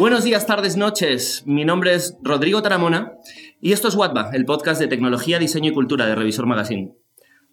Buenos 0.00 0.24
días, 0.24 0.46
tardes, 0.46 0.78
noches. 0.78 1.42
Mi 1.44 1.66
nombre 1.66 1.92
es 1.92 2.16
Rodrigo 2.22 2.62
Taramona 2.62 3.12
y 3.60 3.72
esto 3.72 3.86
es 3.86 3.94
Watba, 3.94 4.30
el 4.32 4.46
podcast 4.46 4.80
de 4.80 4.88
tecnología, 4.88 5.38
diseño 5.38 5.72
y 5.72 5.74
cultura 5.74 6.06
de 6.06 6.14
Revisor 6.14 6.46
Magazine. 6.46 6.94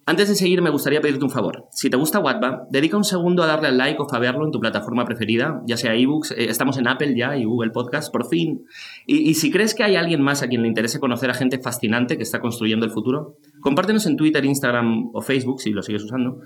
Antes 0.06 0.30
de 0.30 0.34
seguir, 0.34 0.62
me 0.62 0.70
gustaría 0.70 1.02
pedirte 1.02 1.26
un 1.26 1.30
favor. 1.30 1.66
Si 1.72 1.90
te 1.90 1.98
gusta 1.98 2.20
Watba, 2.20 2.66
dedica 2.70 2.96
un 2.96 3.04
segundo 3.04 3.42
a 3.42 3.46
darle 3.46 3.68
al 3.68 3.76
like 3.76 4.00
o 4.00 4.08
favearlo 4.08 4.46
en 4.46 4.50
tu 4.50 4.60
plataforma 4.60 5.04
preferida, 5.04 5.60
ya 5.66 5.76
sea 5.76 5.94
ebooks, 5.94 6.30
eh, 6.30 6.46
estamos 6.48 6.78
en 6.78 6.88
Apple 6.88 7.14
ya 7.14 7.36
y 7.36 7.44
Google 7.44 7.70
Podcast, 7.70 8.10
por 8.10 8.26
fin. 8.26 8.64
Y, 9.06 9.28
y, 9.28 9.34
si 9.34 9.50
crees 9.50 9.74
que 9.74 9.84
hay 9.84 9.96
alguien 9.96 10.22
más 10.22 10.42
a 10.42 10.48
quien 10.48 10.62
le 10.62 10.68
interese 10.68 11.00
conocer 11.00 11.28
a 11.28 11.34
gente 11.34 11.58
fascinante 11.58 12.16
que 12.16 12.22
está 12.22 12.40
construyendo 12.40 12.86
el 12.86 12.92
futuro, 12.92 13.36
compártenos 13.60 14.06
en 14.06 14.16
Twitter, 14.16 14.42
Instagram 14.46 15.10
o 15.12 15.20
Facebook, 15.20 15.60
si 15.60 15.72
lo 15.72 15.82
sigues 15.82 16.02
usando. 16.02 16.40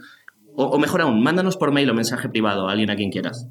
O, 0.57 0.65
o 0.65 0.79
mejor 0.81 1.03
aún, 1.03 1.23
mándanos 1.23 1.57
por 1.57 1.71
mail 1.71 1.89
o 1.91 1.95
mensaje 1.95 2.29
privado 2.29 2.69
a 2.69 2.73
alguien 2.73 2.91
a 2.91 2.97
quien 2.97 3.13
quieras. 3.13 3.49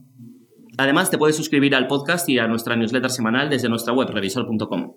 Además, 0.78 1.12
te 1.12 1.18
puedes 1.18 1.36
suscribir 1.36 1.76
al 1.76 1.88
podcast 1.88 2.28
y 2.30 2.40
a 2.40 2.48
nuestra 2.48 2.76
newsletter 2.76 3.12
semanal 3.12 3.50
desde 3.50 3.70
nuestra 3.70 3.94
web, 3.94 4.10
revisor.com. 4.10 4.94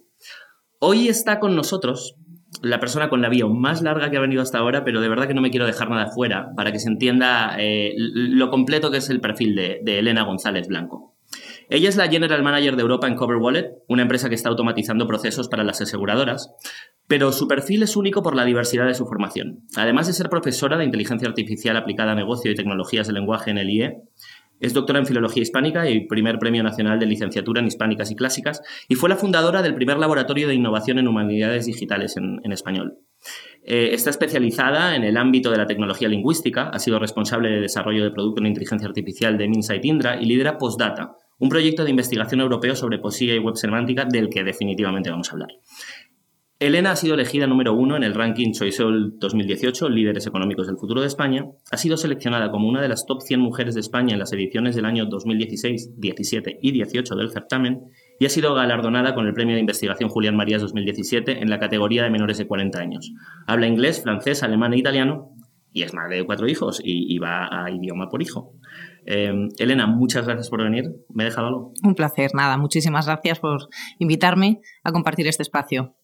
Hoy 0.80 1.08
está 1.08 1.40
con 1.40 1.56
nosotros 1.56 2.16
la 2.62 2.80
persona 2.80 3.08
con 3.08 3.20
la 3.20 3.28
bio 3.28 3.48
más 3.48 3.82
larga 3.82 4.10
que 4.10 4.16
ha 4.16 4.20
venido 4.20 4.42
hasta 4.42 4.58
ahora, 4.58 4.84
pero 4.84 5.00
de 5.00 5.08
verdad 5.08 5.26
que 5.26 5.34
no 5.34 5.40
me 5.40 5.50
quiero 5.50 5.66
dejar 5.66 5.90
nada 5.90 6.10
fuera 6.14 6.50
para 6.56 6.72
que 6.72 6.78
se 6.78 6.88
entienda 6.88 7.56
eh, 7.58 7.94
lo 7.96 8.50
completo 8.50 8.90
que 8.90 8.98
es 8.98 9.10
el 9.10 9.20
perfil 9.20 9.54
de, 9.56 9.80
de, 9.82 9.98
Elena 9.98 10.22
González 10.22 10.68
Blanco. 10.68 11.16
Ella 11.70 11.88
es 11.88 11.96
la 11.96 12.08
General 12.08 12.42
Manager 12.42 12.77
de 12.77 12.82
Europa 12.82 13.08
en 13.08 13.16
Cover 13.16 13.38
Wallet, 13.38 13.70
una 13.88 14.02
empresa 14.02 14.28
que 14.28 14.34
está 14.34 14.50
automatizando 14.50 15.06
procesos 15.06 15.48
para 15.48 15.64
las 15.64 15.80
aseguradoras, 15.80 16.50
pero 17.06 17.32
su 17.32 17.48
perfil 17.48 17.82
es 17.82 17.96
único 17.96 18.22
por 18.22 18.36
la 18.36 18.44
diversidad 18.44 18.86
de 18.86 18.94
su 18.94 19.06
formación. 19.06 19.66
Además 19.77 20.06
de 20.06 20.12
ser 20.12 20.28
profesora 20.28 20.77
de 20.77 20.84
inteligencia 20.84 21.28
artificial 21.28 21.77
aplicada 21.77 22.12
a 22.12 22.14
negocio 22.14 22.50
y 22.50 22.54
tecnologías 22.54 23.06
de 23.06 23.14
lenguaje 23.14 23.50
en 23.50 23.58
el 23.58 23.70
IE, 23.70 24.02
es 24.60 24.72
doctora 24.72 24.98
en 24.98 25.06
Filología 25.06 25.42
Hispánica 25.42 25.88
y 25.88 26.06
primer 26.06 26.38
Premio 26.38 26.62
Nacional 26.62 26.98
de 26.98 27.06
Licenciatura 27.06 27.60
en 27.60 27.66
Hispánicas 27.66 28.10
y 28.10 28.16
Clásicas 28.16 28.62
y 28.88 28.94
fue 28.94 29.08
la 29.08 29.16
fundadora 29.16 29.62
del 29.62 29.74
primer 29.74 29.98
laboratorio 29.98 30.48
de 30.48 30.55
innovación 30.55 30.98
en 30.98 31.08
humanidades 31.08 31.66
digitales 31.66 32.16
en, 32.16 32.41
español. 32.52 32.98
Eh, 33.64 33.91
está 33.92 34.10
especializada 34.10 34.94
en 34.97 35.05
el 35.05 35.16
ámbito 35.16 35.50
de 35.50 35.58
la 35.58 35.66
tecnología 35.66 36.08
lingüística, 36.08 36.69
ha 36.69 36.78
sido 36.78 36.98
responsable 36.98 37.50
de 37.50 37.60
desarrollo 37.60 38.05
de 38.05 38.10
producto 38.10 38.41
en 38.41 38.48
inteligencia 38.48 38.86
artificial 38.86 39.38
de 39.38 39.48
Minsight 39.48 39.84
Indra 39.84 40.20
y 40.20 40.27
lidera 40.27 40.58
Postdata, 40.58 41.16
un 41.38 41.48
proyecto 41.48 41.84
de 41.84 41.91
investigación 41.91 42.41
europeo 42.41 42.77
sobre 42.77 42.98
poesía 42.98 43.34
y 43.34 43.38
web 43.38 43.56
semántica 43.56 44.05
del 44.05 44.28
que 44.28 44.44
definitivamente 44.44 45.10
vamos 45.10 45.30
a 45.30 45.32
hablar. 45.32 45.50
Elena 46.66 46.92
ha 46.92 46.96
sido 46.96 47.12
elegida 47.12 47.46
número 47.46 47.74
uno 47.74 47.94
en 47.94 48.04
el 48.04 48.14
ranking 48.14 48.52
Choiseul 48.52 49.18
2018, 49.18 49.86
Líderes 49.90 50.26
Económicos 50.26 50.66
del 50.66 50.78
Futuro 50.78 51.02
de 51.02 51.06
España. 51.06 51.44
Ha 51.70 51.76
sido 51.76 51.98
seleccionada 51.98 52.50
como 52.50 52.66
una 52.66 52.80
de 52.80 52.88
las 52.88 53.04
top 53.04 53.20
100 53.20 53.38
mujeres 53.38 53.74
de 53.74 53.82
España 53.82 54.14
en 54.14 54.18
las 54.18 54.32
ediciones 54.32 54.74
del 54.74 54.86
año 54.86 55.04
2016, 55.04 56.00
17 56.00 56.60
y 56.62 56.72
18 56.72 57.16
del 57.16 57.30
certamen 57.30 57.82
y 58.18 58.24
ha 58.24 58.30
sido 58.30 58.54
galardonada 58.54 59.14
con 59.14 59.26
el 59.26 59.34
Premio 59.34 59.56
de 59.56 59.60
Investigación 59.60 60.08
Julián 60.08 60.36
Marías 60.36 60.62
2017 60.62 61.42
en 61.42 61.50
la 61.50 61.58
categoría 61.58 62.02
de 62.02 62.08
menores 62.08 62.38
de 62.38 62.46
40 62.46 62.78
años. 62.78 63.12
Habla 63.46 63.66
inglés, 63.66 64.02
francés, 64.02 64.42
alemán 64.42 64.72
e 64.72 64.78
italiano 64.78 65.32
y 65.70 65.82
es 65.82 65.92
madre 65.92 66.16
de 66.16 66.24
cuatro 66.24 66.48
hijos 66.48 66.80
y, 66.82 67.18
va 67.18 67.46
a 67.50 67.70
idioma 67.70 68.08
por 68.08 68.22
hijo. 68.22 68.54
Eh, 69.04 69.34
Elena, 69.58 69.86
muchas 69.86 70.24
gracias 70.24 70.48
por 70.48 70.62
venir. 70.62 70.84
¿Me 71.10 71.24
he 71.24 71.26
dejado 71.26 71.48
algo? 71.48 71.72
Un 71.82 71.94
placer, 71.94 72.30
nada. 72.32 72.56
Muchísimas 72.56 73.04
gracias 73.04 73.38
por 73.38 73.68
invitarme 73.98 74.62
a 74.82 74.92
compartir 74.92 75.26
este 75.26 75.42
espacio. 75.42 75.94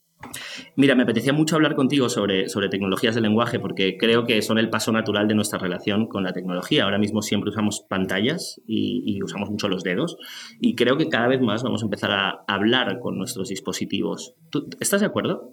Mira, 0.76 0.94
me 0.94 1.02
apetecía 1.02 1.32
mucho 1.32 1.56
hablar 1.56 1.74
contigo 1.74 2.08
sobre, 2.08 2.48
sobre 2.48 2.68
tecnologías 2.68 3.14
de 3.14 3.20
lenguaje 3.20 3.58
porque 3.58 3.96
creo 3.96 4.24
que 4.24 4.40
son 4.42 4.58
el 4.58 4.70
paso 4.70 4.92
natural 4.92 5.28
de 5.28 5.34
nuestra 5.34 5.58
relación 5.58 6.06
con 6.06 6.24
la 6.24 6.32
tecnología. 6.32 6.84
Ahora 6.84 6.98
mismo 6.98 7.22
siempre 7.22 7.50
usamos 7.50 7.84
pantallas 7.88 8.60
y, 8.66 9.20
usamos 9.22 9.50
mucho 9.50 9.68
los 9.68 9.82
dedos 9.82 10.16
y 10.60 10.74
creo 10.74 10.96
que 10.96 11.08
cada 11.08 11.28
vez 11.28 11.40
más 11.40 11.62
vamos 11.62 11.82
a 11.82 11.86
empezar 11.86 12.10
a 12.12 12.44
hablar 12.46 12.98
con 13.00 13.18
nuestros 13.18 13.48
dispositivos. 13.48 14.34
¿Tú, 14.50 14.68
¿Estás 14.80 15.00
de 15.00 15.06
acuerdo? 15.06 15.52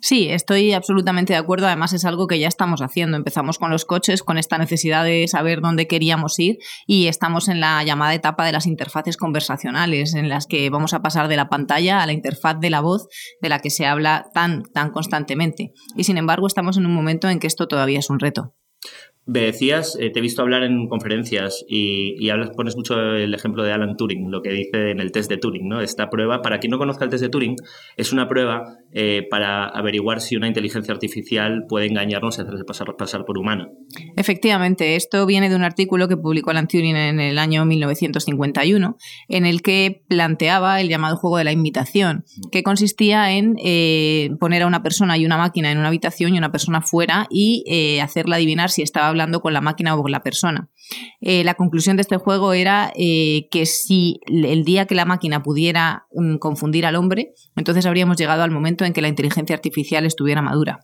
Sí, 0.00 0.28
estoy 0.28 0.72
absolutamente 0.72 1.32
de 1.32 1.38
acuerdo. 1.38 1.66
Además, 1.66 1.92
es 1.92 2.04
algo 2.04 2.26
que 2.26 2.38
ya 2.38 2.48
estamos 2.48 2.82
haciendo. 2.82 3.16
Empezamos 3.16 3.58
con 3.58 3.70
los 3.70 3.84
coches, 3.84 4.22
con 4.22 4.38
esta 4.38 4.58
necesidad 4.58 5.04
de 5.04 5.26
saber 5.28 5.60
dónde 5.60 5.86
queríamos 5.86 6.38
ir 6.38 6.58
y 6.86 7.06
estamos 7.06 7.48
en 7.48 7.60
la 7.60 7.82
llamada 7.84 8.14
etapa 8.14 8.44
de 8.44 8.52
las 8.52 8.66
interfaces 8.66 9.16
conversacionales, 9.16 10.14
en 10.14 10.28
las 10.28 10.46
que 10.46 10.68
vamos 10.70 10.94
a 10.94 11.02
pasar 11.02 11.28
de 11.28 11.36
la 11.36 11.48
pantalla 11.48 12.02
a 12.02 12.06
la 12.06 12.12
interfaz 12.12 12.58
de 12.60 12.70
la 12.70 12.80
voz, 12.80 13.08
de 13.40 13.48
la 13.48 13.60
que 13.60 13.70
se 13.70 13.86
habla 13.86 14.26
tan, 14.34 14.62
tan 14.62 14.90
constantemente. 14.90 15.72
Y 15.96 16.04
sin 16.04 16.18
embargo, 16.18 16.46
estamos 16.46 16.76
en 16.76 16.86
un 16.86 16.94
momento 16.94 17.28
en 17.28 17.38
que 17.38 17.46
esto 17.46 17.68
todavía 17.68 17.98
es 17.98 18.10
un 18.10 18.20
reto. 18.20 18.54
Me 19.26 19.40
decías, 19.40 19.96
eh, 19.98 20.10
te 20.10 20.18
he 20.18 20.22
visto 20.22 20.42
hablar 20.42 20.64
en 20.64 20.86
conferencias 20.86 21.64
y, 21.66 22.28
hablas, 22.28 22.50
pones 22.50 22.76
mucho 22.76 23.00
el 23.00 23.32
ejemplo 23.32 23.62
de 23.62 23.72
Alan 23.72 23.96
Turing, 23.96 24.30
lo 24.30 24.42
que 24.42 24.50
dice 24.50 24.90
en 24.90 25.00
el 25.00 25.12
test 25.12 25.30
de 25.30 25.38
Turing, 25.38 25.66
¿no? 25.66 25.80
Esta 25.80 26.10
prueba, 26.10 26.42
para 26.42 26.58
quien 26.58 26.72
no 26.72 26.78
conozca 26.78 27.04
el 27.04 27.10
test 27.10 27.22
de 27.22 27.30
Turing, 27.30 27.56
es 27.96 28.12
una 28.12 28.28
prueba 28.28 28.76
eh, 28.96 29.26
para 29.28 29.66
averiguar 29.66 30.20
si 30.20 30.36
una 30.36 30.46
inteligencia 30.46 30.94
artificial 30.94 31.64
puede 31.68 31.86
engañarnos 31.86 32.38
y 32.38 32.42
hacerse 32.42 32.64
pasar, 32.64 33.24
por 33.24 33.38
humana. 33.38 33.68
Efectivamente, 34.16 34.94
esto 34.94 35.26
viene 35.26 35.50
de 35.50 35.56
un 35.56 35.64
artículo 35.64 36.06
que 36.06 36.16
publicó 36.16 36.52
Alan 36.52 36.68
Turing 36.68 36.94
en 36.94 37.18
el 37.18 37.40
año 37.40 37.64
1951, 37.64 38.96
en 39.28 39.46
el 39.46 39.62
que 39.62 40.04
planteaba 40.06 40.80
el 40.80 40.88
llamado 40.88 41.16
juego 41.16 41.38
de 41.38 41.44
la 41.44 41.50
imitación, 41.50 42.24
que 42.52 42.62
consistía 42.62 43.32
en 43.32 43.56
eh, 43.64 44.30
poner 44.38 44.62
a 44.62 44.68
una 44.68 44.84
persona 44.84 45.18
y 45.18 45.26
una 45.26 45.38
máquina 45.38 45.72
en 45.72 45.78
una 45.78 45.88
habitación 45.88 46.32
y 46.32 46.38
una 46.38 46.52
persona 46.52 46.80
fuera 46.80 47.26
y 47.30 47.64
eh, 47.66 48.00
hacerla 48.00 48.36
adivinar 48.36 48.70
si 48.70 48.82
estaba 48.82 49.08
hablando 49.08 49.40
con 49.40 49.52
la 49.52 49.60
máquina 49.60 49.96
o 49.96 50.02
con 50.02 50.12
la 50.12 50.22
persona. 50.22 50.70
Eh, 51.20 51.42
la 51.42 51.54
conclusión 51.54 51.96
de 51.96 52.02
este 52.02 52.18
juego 52.18 52.52
era 52.52 52.92
que 52.94 53.66
si 53.66 54.20
el 54.26 54.64
día 54.64 54.86
que 54.86 54.94
la 54.94 55.04
máquina 55.04 55.42
pudiera 55.42 56.06
um, 56.10 56.38
confundir 56.38 56.86
al 56.86 56.94
hombre, 56.94 57.32
entonces 57.56 57.86
habríamos 57.86 58.16
llegado 58.16 58.42
al 58.42 58.50
momento 58.50 58.83
en 58.86 58.92
que 58.92 59.02
la 59.02 59.08
inteligencia 59.08 59.54
artificial 59.54 60.06
estuviera 60.06 60.42
madura. 60.42 60.80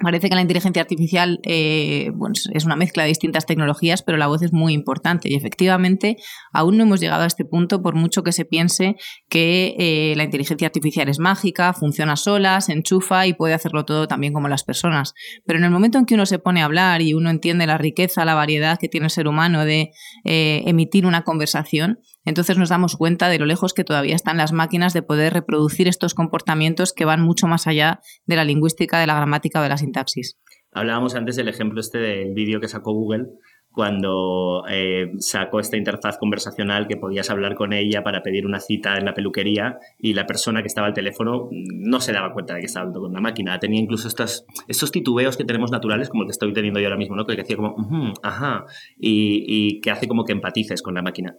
Parece 0.00 0.28
que 0.28 0.34
la 0.34 0.40
inteligencia 0.40 0.82
artificial 0.82 1.40
eh, 1.44 2.10
es 2.52 2.64
una 2.64 2.76
mezcla 2.76 3.02
de 3.02 3.08
distintas 3.08 3.46
tecnologías, 3.46 4.02
pero 4.02 4.18
la 4.18 4.26
voz 4.26 4.42
es 4.42 4.52
muy 4.52 4.72
importante 4.72 5.28
y 5.28 5.34
efectivamente 5.34 6.16
aún 6.52 6.76
no 6.76 6.84
hemos 6.84 7.00
llegado 7.00 7.22
a 7.22 7.26
este 7.26 7.44
punto 7.44 7.82
por 7.82 7.94
mucho 7.94 8.22
que 8.22 8.32
se 8.32 8.44
piense 8.44 8.96
que 9.28 9.74
eh, 9.78 10.14
la 10.16 10.24
inteligencia 10.24 10.66
artificial 10.66 11.08
es 11.08 11.18
mágica, 11.18 11.72
funciona 11.72 12.16
sola, 12.16 12.60
se 12.60 12.72
enchufa 12.72 13.26
y 13.26 13.34
puede 13.34 13.54
hacerlo 13.54 13.84
todo 13.84 14.06
también 14.06 14.32
como 14.32 14.48
las 14.48 14.64
personas. 14.64 15.12
Pero 15.44 15.58
en 15.58 15.64
el 15.64 15.70
momento 15.70 15.98
en 15.98 16.06
que 16.06 16.14
uno 16.14 16.26
se 16.26 16.38
pone 16.38 16.62
a 16.62 16.66
hablar 16.66 17.02
y 17.02 17.14
uno 17.14 17.30
entiende 17.30 17.66
la 17.66 17.78
riqueza, 17.78 18.24
la 18.24 18.34
variedad 18.34 18.78
que 18.78 18.88
tiene 18.88 19.06
el 19.06 19.10
ser 19.10 19.26
humano 19.26 19.64
de 19.64 19.90
eh, 20.24 20.62
emitir 20.66 21.06
una 21.06 21.22
conversación, 21.22 21.98
entonces 22.24 22.58
nos 22.58 22.68
damos 22.68 22.96
cuenta 22.96 23.28
de 23.28 23.38
lo 23.38 23.46
lejos 23.46 23.74
que 23.74 23.84
todavía 23.84 24.14
están 24.14 24.36
las 24.36 24.52
máquinas 24.52 24.92
de 24.92 25.02
poder 25.02 25.32
reproducir 25.32 25.88
estos 25.88 26.14
comportamientos 26.14 26.92
que 26.92 27.04
van 27.04 27.22
mucho 27.22 27.46
más 27.46 27.66
allá 27.66 28.00
de 28.26 28.36
la 28.36 28.44
lingüística, 28.44 28.98
de 28.98 29.06
la 29.06 29.16
gramática 29.16 29.60
o 29.60 29.62
de 29.62 29.68
la 29.68 29.76
sintaxis. 29.76 30.38
Hablábamos 30.72 31.14
antes 31.14 31.36
del 31.36 31.48
ejemplo 31.48 31.80
este 31.80 31.98
del 31.98 32.34
vídeo 32.34 32.60
que 32.60 32.68
sacó 32.68 32.92
Google 32.92 33.26
cuando 33.74 34.64
eh, 34.68 35.10
sacó 35.18 35.58
esta 35.58 35.76
interfaz 35.76 36.16
conversacional 36.16 36.86
que 36.86 36.96
podías 36.96 37.28
hablar 37.28 37.56
con 37.56 37.72
ella 37.72 38.04
para 38.04 38.22
pedir 38.22 38.46
una 38.46 38.60
cita 38.60 38.96
en 38.96 39.04
la 39.04 39.14
peluquería 39.14 39.78
y 39.98 40.14
la 40.14 40.26
persona 40.26 40.62
que 40.62 40.68
estaba 40.68 40.86
al 40.86 40.94
teléfono 40.94 41.48
no 41.50 42.00
se 42.00 42.12
daba 42.12 42.32
cuenta 42.32 42.54
de 42.54 42.60
que 42.60 42.66
estaba 42.66 42.82
hablando 42.82 43.00
con 43.00 43.10
una 43.10 43.20
máquina. 43.20 43.58
Tenía 43.58 43.80
incluso 43.80 44.06
estos 44.06 44.92
titubeos 44.92 45.36
que 45.36 45.44
tenemos 45.44 45.72
naturales, 45.72 46.08
como 46.08 46.22
el 46.22 46.28
que 46.28 46.32
estoy 46.32 46.52
teniendo 46.52 46.78
yo 46.78 46.86
ahora 46.86 46.96
mismo, 46.96 47.16
¿no? 47.16 47.26
que 47.26 47.34
decía 47.34 47.56
como, 47.56 48.14
ajá, 48.22 48.64
y, 48.96 49.44
y 49.46 49.80
que 49.80 49.90
hace 49.90 50.06
como 50.06 50.24
que 50.24 50.32
empatices 50.32 50.80
con 50.80 50.94
la 50.94 51.02
máquina 51.02 51.36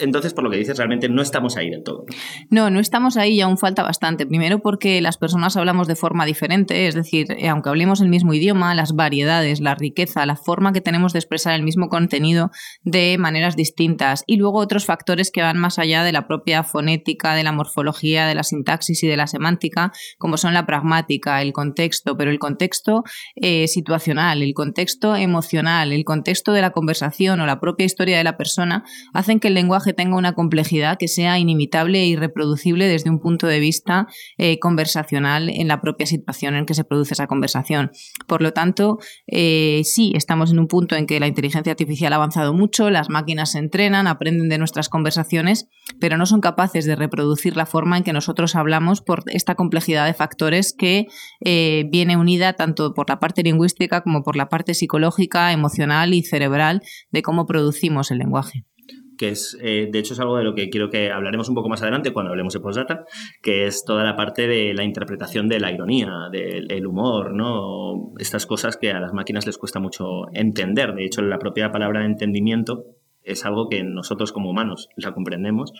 entonces, 0.00 0.34
por 0.34 0.44
lo 0.44 0.50
que 0.50 0.58
dices, 0.58 0.76
realmente 0.76 1.08
no 1.08 1.22
estamos 1.22 1.56
ahí 1.56 1.70
del 1.70 1.82
todo. 1.82 2.04
No, 2.50 2.70
no 2.70 2.80
estamos 2.80 3.16
ahí 3.16 3.34
y 3.34 3.40
aún 3.40 3.58
falta 3.58 3.82
bastante. 3.82 4.26
Primero 4.26 4.60
porque 4.60 5.00
las 5.00 5.18
personas 5.18 5.56
hablamos 5.56 5.86
de 5.86 5.96
forma 5.96 6.26
diferente, 6.26 6.86
es 6.86 6.94
decir, 6.94 7.26
eh, 7.32 7.48
aunque 7.48 7.68
hablemos 7.68 8.00
el 8.00 8.08
mismo 8.08 8.34
idioma, 8.34 8.74
las 8.74 8.94
variedades, 8.94 9.60
la 9.60 9.74
riqueza, 9.74 10.26
la 10.26 10.36
forma 10.36 10.72
que 10.72 10.80
tenemos 10.80 11.12
de 11.12 11.18
expresar 11.18 11.54
el 11.54 11.62
mismo 11.62 11.88
contenido 11.88 12.50
de 12.82 13.16
maneras 13.18 13.56
distintas. 13.56 14.24
Y 14.26 14.36
luego 14.36 14.58
otros 14.58 14.84
factores 14.84 15.30
que 15.30 15.42
van 15.42 15.58
más 15.58 15.78
allá 15.78 16.04
de 16.04 16.12
la 16.12 16.26
propia 16.26 16.62
fonética, 16.62 17.34
de 17.34 17.42
la 17.42 17.52
morfología, 17.52 18.26
de 18.26 18.34
la 18.34 18.42
sintaxis 18.42 19.02
y 19.02 19.06
de 19.06 19.16
la 19.16 19.26
semántica, 19.26 19.92
como 20.18 20.36
son 20.36 20.54
la 20.54 20.66
pragmática, 20.66 21.42
el 21.42 21.52
contexto, 21.52 22.16
pero 22.16 22.30
el 22.30 22.38
contexto 22.38 23.04
eh, 23.36 23.68
situacional, 23.68 24.42
el 24.42 24.54
contexto 24.54 25.16
emocional, 25.16 25.92
el 25.92 26.04
contexto 26.04 26.52
de 26.52 26.60
la 26.60 26.70
conversación 26.70 27.40
o 27.40 27.46
la 27.46 27.60
propia 27.60 27.86
historia 27.86 28.18
de 28.18 28.24
la 28.24 28.36
persona, 28.36 28.84
hacen 29.12 29.40
que 29.40 29.48
el 29.48 29.54
lenguaje 29.54 29.89
tenga 29.94 30.16
una 30.16 30.34
complejidad 30.34 30.98
que 30.98 31.08
sea 31.08 31.38
inimitable 31.38 32.00
e 32.00 32.06
irreproducible 32.06 32.86
desde 32.86 33.10
un 33.10 33.20
punto 33.20 33.46
de 33.46 33.60
vista 33.60 34.06
eh, 34.38 34.58
conversacional 34.58 35.48
en 35.48 35.68
la 35.68 35.80
propia 35.80 36.06
situación 36.06 36.54
en 36.54 36.66
que 36.66 36.74
se 36.74 36.84
produce 36.84 37.14
esa 37.14 37.26
conversación. 37.26 37.90
Por 38.26 38.42
lo 38.42 38.52
tanto, 38.52 38.98
eh, 39.26 39.82
sí, 39.84 40.12
estamos 40.14 40.50
en 40.50 40.58
un 40.58 40.66
punto 40.66 40.96
en 40.96 41.06
que 41.06 41.20
la 41.20 41.26
inteligencia 41.26 41.72
artificial 41.72 42.12
ha 42.12 42.16
avanzado 42.16 42.52
mucho, 42.52 42.90
las 42.90 43.08
máquinas 43.10 43.52
se 43.52 43.58
entrenan, 43.58 44.06
aprenden 44.06 44.48
de 44.48 44.58
nuestras 44.58 44.88
conversaciones, 44.88 45.68
pero 46.00 46.16
no 46.16 46.26
son 46.26 46.40
capaces 46.40 46.84
de 46.84 46.96
reproducir 46.96 47.56
la 47.56 47.66
forma 47.66 47.96
en 47.96 48.04
que 48.04 48.12
nosotros 48.12 48.56
hablamos 48.56 49.00
por 49.00 49.24
esta 49.26 49.54
complejidad 49.54 50.06
de 50.06 50.14
factores 50.14 50.74
que 50.76 51.06
eh, 51.44 51.84
viene 51.90 52.16
unida 52.16 52.54
tanto 52.54 52.94
por 52.94 53.08
la 53.08 53.18
parte 53.18 53.42
lingüística 53.42 54.02
como 54.02 54.22
por 54.22 54.36
la 54.36 54.48
parte 54.48 54.74
psicológica, 54.74 55.52
emocional 55.52 56.14
y 56.14 56.22
cerebral 56.22 56.82
de 57.10 57.22
cómo 57.22 57.46
producimos 57.46 58.10
el 58.10 58.18
lenguaje. 58.18 58.64
Que 59.20 59.28
es, 59.28 59.54
eh, 59.60 59.90
de 59.92 59.98
hecho, 59.98 60.14
es 60.14 60.20
algo 60.20 60.38
de 60.38 60.44
lo 60.44 60.54
que 60.54 60.70
quiero 60.70 60.88
que 60.88 61.12
hablaremos 61.12 61.50
un 61.50 61.54
poco 61.54 61.68
más 61.68 61.82
adelante 61.82 62.10
cuando 62.14 62.30
hablemos 62.30 62.54
de 62.54 62.60
postdata, 62.60 63.04
que 63.42 63.66
es 63.66 63.84
toda 63.84 64.02
la 64.02 64.16
parte 64.16 64.48
de 64.48 64.72
la 64.72 64.82
interpretación 64.82 65.46
de 65.46 65.60
la 65.60 65.70
ironía, 65.70 66.10
del 66.32 66.86
humor, 66.86 67.34
¿no? 67.34 68.14
Estas 68.18 68.46
cosas 68.46 68.78
que 68.78 68.90
a 68.90 68.98
las 68.98 69.12
máquinas 69.12 69.44
les 69.44 69.58
cuesta 69.58 69.78
mucho 69.78 70.04
entender. 70.32 70.94
De 70.94 71.04
hecho, 71.04 71.20
la 71.20 71.38
propia 71.38 71.70
palabra 71.70 72.06
entendimiento 72.06 72.86
es 73.22 73.44
algo 73.44 73.68
que 73.68 73.84
nosotros 73.84 74.32
como 74.32 74.48
humanos 74.48 74.88
la 74.96 75.12
comprendemos, 75.12 75.74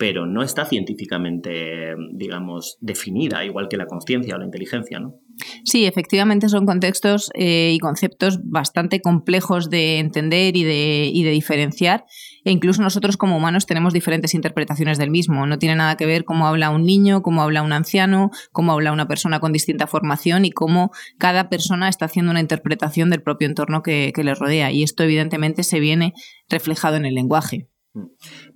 pero 0.00 0.24
no 0.24 0.42
está 0.42 0.64
científicamente, 0.64 1.94
digamos, 2.14 2.78
definida, 2.80 3.44
igual 3.44 3.68
que 3.68 3.76
la 3.76 3.84
conciencia 3.84 4.34
o 4.34 4.38
la 4.38 4.46
inteligencia, 4.46 4.98
¿no? 4.98 5.16
Sí, 5.62 5.84
efectivamente 5.84 6.48
son 6.48 6.64
contextos 6.64 7.30
eh, 7.34 7.72
y 7.74 7.78
conceptos 7.80 8.40
bastante 8.42 9.02
complejos 9.02 9.68
de 9.68 9.98
entender 9.98 10.56
y 10.56 10.64
de, 10.64 11.10
y 11.12 11.22
de, 11.22 11.30
diferenciar. 11.32 12.06
E 12.44 12.50
incluso 12.50 12.80
nosotros 12.80 13.18
como 13.18 13.36
humanos 13.36 13.66
tenemos 13.66 13.92
diferentes 13.92 14.32
interpretaciones 14.32 14.96
del 14.96 15.10
mismo. 15.10 15.44
No 15.44 15.58
tiene 15.58 15.76
nada 15.76 15.98
que 15.98 16.06
ver 16.06 16.24
cómo 16.24 16.46
habla 16.46 16.70
un 16.70 16.84
niño, 16.84 17.20
cómo 17.20 17.42
habla 17.42 17.60
un 17.60 17.74
anciano, 17.74 18.30
cómo 18.52 18.72
habla 18.72 18.92
una 18.92 19.06
persona 19.06 19.38
con 19.38 19.52
distinta 19.52 19.86
formación 19.86 20.46
y 20.46 20.50
cómo 20.50 20.92
cada 21.18 21.50
persona 21.50 21.90
está 21.90 22.06
haciendo 22.06 22.30
una 22.30 22.40
interpretación 22.40 23.10
del 23.10 23.22
propio 23.22 23.48
entorno 23.48 23.82
que, 23.82 24.12
que 24.14 24.24
le 24.24 24.34
rodea. 24.34 24.72
Y 24.72 24.82
esto 24.82 25.02
evidentemente 25.02 25.62
se 25.62 25.78
viene 25.78 26.14
reflejado 26.48 26.96
en 26.96 27.04
el 27.04 27.14
lenguaje. 27.14 27.68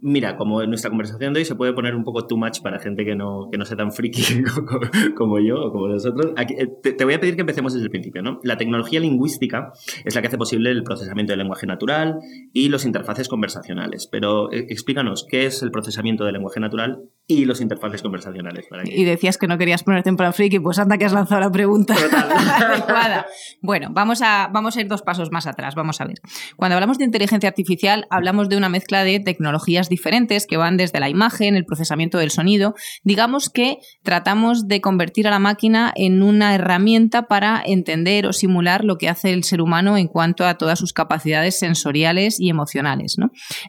Mira, 0.00 0.36
como 0.36 0.62
en 0.62 0.68
nuestra 0.68 0.90
conversación 0.90 1.32
de 1.32 1.40
hoy 1.40 1.44
se 1.44 1.56
puede 1.56 1.72
poner 1.72 1.96
un 1.96 2.04
poco 2.04 2.24
too 2.24 2.36
much 2.36 2.60
para 2.62 2.78
gente 2.78 3.04
que 3.04 3.16
no, 3.16 3.48
que 3.50 3.58
no 3.58 3.64
sea 3.64 3.76
tan 3.76 3.90
friki 3.90 4.22
como, 5.16 5.40
yo 5.40 5.56
o 5.56 5.72
como 5.72 5.88
nosotros, 5.88 6.32
eh, 6.36 6.68
te, 6.82 7.04
voy 7.04 7.14
a 7.14 7.20
pedir 7.20 7.34
que 7.34 7.40
empecemos 7.40 7.72
desde 7.72 7.86
el 7.86 7.90
principio. 7.90 8.22
¿no? 8.22 8.38
La 8.44 8.56
tecnología 8.56 9.00
lingüística 9.00 9.72
es 10.04 10.14
la 10.14 10.20
que 10.20 10.28
hace 10.28 10.38
posible 10.38 10.70
el 10.70 10.84
procesamiento 10.84 11.32
del 11.32 11.40
lenguaje 11.40 11.66
natural 11.66 12.20
y 12.52 12.68
los 12.68 12.84
interfaces 12.84 13.28
conversacionales. 13.28 14.06
Pero 14.06 14.52
eh, 14.52 14.66
explícanos, 14.68 15.26
¿qué 15.28 15.46
es 15.46 15.62
el 15.62 15.72
procesamiento 15.72 16.24
del 16.24 16.34
lenguaje 16.34 16.60
natural 16.60 17.02
y 17.26 17.46
los 17.46 17.60
interfaces 17.60 18.02
conversacionales? 18.02 18.66
Y 18.84 19.04
decías 19.04 19.38
que 19.38 19.46
no 19.46 19.56
querías 19.56 19.82
ponerte 19.82 20.10
en 20.10 20.16
plan 20.16 20.34
friki, 20.34 20.58
pues 20.60 20.78
anda 20.78 20.98
que 20.98 21.06
has 21.06 21.12
lanzado 21.12 21.40
la 21.40 21.50
pregunta 21.50 21.94
adecuada. 22.60 23.26
bueno, 23.62 23.88
vamos 23.92 24.20
a, 24.22 24.50
vamos 24.52 24.76
a 24.76 24.80
ir 24.80 24.88
dos 24.88 25.02
pasos 25.02 25.30
más 25.30 25.46
atrás. 25.46 25.74
Vamos 25.74 26.00
a 26.00 26.04
ver. 26.04 26.16
Cuando 26.56 26.74
hablamos 26.74 26.98
de 26.98 27.04
inteligencia 27.04 27.48
artificial, 27.48 28.06
hablamos 28.10 28.48
de 28.48 28.56
una 28.56 28.68
mezcla 28.68 29.04
de 29.04 29.20
tecnologías 29.20 29.88
diferentes 29.88 30.46
que 30.46 30.56
van 30.56 30.76
desde 30.76 31.00
la 31.00 31.08
imagen, 31.08 31.56
el 31.56 31.64
procesamiento 31.64 32.18
del 32.18 32.30
sonido. 32.30 32.74
Digamos 33.04 33.48
que 33.48 33.78
tratamos 34.02 34.68
de 34.68 34.80
convertir 34.80 35.26
a 35.26 35.30
la 35.30 35.38
máquina 35.38 35.92
en 35.96 36.22
una 36.22 36.54
herramienta 36.54 37.26
para 37.26 37.62
entender 37.64 38.26
o 38.26 38.32
simular 38.32 38.84
lo 38.84 38.98
que 38.98 39.08
hace 39.08 39.32
el 39.32 39.44
ser 39.44 39.62
humano 39.62 39.96
en 39.96 40.08
cuanto 40.08 40.46
a 40.46 40.58
todas 40.58 40.78
sus 40.78 40.92
capacidades 40.92 41.58
sensoriales 41.58 42.38
y 42.38 42.50
emocionales. 42.50 43.16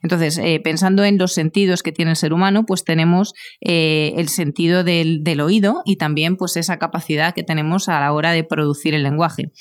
Entonces, 0.02 0.38
eh, 0.38 0.60
pensando 0.64 1.04
en 1.04 1.18
los 1.18 1.34
sentidos 1.34 1.84
que 1.84 1.92
tiene 1.92 2.12
el 2.12 2.18
ser 2.18 2.34
humano, 2.34 2.66
pues 2.66 2.84
tenemos 2.84 3.34
eh, 3.62 4.14
el 4.18 4.30
sentido 4.30 4.84
del, 4.84 5.24
oído 5.42 5.82
y 5.86 5.98
también 5.98 6.38
pues 6.38 6.56
esa 6.56 6.78
capacidad 6.80 7.34
que 7.34 7.44
tenemos 7.44 7.90
a 7.90 8.00
la 8.00 8.14
hora 8.14 8.32
de 8.32 8.44
producir 8.44 8.94
el 8.94 9.04
lenguaje. 9.04 9.52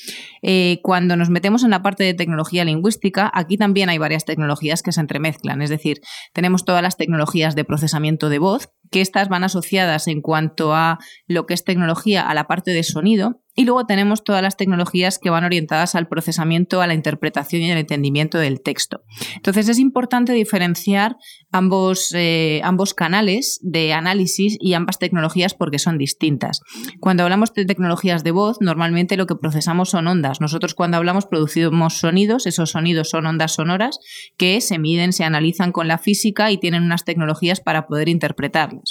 Eh, 0.43 0.81
cuando 0.83 1.17
nos 1.17 1.31
metemos 1.31 1.65
en 1.65 1.71
la 1.71 1.83
parte 1.83 2.05
de 2.05 2.15
tecnología 2.15 2.65
lingüística, 2.65 3.31
aquí 3.35 3.57
también 3.57 3.89
hay 3.89 3.99
varias 3.99 4.25
tecnologías 4.25 4.83
que 4.83 4.93
se 4.93 5.01
entremezclan, 5.01 5.63
es 5.63 5.71
decir, 5.71 6.01
tenemos 6.33 6.65
todas 6.65 6.83
las 6.83 6.97
tecnologías 6.97 7.55
de 7.55 7.65
procesamiento 7.65 8.29
de 8.29 8.39
voz, 8.39 8.71
que 8.95 9.01
estas 9.01 9.29
van 9.29 9.43
asociadas 9.43 10.07
en 10.07 10.21
cuanto 10.21 10.73
a 10.73 11.01
lo 11.27 11.47
que 11.47 11.55
es 11.55 11.65
tecnología 11.65 12.29
a 12.29 12.33
la 12.33 12.47
parte 12.47 12.71
de 12.71 12.85
sonido 12.85 13.41
y 13.57 13.65
luego 13.65 13.87
tenemos 13.87 14.25
todas 14.25 14.43
las 14.43 14.57
tecnologías 14.57 15.19
que 15.19 15.31
van 15.31 15.45
orientadas 15.45 15.95
al 15.95 16.09
procesamiento, 16.09 16.83
a 16.83 16.87
la 16.87 16.95
interpretación 16.95 17.63
y 17.63 17.71
al 17.71 17.79
entendimiento 17.79 18.39
del 18.39 18.61
texto. 18.61 19.03
Entonces 19.37 19.69
es 19.69 19.79
importante 19.79 20.33
diferenciar 20.33 21.17
ambos, 21.53 22.13
eh, 22.15 22.61
ambos 22.65 22.95
canales 22.95 23.61
de 23.63 23.93
análisis 23.93 24.57
y 24.61 24.75
ambas 24.75 24.99
tecnologías 24.99 25.55
porque 25.55 25.79
son 25.79 25.99
distintas. 25.99 26.61
Cuando 27.01 27.23
hablamos 27.23 27.53
de 27.55 27.65
tecnologías 27.65 28.25
de 28.25 28.33
voz, 28.33 28.59
normalmente 28.61 29.17
lo 29.17 29.27
que 29.27 29.37
procesamos 29.37 29.91
son 29.91 30.09
ondas. 30.09 30.41
Nosotros 30.41 30.75
cuando 30.75 30.97
hablamos 30.97 31.27
producimos 31.27 31.99
sonidos, 31.99 32.47
esos 32.47 32.71
sonidos 32.71 33.11
son 33.11 33.27
ondas 33.27 33.55
sonoras 33.55 34.01
que 34.37 34.61
se 34.61 34.79
miden, 34.79 35.13
se 35.13 35.23
analizan 35.23 35.71
con 35.71 35.87
la 35.87 35.99
física 35.99 36.51
y 36.51 36.59
tienen 36.59 36.83
unas 36.83 37.05
tecnologías 37.05 37.61
para 37.61 37.87
poder 37.87 38.09
interpretarlas. 38.09 38.84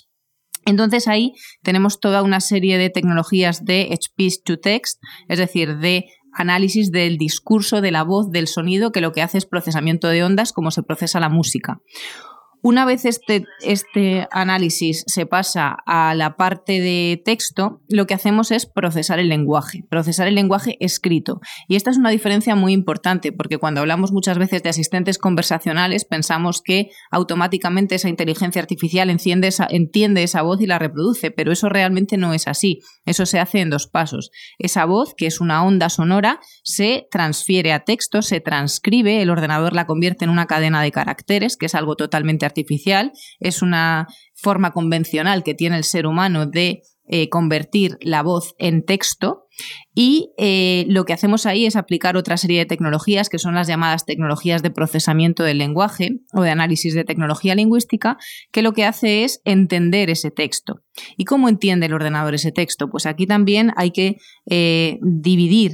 Entonces 0.66 1.08
ahí 1.08 1.34
tenemos 1.62 2.00
toda 2.00 2.22
una 2.22 2.40
serie 2.40 2.78
de 2.78 2.90
tecnologías 2.90 3.66
de 3.66 3.96
speech 4.02 4.44
to 4.44 4.60
text, 4.60 5.02
es 5.28 5.40
decir, 5.40 5.78
de 5.78 6.06
análisis 6.34 6.92
del 6.92 7.18
discurso, 7.18 7.82
de 7.82 7.92
la 7.92 8.04
voz, 8.04 8.32
del 8.32 8.48
sonido, 8.48 8.92
que 8.92 9.02
lo 9.02 9.12
que 9.12 9.22
hace 9.22 9.38
es 9.38 9.46
procesamiento 9.46 10.08
de 10.08 10.24
ondas 10.24 10.52
como 10.52 10.72
se 10.72 10.84
procesa 10.84 11.20
la 11.20 11.30
música. 11.30 11.80
Una 12.66 12.86
vez 12.86 13.04
este, 13.04 13.44
este, 13.60 14.26
análisis 14.32 15.04
se 15.06 15.26
pasa 15.26 15.76
a 15.86 16.16
la 16.16 16.38
parte 16.38 16.80
de 16.80 17.22
texto, 17.26 17.82
lo 17.90 18.08
que 18.08 18.14
hacemos 18.14 18.52
es 18.52 18.66
procesar 18.66 19.20
el 19.20 19.28
lenguaje, 19.28 19.84
procesar 19.90 20.30
el 20.30 20.36
lenguaje 20.36 20.78
escrito. 20.80 21.42
Y 21.68 21.76
esta 21.76 21.92
es 21.92 21.98
una 21.98 22.10
diferencia 22.10 22.56
muy 22.56 22.72
importante 22.72 23.34
porque 23.34 23.58
cuando 23.58 23.82
hablamos 23.82 24.14
muchas 24.14 24.38
veces 24.38 24.64
de 24.64 24.70
asistentes 24.70 25.18
conversacionales 25.18 26.06
pensamos 26.06 26.62
que 26.62 26.88
automáticamente 27.12 27.96
esa 27.96 28.08
inteligencia 28.08 28.62
artificial 28.62 29.10
entiende 29.10 29.50
esa, 29.50 29.68
entiende 29.70 30.24
esa 30.24 30.42
voz 30.42 30.62
y 30.62 30.66
la 30.66 30.80
reproduce, 30.80 31.32
pero 31.32 31.52
eso 31.52 31.68
realmente 31.68 32.16
no 32.16 32.34
es 32.34 32.48
así. 32.48 32.80
Eso 33.06 33.26
se 33.26 33.40
hace 33.40 33.60
en 33.60 33.72
dos 33.72 33.88
pasos. 33.88 34.32
Esa 34.58 34.86
voz, 34.86 35.16
que 35.18 35.28
es 35.28 35.42
una 35.42 35.66
onda 35.66 35.90
sonora, 35.90 36.40
se 36.64 37.10
transfiere 37.12 37.74
a 37.74 37.84
texto, 37.84 38.22
se 38.22 38.40
transcribe, 38.40 39.22
el 39.22 39.30
ordenador 39.30 39.74
la 39.74 39.86
convierte 39.86 40.24
en 40.24 40.32
una 40.32 40.48
cadena 40.48 40.82
de 40.82 40.94
caracteres, 40.94 41.58
que 41.58 41.66
es 41.66 41.76
algo 41.76 41.98
totalmente 41.98 42.53
artificial, 42.54 43.12
es 43.40 43.62
una 43.62 44.08
forma 44.36 44.72
convencional 44.72 45.44
que 45.44 45.54
tiene 45.54 45.78
el 45.78 45.84
ser 45.84 46.06
humano 46.06 46.46
de 46.46 46.82
eh, 47.06 47.30
convertir 47.30 47.98
la 48.02 48.22
voz 48.22 48.56
en 48.60 48.86
texto 48.86 49.43
y 49.96 50.32
eh, 50.38 50.86
lo 50.90 51.06
que 51.06 51.14
hacemos 51.14 51.46
ahí 51.46 51.66
es 51.66 51.76
aplicar 51.76 52.18
otra 52.18 52.38
serie 52.38 52.60
de 52.60 52.66
tecnologías 52.66 53.30
que 53.30 53.40
son 53.40 53.56
las 53.56 53.68
llamadas 53.68 54.06
tecnologías 54.06 54.64
de 54.64 54.72
procesamiento 54.72 55.44
del 55.44 55.60
lenguaje 55.60 56.20
o 56.34 56.42
de 56.42 56.50
análisis 56.50 56.94
de 56.94 57.04
tecnología 57.04 57.56
lingüística, 57.56 58.18
que 58.52 58.62
lo 58.62 58.74
que 58.74 58.86
hace 58.86 59.24
es 59.24 59.42
entender 59.46 60.10
ese 60.10 60.32
texto. 60.32 60.82
¿Y 61.18 61.26
cómo 61.26 61.50
entiende 61.50 61.88
el 61.88 61.94
ordenador 61.94 62.36
ese 62.36 62.52
texto? 62.52 62.90
Pues 62.90 63.06
aquí 63.06 63.26
también 63.26 63.72
hay 63.76 63.92
que 63.92 64.18
eh, 64.50 65.00
dividir 65.02 65.72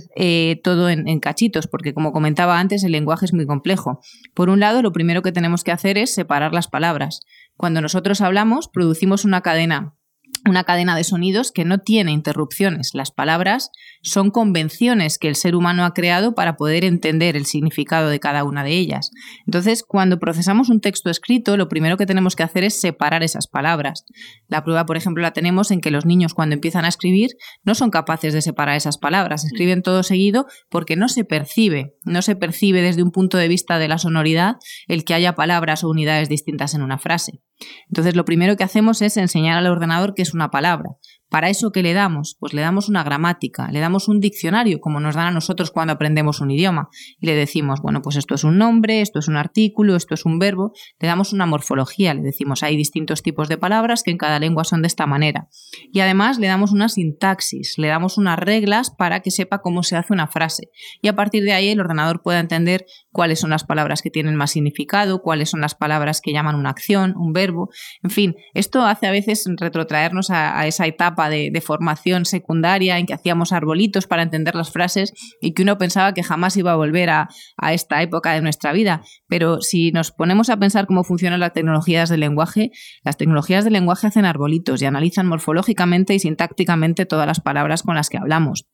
todo 0.64 0.90
en, 0.90 1.08
en 1.08 1.20
cachitos, 1.20 1.68
porque 1.68 1.94
como 1.94 2.12
comentaba 2.12 2.60
antes, 2.60 2.84
el 2.84 2.92
lenguaje 2.92 3.26
es 3.26 3.34
muy 3.34 3.46
complejo. 3.46 4.00
Por 4.34 4.50
un 4.50 4.60
lado, 4.60 4.82
lo 4.82 4.92
primero 4.92 5.22
que 5.22 5.32
tenemos 5.32 5.64
que 5.64 5.72
hacer 5.72 5.98
es 5.98 6.14
separar 6.14 6.54
las 6.54 6.68
palabras. 6.68 7.22
Cuando 7.56 7.82
nosotros 7.82 8.22
hablamos, 8.22 8.70
producimos 8.70 9.26
una 9.26 9.42
cadena 9.42 9.99
una 10.48 10.64
cadena 10.64 10.96
de 10.96 11.04
sonidos 11.04 11.52
que 11.52 11.66
no 11.66 11.80
tiene 11.80 12.12
interrupciones. 12.12 12.92
Las 12.94 13.12
palabras 13.12 13.72
son 14.02 14.32
convenciones 14.32 15.18
que 15.18 15.28
el 15.28 15.36
ser 15.36 15.56
humano 15.56 15.86
ha 15.86 15.94
creado 15.94 16.36
para 16.36 16.56
poder 16.56 16.86
entender 16.86 17.36
el 17.36 17.46
significado 17.46 18.10
de 18.10 18.20
cada 18.20 18.44
una 18.44 18.64
de 18.64 18.72
ellas. 18.72 19.12
Entonces, 19.46 19.84
cuando 19.84 20.20
procesamos 20.20 20.70
un 20.70 20.82
texto 20.82 21.10
escrito, 21.10 21.58
lo 21.58 21.70
primero 21.70 21.98
que 21.98 22.06
tenemos 22.06 22.36
que 22.36 22.44
hacer 22.44 22.64
es 22.64 22.80
separar 22.80 23.24
esas 23.24 23.48
palabras. 23.48 24.06
La 24.48 24.64
prueba, 24.64 24.86
por 24.86 24.98
ejemplo, 24.98 25.22
la 25.22 25.34
tenemos 25.34 25.72
en 25.72 25.82
que 25.82 25.92
los 25.92 26.06
niños 26.06 26.34
cuando 26.34 26.56
empiezan 26.56 26.86
a 26.86 26.90
escribir 26.90 27.32
no 27.64 27.76
son 27.76 27.90
capaces 27.90 28.34
de 28.34 28.42
separar 28.42 28.76
esas 28.76 28.98
palabras, 28.98 29.46
escriben 29.46 29.82
todo 29.82 30.04
seguido 30.04 30.46
porque 30.70 30.96
no 30.96 31.10
se 31.10 31.26
percibe, 31.26 31.96
no 32.04 32.22
se 32.22 32.36
percibe 32.36 32.82
desde 32.82 33.04
un 33.04 33.12
punto 33.12 33.38
de 33.38 33.48
vista 33.48 33.80
de 33.80 33.88
la 33.88 33.98
sonoridad 33.98 34.58
el 34.88 35.04
que 35.04 35.14
haya 35.14 35.36
palabras 35.36 35.84
o 35.84 35.90
unidades 35.90 36.30
distintas 36.30 36.74
en 36.74 36.82
una 36.82 36.98
frase. 36.98 37.42
Entonces, 37.88 38.16
lo 38.16 38.26
primero 38.26 38.56
que 38.56 38.64
hacemos 38.64 39.02
es 39.02 39.18
enseñar 39.18 39.58
al 39.58 39.68
ordenador 39.68 40.14
qué 40.16 40.22
es 40.22 40.34
una 40.34 40.50
palabra. 40.50 40.90
¿Para 41.30 41.50
eso 41.50 41.72
qué 41.72 41.84
le 41.84 41.94
damos? 41.94 42.36
Pues 42.40 42.54
le 42.54 42.62
damos 42.62 42.90
una 42.90 43.04
gramática, 43.04 43.70
le 43.72 43.80
damos 43.80 44.08
un 44.08 44.20
diccionario, 44.20 44.80
como 44.82 45.00
nos 45.00 45.14
dan 45.14 45.28
a 45.28 45.32
nosotros 45.32 45.70
cuando 45.70 45.94
aprendemos 45.94 46.42
un 46.42 46.50
idioma. 46.50 46.90
Y 47.20 47.28
le 47.28 47.36
decimos, 47.36 47.82
bueno, 47.84 48.02
pues 48.02 48.16
esto 48.16 48.34
es 48.34 48.44
un 48.44 48.58
nombre, 48.58 49.02
esto 49.02 49.20
es 49.20 49.28
un 49.28 49.38
artículo, 49.38 49.96
esto 49.96 50.16
es 50.16 50.26
un 50.26 50.40
verbo. 50.40 50.74
Le 51.00 51.08
damos 51.08 51.32
una 51.32 51.46
morfología, 51.46 52.16
le 52.16 52.24
decimos, 52.24 52.64
hay 52.64 52.76
distintos 52.76 53.22
tipos 53.22 53.48
de 53.48 53.60
palabras 53.60 54.02
que 54.02 54.10
en 54.10 54.18
cada 54.18 54.40
lengua 54.40 54.64
son 54.64 54.82
de 54.82 54.88
esta 54.88 55.06
manera. 55.06 55.50
Y 55.94 56.00
además 56.00 56.40
le 56.40 56.48
damos 56.48 56.72
una 56.72 56.90
sintaxis, 56.90 57.78
le 57.78 57.90
damos 57.90 58.18
unas 58.18 58.40
reglas 58.40 58.90
para 58.90 59.20
que 59.20 59.30
sepa 59.30 59.62
cómo 59.62 59.84
se 59.84 59.98
hace 59.98 60.14
una 60.14 60.28
frase. 60.28 60.70
Y 61.00 61.10
a 61.10 61.16
partir 61.16 61.44
de 61.44 61.54
ahí 61.54 61.70
el 61.70 61.80
ordenador 61.80 62.24
pueda 62.24 62.40
entender 62.40 62.88
cuáles 63.12 63.40
son 63.40 63.50
las 63.50 63.64
palabras 63.64 64.02
que 64.02 64.10
tienen 64.10 64.36
más 64.36 64.52
significado, 64.52 65.22
cuáles 65.22 65.50
son 65.50 65.62
las 65.62 65.76
palabras 65.76 66.22
que 66.22 66.34
llaman 66.34 66.56
una 66.56 66.70
acción, 66.70 67.14
un 67.18 67.34
verbo. 67.34 67.70
En 68.04 68.10
fin, 68.10 68.36
esto 68.54 68.82
hace 68.86 69.08
a 69.08 69.12
veces 69.12 69.46
retrotraernos 69.58 70.30
a, 70.30 70.60
a 70.60 70.68
esa 70.68 70.86
etapa 70.88 71.30
de, 71.30 71.60
formación 71.60 72.26
secundaria 72.26 72.98
en 72.98 73.06
que 73.06 73.14
hacíamos 73.14 73.52
arbolitos 73.52 74.08
para 74.08 74.24
entender 74.24 74.56
las 74.56 74.72
frases 74.72 75.14
y 75.42 75.54
que 75.54 75.64
uno 75.64 75.78
pensaba 75.78 76.14
que 76.14 76.24
jamás 76.24 76.56
iba 76.56 76.72
a 76.72 76.76
volver 76.76 77.10
a, 77.10 77.30
esta 77.72 78.02
época 78.02 78.32
de 78.34 78.42
nuestra 78.42 78.72
vida. 78.72 79.02
Pero 79.28 79.62
si 79.62 79.92
nos 79.92 80.12
ponemos 80.12 80.50
a 80.50 80.58
pensar 80.58 80.88
cómo 80.88 81.04
funcionan 81.04 81.42
las 81.42 81.54
tecnologías 81.54 82.10
del 82.10 82.22
lenguaje, 82.22 82.72
las 83.04 83.18
tecnologías 83.18 83.64
del 83.66 83.74
lenguaje 83.74 84.08
hacen 84.08 84.26
arbolitos 84.26 84.82
y 84.82 84.86
analizan 84.86 85.28
morfológicamente 85.28 86.14
y 86.14 86.20
sintácticamente 86.20 87.06
todas 87.06 87.28
las 87.28 87.42
palabras 87.42 87.84
con 87.84 87.96
las 87.96 88.10
que 88.10 88.18
hablamos. 88.18 88.66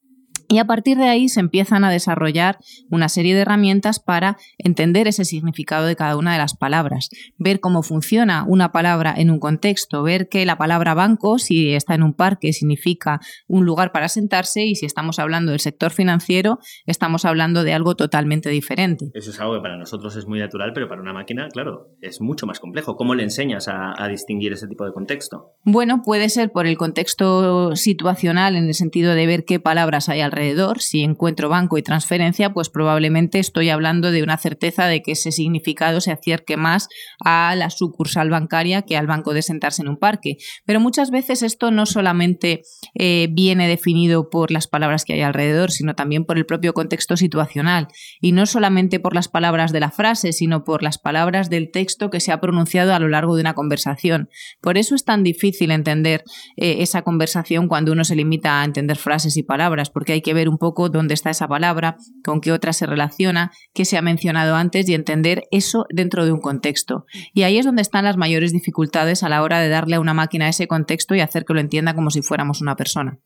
Y 0.47 0.59
a 0.59 0.65
partir 0.65 0.97
de 0.97 1.07
ahí 1.07 1.27
se 1.27 1.39
empiezan 1.39 1.83
a 1.83 1.89
desarrollar 1.89 2.59
una 2.91 3.09
serie 3.09 3.33
de 3.33 3.41
herramientas 3.41 3.99
para 3.99 4.37
entender 4.57 5.07
ese 5.07 5.25
significado 5.25 5.85
de 5.85 5.95
cada 5.95 6.17
una 6.17 6.33
de 6.33 6.37
las 6.37 6.55
palabras, 6.55 7.09
ver 7.37 7.59
cómo 7.59 7.81
funciona 7.81 8.45
una 8.47 8.71
palabra 8.71 9.13
en 9.17 9.31
un 9.31 9.39
contexto, 9.39 10.03
ver 10.03 10.29
que 10.29 10.45
la 10.45 10.57
palabra 10.57 10.93
banco, 10.93 11.39
si 11.39 11.73
está 11.73 11.95
en 11.95 12.03
un 12.03 12.13
parque, 12.13 12.53
significa 12.53 13.19
un 13.47 13.65
lugar 13.65 13.91
para 13.91 14.07
sentarse 14.07 14.65
y 14.65 14.75
si 14.75 14.85
estamos 14.85 15.17
hablando 15.17 15.51
del 15.51 15.59
sector 15.59 15.91
financiero, 15.91 16.59
estamos 16.85 17.25
hablando 17.25 17.63
de 17.63 17.73
algo 17.73 17.95
totalmente 17.95 18.49
diferente. 18.49 19.09
Eso 19.13 19.31
es 19.31 19.39
algo 19.39 19.55
que 19.55 19.61
para 19.61 19.77
nosotros 19.77 20.15
es 20.15 20.27
muy 20.27 20.39
natural, 20.39 20.71
pero 20.73 20.87
para 20.87 21.01
una 21.01 21.13
máquina, 21.13 21.47
claro, 21.51 21.89
es 22.01 22.21
mucho 22.21 22.45
más 22.45 22.59
complejo. 22.59 22.95
¿Cómo 22.95 23.15
le 23.15 23.23
enseñas 23.23 23.67
a, 23.67 23.93
a 23.97 24.07
distinguir 24.07 24.53
ese 24.53 24.67
tipo 24.67 24.85
de 24.85 24.93
contexto? 24.93 25.53
Bueno, 25.63 26.03
puede 26.03 26.29
ser 26.29 26.51
por 26.51 26.67
el 26.67 26.77
contexto 26.77 27.75
situacional 27.75 28.55
en 28.55 28.65
el 28.65 28.73
sentido 28.75 29.15
de 29.15 29.25
ver 29.25 29.45
qué 29.45 29.59
palabras 29.59 30.07
hay 30.07 30.21
alrededor 30.21 30.34
alrededor, 30.35 30.81
si 30.81 31.01
encuentro 31.01 31.47
banco 31.47 31.77
y 31.77 31.81
transferencia, 31.81 32.53
pues 32.53 32.69
probablemente 32.69 33.39
estoy 33.39 33.69
hablando 33.69 34.11
de 34.11 34.21
una 34.21 34.37
certeza 34.37 34.87
de 34.87 35.01
que 35.01 35.13
ese 35.13 35.31
significado 35.31 36.01
se 36.01 36.11
acerque 36.11 36.57
más 36.57 36.89
a 37.23 37.55
la 37.55 37.69
sucursal 37.69 38.29
bancaria 38.29 38.81
que 38.81 38.97
al 38.97 39.07
banco 39.07 39.33
de 39.33 39.41
sentarse 39.41 39.81
en 39.81 39.87
un 39.87 39.97
parque. 39.97 40.37
Pero 40.65 40.81
muchas 40.81 41.09
veces 41.09 41.41
esto 41.41 41.71
no 41.71 41.85
solamente 41.85 42.63
eh, 42.95 43.29
viene 43.31 43.67
definido 43.67 44.29
por 44.29 44.51
las 44.51 44.67
palabras 44.67 45.05
que 45.05 45.13
hay 45.13 45.21
alrededor, 45.21 45.71
sino 45.71 45.95
también 45.95 46.25
por 46.25 46.37
el 46.37 46.45
propio 46.45 46.73
contexto 46.73 47.15
situacional. 47.15 47.87
Y 48.19 48.33
no 48.33 48.45
solamente 48.45 48.99
por 48.99 49.15
las 49.15 49.29
palabras 49.29 49.71
de 49.71 49.79
la 49.79 49.91
frase, 49.91 50.33
sino 50.33 50.65
por 50.65 50.83
las 50.83 50.97
palabras 50.97 51.49
del 51.49 51.71
texto 51.71 52.09
que 52.09 52.19
se 52.19 52.33
ha 52.33 52.41
pronunciado 52.41 52.93
a 52.93 52.99
lo 52.99 53.07
largo 53.07 53.35
de 53.35 53.41
una 53.41 53.53
conversación. 53.53 54.29
Por 54.59 54.77
eso 54.77 54.95
es 54.95 55.05
tan 55.05 55.23
difícil 55.23 55.71
entender 55.71 56.23
eh, 56.57 56.77
esa 56.79 57.03
conversación 57.03 57.69
cuando 57.69 57.93
uno 57.93 58.03
se 58.03 58.17
limita 58.17 58.61
a 58.61 58.65
entender 58.65 58.97
frases 58.97 59.37
y 59.37 59.43
palabras, 59.43 59.89
porque 59.89 60.11
hay 60.11 60.21
que 60.25 60.33
ver 60.33 60.49
un 60.49 60.57
poco 60.57 60.89
dónde 60.89 61.13
está 61.13 61.29
esa 61.29 61.47
palabra, 61.47 61.97
con 62.23 62.41
qué 62.41 62.51
otra 62.51 62.73
se 62.73 62.87
relaciona, 62.87 63.51
qué 63.75 63.85
se 63.85 63.95
ha 63.95 64.01
mencionado 64.01 64.55
antes 64.55 64.89
y 64.89 64.95
entender 64.95 65.43
eso 65.51 65.85
dentro 65.91 66.25
de 66.25 66.31
un 66.31 66.41
contexto. 66.41 67.05
Y 67.35 67.43
ahí 67.43 67.59
es 67.59 67.65
donde 67.65 67.83
están 67.83 68.05
las 68.05 68.17
mayores 68.17 68.51
dificultades 68.51 69.21
a 69.21 69.29
la 69.29 69.43
hora 69.43 69.59
de 69.59 69.69
darle 69.69 69.97
a 69.97 69.99
una 69.99 70.15
máquina 70.15 70.49
ese 70.49 70.67
contexto 70.67 71.13
y 71.13 71.19
hacer 71.19 71.45
que 71.45 71.53
lo 71.53 71.59
entienda 71.59 71.93
como 71.93 72.09
si 72.09 72.23
fuéramos 72.23 72.59
una 72.59 72.75
persona. 72.75 73.19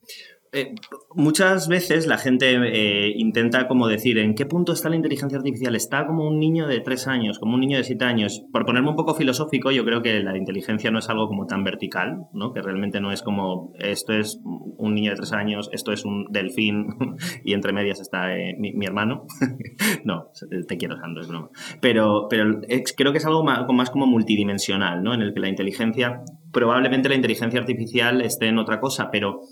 Eh, 0.52 0.74
muchas 1.14 1.68
veces 1.68 2.08
la 2.08 2.18
gente 2.18 2.56
eh, 2.56 3.12
intenta 3.16 3.68
como 3.68 3.86
decir 3.86 4.18
en 4.18 4.34
qué 4.34 4.46
punto 4.46 4.72
está 4.72 4.88
la 4.88 4.96
inteligencia 4.96 5.38
artificial. 5.38 5.76
Está 5.76 6.06
como 6.06 6.26
un 6.26 6.40
niño 6.40 6.66
de 6.66 6.80
tres 6.80 7.06
años, 7.06 7.38
como 7.38 7.54
un 7.54 7.60
niño 7.60 7.78
de 7.78 7.84
siete 7.84 8.04
años. 8.04 8.42
Por 8.52 8.66
ponerme 8.66 8.90
un 8.90 8.96
poco 8.96 9.14
filosófico, 9.14 9.70
yo 9.70 9.84
creo 9.84 10.02
que 10.02 10.20
la 10.20 10.36
inteligencia 10.36 10.90
no 10.90 10.98
es 10.98 11.08
algo 11.08 11.28
como 11.28 11.46
tan 11.46 11.62
vertical, 11.62 12.26
¿no? 12.32 12.52
que 12.52 12.62
realmente 12.62 13.00
no 13.00 13.12
es 13.12 13.22
como 13.22 13.72
esto 13.78 14.12
es 14.12 14.40
un 14.44 14.94
niño 14.94 15.10
de 15.10 15.16
tres 15.16 15.32
años, 15.32 15.70
esto 15.72 15.92
es 15.92 16.04
un 16.04 16.26
delfín 16.30 16.88
y 17.44 17.52
entre 17.52 17.72
medias 17.72 18.00
está 18.00 18.36
eh, 18.36 18.56
mi, 18.58 18.84
hermano. 18.84 19.26
no, 20.04 20.30
te 20.66 20.76
quiero, 20.76 20.96
Sandro, 20.96 21.22
es 21.22 21.28
broma. 21.28 21.50
Pero, 21.80 22.26
pero 22.28 22.60
creo 22.96 23.12
que 23.12 23.18
es 23.18 23.26
algo 23.26 23.44
más, 23.44 23.60
más 23.72 23.90
como 23.90 24.06
multidimensional, 24.06 25.02
¿no? 25.02 25.14
en 25.14 25.22
el 25.22 25.32
que 25.32 25.40
la 25.40 25.48
inteligencia, 25.48 26.22
probablemente 26.52 27.08
la 27.08 27.14
inteligencia 27.14 27.60
artificial 27.60 28.20
esté 28.20 28.48
en 28.48 28.58
otra 28.58 28.80
cosa, 28.80 29.10
pero 29.12 29.42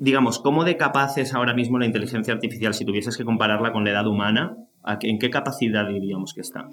digamos, 0.00 0.38
¿cómo 0.38 0.64
de 0.64 0.76
capaz 0.76 1.18
es 1.18 1.34
ahora 1.34 1.54
mismo 1.54 1.78
la 1.78 1.86
inteligencia 1.86 2.34
artificial 2.34 2.74
si 2.74 2.84
tuvieses 2.84 3.16
que 3.16 3.24
compararla 3.24 3.72
con 3.72 3.84
la 3.84 3.90
edad 3.90 4.06
humana? 4.06 4.56
¿En 5.00 5.18
qué 5.18 5.30
capacidad 5.30 5.88
diríamos 5.88 6.34
que 6.34 6.42
está? 6.42 6.68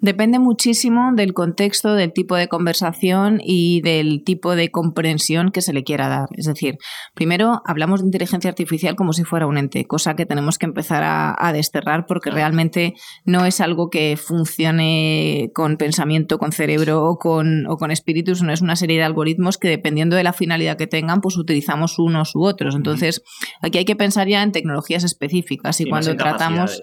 Depende 0.00 0.38
muchísimo 0.38 1.12
del 1.14 1.32
contexto, 1.32 1.94
del 1.94 2.12
tipo 2.12 2.36
de 2.36 2.48
conversación 2.48 3.40
y 3.42 3.80
del 3.80 4.22
tipo 4.22 4.54
de 4.54 4.70
comprensión 4.70 5.50
que 5.50 5.62
se 5.62 5.72
le 5.72 5.82
quiera 5.82 6.08
dar. 6.08 6.28
Es 6.36 6.46
decir, 6.46 6.76
primero 7.14 7.62
hablamos 7.64 8.00
de 8.00 8.06
inteligencia 8.06 8.50
artificial 8.50 8.96
como 8.96 9.12
si 9.12 9.24
fuera 9.24 9.46
un 9.46 9.56
ente, 9.56 9.86
cosa 9.86 10.14
que 10.14 10.26
tenemos 10.26 10.58
que 10.58 10.66
empezar 10.66 11.02
a, 11.04 11.52
desterrar 11.54 12.06
porque 12.06 12.30
realmente 12.30 12.94
no 13.24 13.44
es 13.46 13.60
algo 13.60 13.88
que 13.88 14.16
funcione 14.16 15.50
con 15.54 15.76
pensamiento, 15.76 16.38
con 16.38 16.50
cerebro 16.50 17.04
o 17.04 17.16
con, 17.16 17.66
o 17.68 17.76
con 17.76 17.92
espíritus, 17.92 18.42
no 18.42 18.52
es 18.52 18.60
una 18.60 18.74
serie 18.74 18.98
de 18.98 19.04
algoritmos 19.04 19.56
que 19.56 19.68
dependiendo 19.68 20.16
de 20.16 20.24
la 20.24 20.32
finalidad 20.32 20.76
que 20.76 20.88
tengan, 20.88 21.20
pues 21.20 21.36
utilizamos 21.36 22.00
unos 22.00 22.34
u 22.34 22.42
otros. 22.42 22.74
Entonces, 22.74 23.22
aquí 23.62 23.78
hay 23.78 23.84
que 23.84 23.94
pensar 23.94 24.26
ya 24.26 24.42
en 24.42 24.50
tecnologías 24.50 25.04
específicas 25.04 25.80
y, 25.80 25.84
cuando 25.84 26.16
tratamos... 26.16 26.82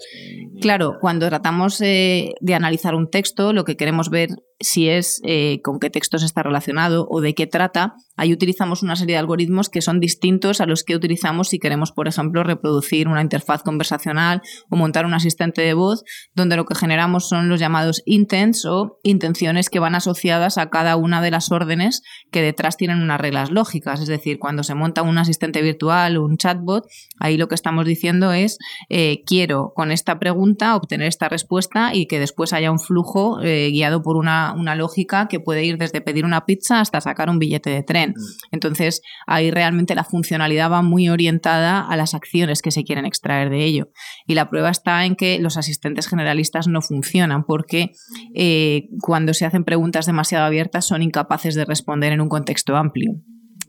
Claro, 0.62 0.71
cuando 1.00 1.28
tratamos 1.28 1.82
eh, 1.82 2.34
de 2.40 2.56
analizar 2.56 2.96
un 2.96 3.10
texto, 3.10 3.54
lo 3.54 3.64
que 3.64 3.76
queremos 3.76 4.10
ver 4.10 4.30
si 4.60 4.90
es 4.90 5.20
eh, 5.26 5.62
con 5.64 5.80
qué 5.80 5.90
textos 5.90 6.24
está 6.24 6.44
relacionado 6.44 7.08
o 7.10 7.20
de 7.22 7.34
qué 7.34 7.48
trata, 7.48 7.96
ahí 8.18 8.34
utilizamos 8.34 8.84
una 8.84 8.96
serie 8.96 9.16
de 9.16 9.20
algoritmos 9.20 9.70
que 9.70 9.82
son 9.82 10.00
distintos 10.00 10.62
a 10.62 10.66
los 10.66 10.84
que 10.84 10.96
utilizamos 10.96 11.50
si 11.50 11.60
queremos, 11.60 11.92
por 11.92 12.08
ejemplo, 12.08 12.44
reproducir 12.44 13.08
una 13.08 13.22
interfaz 13.22 13.64
conversacional 13.64 14.42
o 14.70 14.76
montar 14.76 15.06
un 15.06 15.14
asistente 15.14 15.62
de 15.62 15.74
voz, 15.74 16.04
donde 16.36 16.56
lo 16.56 16.66
que 16.66 16.76
generamos 16.76 17.30
son 17.30 17.50
los 17.50 17.60
llamados 17.60 18.02
intents 18.06 18.66
o 18.66 19.00
intenciones 19.04 19.70
que 19.70 19.80
van 19.80 19.96
asociadas 19.96 20.58
a 20.58 20.70
cada 20.70 20.96
una 20.96 21.22
de 21.22 21.32
las 21.32 21.52
órdenes 21.52 22.02
que 22.32 22.42
detrás 22.42 22.78
tienen 22.78 23.02
unas 23.02 23.22
reglas 23.22 23.52
lógicas. 23.52 24.02
Es 24.02 24.08
decir, 24.08 24.40
cuando 24.40 24.64
se 24.64 24.76
monta 24.76 25.02
un 25.02 25.18
asistente 25.18 25.62
virtual 25.62 26.18
o 26.18 26.26
un 26.26 26.38
chatbot, 26.38 26.86
ahí 27.20 27.38
lo 27.38 27.48
que 27.48 27.56
estamos 27.56 27.86
diciendo 27.86 28.34
es 28.34 28.58
eh, 28.90 29.24
quiero 29.26 29.72
con 29.76 29.92
esta 29.92 30.20
pregunta 30.20 30.76
obtener 30.76 31.08
esta 31.08 31.30
respuesta 31.30 31.94
y 31.94 32.08
que 32.08 32.20
después 32.20 32.54
haya 32.54 32.72
un 32.72 32.80
flujo 32.80 33.42
eh, 33.42 33.70
guiado 33.72 34.02
por 34.02 34.18
una 34.18 34.32
una, 34.32 34.76
lógica 34.76 35.28
que 35.28 35.40
puede 35.40 35.66
ir 35.66 35.78
desde 35.78 36.02
pedir 36.02 36.26
una 36.26 36.46
pizza 36.46 36.80
hasta 36.80 37.02
sacar 37.02 37.30
un 37.30 37.40
billete 37.40 37.70
de 37.70 37.84
tren. 37.84 38.01
Mm. 38.10 38.14
Entonces, 38.52 39.02
ahí 39.28 39.52
realmente 39.52 39.96
la 39.96 40.04
funcionalidad 40.04 40.72
va 40.72 40.82
muy 40.82 41.10
orientada 41.10 41.86
a 41.88 41.96
las 41.96 42.14
acciones 42.14 42.62
que 42.62 42.72
se 42.72 42.84
quieren 42.84 43.06
extraer 43.06 43.50
de 43.50 43.64
ello. 43.64 43.90
Y 44.28 44.36
la 44.36 44.50
prueba 44.50 44.70
está 44.70 45.06
en 45.06 45.16
que 45.16 45.40
los 45.40 45.58
asistentes 45.58 46.08
generalistas 46.08 46.68
no 46.68 46.82
funcionan 46.82 47.44
porque 47.44 47.92
eh, 48.36 48.88
cuando 49.02 49.34
se 49.34 49.46
hacen 49.46 49.64
preguntas 49.64 50.06
demasiado 50.06 50.46
abiertas 50.46 50.86
son 50.86 51.02
incapaces 51.02 51.56
de 51.56 51.66
responder 51.66 52.14
en 52.14 52.22
un 52.22 52.30
contexto 52.30 52.76
amplio. 52.76 53.14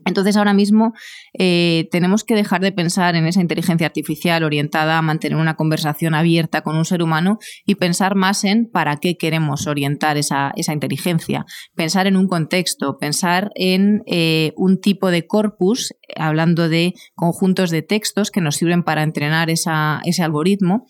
Entonces 0.05 0.37
ahora 0.37 0.53
mismo 0.53 0.93
eh, 1.37 1.87
tenemos 1.91 2.23
que 2.23 2.35
dejar 2.35 2.61
de 2.61 2.71
pensar 2.71 3.15
en 3.15 3.25
esa 3.25 3.41
inteligencia 3.41 3.87
artificial 3.87 4.43
orientada 4.43 4.97
a 4.97 5.01
mantener 5.01 5.37
una 5.37 5.55
conversación 5.55 6.13
abierta 6.13 6.61
con 6.61 6.75
un 6.75 6.85
ser 6.85 7.01
humano 7.01 7.39
y 7.65 7.75
pensar 7.75 8.15
más 8.15 8.43
en 8.43 8.69
para 8.69 8.97
qué 8.97 9.17
queremos 9.17 9.67
orientar 9.67 10.17
esa, 10.17 10.53
inteligencia. 10.55 11.45
Pensar 11.75 12.07
en 12.07 12.17
un 12.17 12.27
contexto, 12.27 12.97
pensar 12.97 13.51
en 13.55 14.03
eh, 14.05 14.53
un 14.55 14.79
tipo 14.79 15.11
de 15.11 15.27
corpus, 15.27 15.93
hablando 16.15 16.69
de 16.69 16.93
conjuntos 17.15 17.69
de 17.69 17.81
textos 17.81 18.31
que 18.31 18.41
nos 18.41 18.55
sirven 18.55 18.83
para 18.83 19.03
entrenar 19.03 19.49
ese 19.49 20.23
algoritmo 20.23 20.85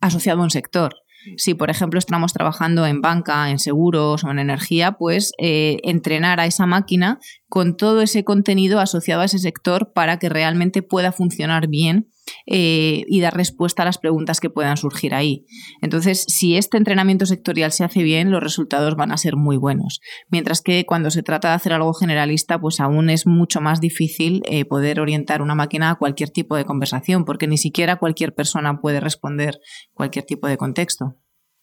asociado 0.00 0.40
a 0.40 0.44
un 0.44 0.50
sector. 0.50 0.94
Si, 1.36 1.54
por 1.54 1.70
ejemplo, 1.70 1.98
estamos 1.98 2.32
trabajando 2.32 2.86
en 2.86 3.00
banca, 3.00 3.50
en 3.50 3.58
seguros 3.58 4.24
o 4.24 4.30
en 4.30 4.38
energía, 4.38 4.92
pues 4.92 5.32
eh, 5.38 5.78
entrenar 5.84 6.40
a 6.40 6.46
esa 6.46 6.66
máquina 6.66 7.18
con 7.48 7.76
todo 7.76 8.02
ese 8.02 8.24
contenido 8.24 8.80
asociado 8.80 9.22
a 9.22 9.26
ese 9.26 9.38
sector 9.38 9.92
para 9.92 10.18
que 10.18 10.28
realmente 10.28 10.82
pueda 10.82 11.12
funcionar 11.12 11.68
bien 11.68 12.08
eh, 12.46 13.04
y 13.06 13.20
dar 13.20 13.36
respuesta 13.36 13.82
a 13.82 13.86
las 13.86 13.98
preguntas 13.98 14.40
que 14.40 14.50
puedan 14.50 14.76
surgir 14.76 15.14
ahí. 15.14 15.44
Entonces, 15.82 16.24
si 16.28 16.56
este 16.56 16.76
entrenamiento 16.76 17.26
sectorial 17.26 17.72
se 17.72 17.84
hace 17.84 18.02
bien, 18.02 18.30
los 18.30 18.42
resultados 18.42 18.96
van 18.96 19.12
a 19.12 19.16
ser 19.16 19.36
muy 19.36 19.56
buenos. 19.56 20.00
Mientras 20.30 20.62
que 20.62 20.84
cuando 20.86 21.10
se 21.10 21.22
trata 21.22 21.48
de 21.48 21.54
hacer 21.54 21.72
algo 21.72 21.94
generalista, 21.94 22.60
pues 22.60 22.80
aún 22.80 23.10
es 23.10 23.26
mucho 23.26 23.60
más 23.60 23.80
difícil 23.80 24.42
eh, 24.44 24.64
poder 24.64 25.00
orientar 25.00 25.42
una 25.42 25.54
máquina 25.54 25.90
a 25.90 25.94
cualquier 25.96 26.30
tipo 26.30 26.56
de 26.56 26.64
conversación, 26.64 27.24
porque 27.24 27.46
ni 27.46 27.58
siquiera 27.58 27.96
cualquier 27.96 28.34
persona 28.34 28.80
puede 28.80 29.00
responder 29.00 29.60
cualquier 29.92 30.24
tipo 30.24 30.46
de 30.46 30.56
contexto. 30.56 31.16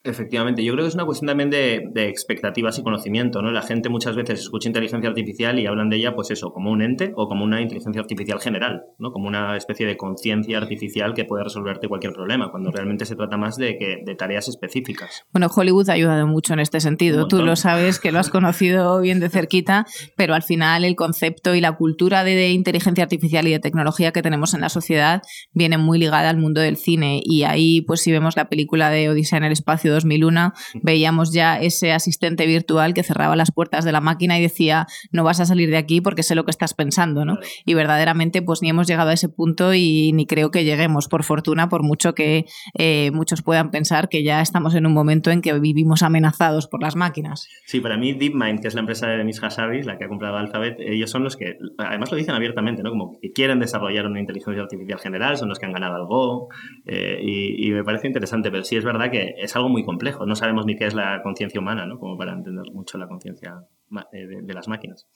Efectivamente, 0.09 0.63
yo 0.63 0.73
creo 0.73 0.85
que 0.85 0.89
es 0.89 0.95
una 0.95 1.05
cuestión 1.05 1.27
también 1.27 1.49
de, 1.49 2.07
expectativas 2.07 2.77
y 2.79 2.83
conocimiento, 2.83 3.41
¿no? 3.41 3.51
La 3.51 3.61
gente 3.61 3.89
muchas 3.89 4.15
veces 4.15 4.39
escucha 4.39 4.69
inteligencia 4.69 5.09
artificial 5.09 5.59
y 5.59 5.65
hablan 5.65 5.89
de 5.89 5.97
ella, 5.97 6.15
pues 6.15 6.31
eso, 6.31 6.51
como 6.51 6.71
un 6.71 6.81
ente 6.81 7.11
o 7.15 7.27
como 7.27 7.43
una 7.43 7.61
inteligencia 7.61 8.01
artificial 8.01 8.39
general, 8.39 8.83
¿no? 8.97 9.11
Como 9.11 9.27
una 9.27 9.57
especie 9.57 9.85
de 9.85 9.97
conciencia 9.97 10.57
artificial 10.57 11.13
que 11.13 11.25
puede 11.25 11.43
resolverte 11.43 11.87
cualquier 11.87 12.13
problema, 12.13 12.49
cuando 12.51 12.71
realmente 12.71 13.05
se 13.05 13.15
trata 13.15 13.37
más 13.37 13.57
de, 13.57 13.77
que, 13.77 13.97
de 14.05 14.15
tareas 14.15 14.47
específicas. 14.47 15.23
Bueno, 15.33 15.47
Hollywood 15.53 15.89
ha 15.89 15.93
ayudado 15.93 16.27
mucho 16.27 16.53
en 16.53 16.59
este 16.59 16.79
sentido. 16.79 17.27
Tú 17.27 17.43
lo 17.43 17.55
sabes, 17.55 17.99
que 17.99 18.11
lo 18.11 18.19
has 18.19 18.29
conocido 18.29 19.01
bien 19.01 19.19
de 19.19 19.29
cerquita, 19.29 19.85
pero 20.15 20.33
al 20.33 20.43
final 20.43 20.85
el 20.85 20.95
concepto 20.95 21.55
y 21.55 21.61
la 21.61 21.73
cultura 21.73 22.23
de, 22.23 22.35
de 22.35 22.51
inteligencia 22.51 23.03
artificial 23.03 23.47
y 23.47 23.51
de 23.51 23.59
tecnología 23.59 24.11
que 24.11 24.21
tenemos 24.21 24.53
en 24.53 24.61
la 24.61 24.69
sociedad 24.69 25.21
viene 25.53 25.77
muy 25.77 25.99
ligada 25.99 26.29
al 26.29 26.37
mundo 26.37 26.61
del 26.61 26.77
cine 26.77 27.21
y 27.23 27.43
ahí, 27.43 27.81
pues 27.81 28.01
si 28.01 28.11
vemos 28.11 28.35
la 28.35 28.49
película 28.49 28.89
de 28.89 29.09
Odisea 29.09 29.37
en 29.37 29.45
el 29.45 29.51
espacio 29.51 29.96
2001 29.97 30.53
veíamos 30.81 31.33
ya 31.33 31.59
ese 31.59 31.91
asistente 31.91 32.45
virtual 32.45 32.93
que 32.93 33.03
cerraba 33.03 33.35
las 33.35 33.51
puertas 33.51 33.83
de 33.83 33.91
la 33.91 34.01
máquina 34.01 34.37
y 34.37 34.41
decía, 34.41 34.85
no 35.11 35.23
vas 35.23 35.39
a 35.39 35.45
salir 35.45 35.69
de 35.69 35.77
aquí 35.77 36.01
porque 36.01 36.23
sé 36.23 36.35
lo 36.35 36.45
que 36.45 36.51
estás 36.51 36.73
pensando, 36.73 37.25
¿no? 37.25 37.37
Y 37.65 37.73
verdaderamente 37.73 38.41
pues 38.41 38.61
ni 38.61 38.69
hemos 38.69 38.87
llegado 38.87 39.09
a 39.09 39.13
ese 39.13 39.29
punto 39.29 39.73
y 39.73 40.11
ni 40.13 40.25
creo 40.27 40.51
que 40.51 40.63
lleguemos, 40.63 41.07
por 41.07 41.23
fortuna, 41.23 41.69
por 41.69 41.83
mucho 41.83 42.13
que 42.13 42.45
eh, 42.77 43.11
muchos 43.13 43.41
puedan 43.41 43.71
pensar 43.71 44.09
que 44.09 44.23
ya 44.23 44.41
estamos 44.41 44.75
en 44.75 44.85
un 44.85 44.93
momento 44.93 45.31
en 45.31 45.41
que 45.41 45.57
vivimos 45.59 46.03
amenazados 46.03 46.67
por 46.67 46.81
las 46.81 46.95
máquinas. 46.95 47.47
Sí, 47.65 47.79
para 47.79 47.97
mí 47.97 48.13
DeepMind, 48.13 48.61
que 48.61 48.67
es 48.67 48.73
la 48.73 48.81
empresa 48.81 49.07
de 49.07 49.17
Denis 49.17 49.41
Hassabis, 49.41 49.85
la 49.85 49.97
que 49.97 50.05
ha 50.05 50.07
comprado 50.07 50.37
Alphabet, 50.37 50.77
ellos 50.79 51.09
son 51.09 51.23
los 51.23 51.35
que, 51.35 51.57
además 51.77 52.11
lo 52.11 52.17
dicen 52.17 52.35
abiertamente, 52.35 52.83
¿no? 52.83 52.91
Como 52.91 53.19
que 53.19 53.31
quieren 53.31 53.59
desarrollar 53.59 54.05
una 54.05 54.19
inteligencia 54.19 54.61
artificial 54.61 54.99
general, 54.99 55.37
son 55.37 55.49
los 55.49 55.59
que 55.59 55.65
han 55.65 55.73
ganado 55.73 55.97
el 55.97 56.05
Go, 56.05 56.49
eh, 56.85 57.19
y, 57.21 57.71
me 57.71 57.83
parece 57.83 58.07
interesante, 58.07 58.49
pero 58.49 58.63
sí 58.63 58.75
es 58.75 58.83
verdad 58.83 59.11
que 59.11 59.35
es 59.37 59.55
algo 59.55 59.69
muy 59.69 59.83
complejo, 59.87 60.25
no 60.25 60.35
sabemos 60.35 60.65
ni 60.65 60.75
qué 60.75 60.85
es 60.85 60.93
la 60.93 61.21
conciencia 61.23 61.59
humana, 61.59 61.87
¿no? 61.87 61.97
Como 61.97 62.17
para 62.17 62.33
entender 62.33 62.65
mucho 62.73 62.97
la 62.97 63.07
conciencia 63.07 63.63
eh, 64.11 64.27
de, 64.43 64.53
las 64.53 64.67
máquinas. 64.67 65.07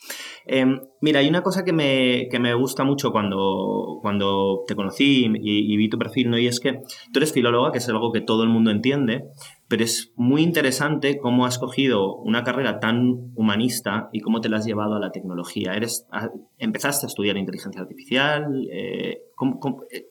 Em, 0.45 0.79
mira, 1.01 1.19
hay 1.19 1.27
una 1.27 1.43
cosa 1.43 1.65
que 1.65 1.73
me, 1.73 2.29
que 2.31 2.39
me, 2.39 2.53
gusta 2.53 2.85
mucho 2.85 3.11
cuando, 3.11 3.99
cuando 4.01 4.63
te 4.65 4.75
conocí 4.75 5.25
y, 5.25 5.73
y, 5.73 5.77
vi 5.77 5.89
tu 5.89 5.97
perfil, 5.97 6.29
¿no? 6.29 6.39
Y 6.39 6.47
es 6.47 6.61
que 6.61 6.79
tú 7.11 7.19
eres 7.19 7.33
filóloga, 7.33 7.73
que 7.73 7.79
es 7.79 7.89
algo 7.89 8.13
que 8.13 8.21
todo 8.21 8.43
el 8.43 8.49
mundo 8.49 8.71
entiende, 8.71 9.25
pero 9.67 9.83
es 9.83 10.13
muy 10.15 10.41
interesante 10.41 11.17
cómo 11.17 11.45
has 11.45 11.59
cogido 11.59 12.15
una 12.15 12.43
carrera 12.43 12.79
tan 12.79 13.33
humanista 13.35 14.09
y 14.13 14.21
cómo 14.21 14.39
te 14.39 14.47
la 14.47 14.57
has 14.57 14.65
llevado 14.65 14.95
a 14.95 14.99
la 14.99 15.11
tecnología. 15.11 15.73
Eres, 15.73 16.07
empezaste 16.57 17.05
a 17.05 17.09
estudiar 17.09 17.35
inteligencia 17.35 17.81
artificial. 17.81 18.67
Eh, 18.71 19.21
eh, 19.91 20.10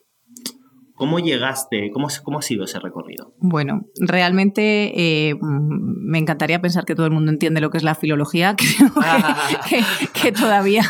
¿Cómo 1.01 1.19
llegaste? 1.19 1.91
¿Cómo, 1.95 2.09
¿Cómo, 2.23 2.41
ha 2.41 2.43
sido 2.43 2.65
ese 2.65 2.79
recorrido? 2.79 3.33
Bueno, 3.39 3.87
realmente 3.99 5.31
eh, 5.31 5.35
me 5.41 6.19
encantaría 6.19 6.61
pensar 6.61 6.85
que 6.85 6.95
todo 6.95 7.07
el 7.07 7.13
mundo 7.13 7.33
entiende 7.33 7.63
lo 7.63 7.71
que 7.71 7.79
es 7.79 7.85
la 7.85 7.95
filología, 7.95 8.55
que, 10.23 10.31
todavía 10.31 10.83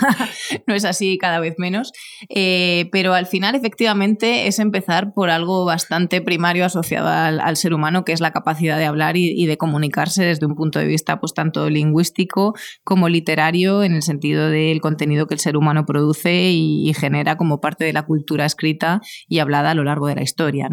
no 0.67 0.75
es 0.75 0.85
así 0.85 1.17
cada 1.17 1.39
vez 1.39 1.55
menos, 1.59 1.93
eh, 2.29 2.89
pero 2.91 3.15
al 3.15 3.27
final 3.27 3.55
efectivamente 3.55 4.49
es 4.49 4.59
empezar 4.59 5.13
por 5.15 5.31
algo 5.31 5.65
bastante 5.65 6.21
primario 6.21 6.65
asociado 6.65 7.07
al, 7.07 7.57
ser 7.57 7.73
humano, 7.73 8.05
que 8.05 8.11
es 8.11 8.21
la 8.21 8.33
capacidad 8.33 8.79
de 8.79 8.87
hablar 8.87 9.17
y, 9.17 9.47
de 9.47 9.57
comunicarse 9.59 10.25
desde 10.25 10.45
un 10.45 10.57
punto 10.57 10.81
de 10.81 10.87
vista 10.87 11.21
pues 11.21 11.35
tanto 11.35 11.71
lingüístico 11.71 12.55
como 12.83 13.09
literario, 13.09 13.85
en 13.85 13.93
el 13.93 14.03
sentido 14.03 14.51
del 14.51 14.81
contenido 14.81 15.29
que 15.29 15.35
el 15.35 15.41
ser 15.41 15.57
humano 15.57 15.87
produce 15.87 16.51
y 16.51 16.93
genera 16.95 17.37
como 17.37 17.61
parte 17.61 17.85
de 17.85 17.93
la 17.93 18.07
cultura 18.07 18.45
escrita 18.45 19.01
y 19.29 19.39
hablada 19.39 19.71
a 19.71 19.75
lo 19.75 19.85
largo 19.85 20.00
de 20.07 20.17
la 20.17 20.23
historia. 20.23 20.69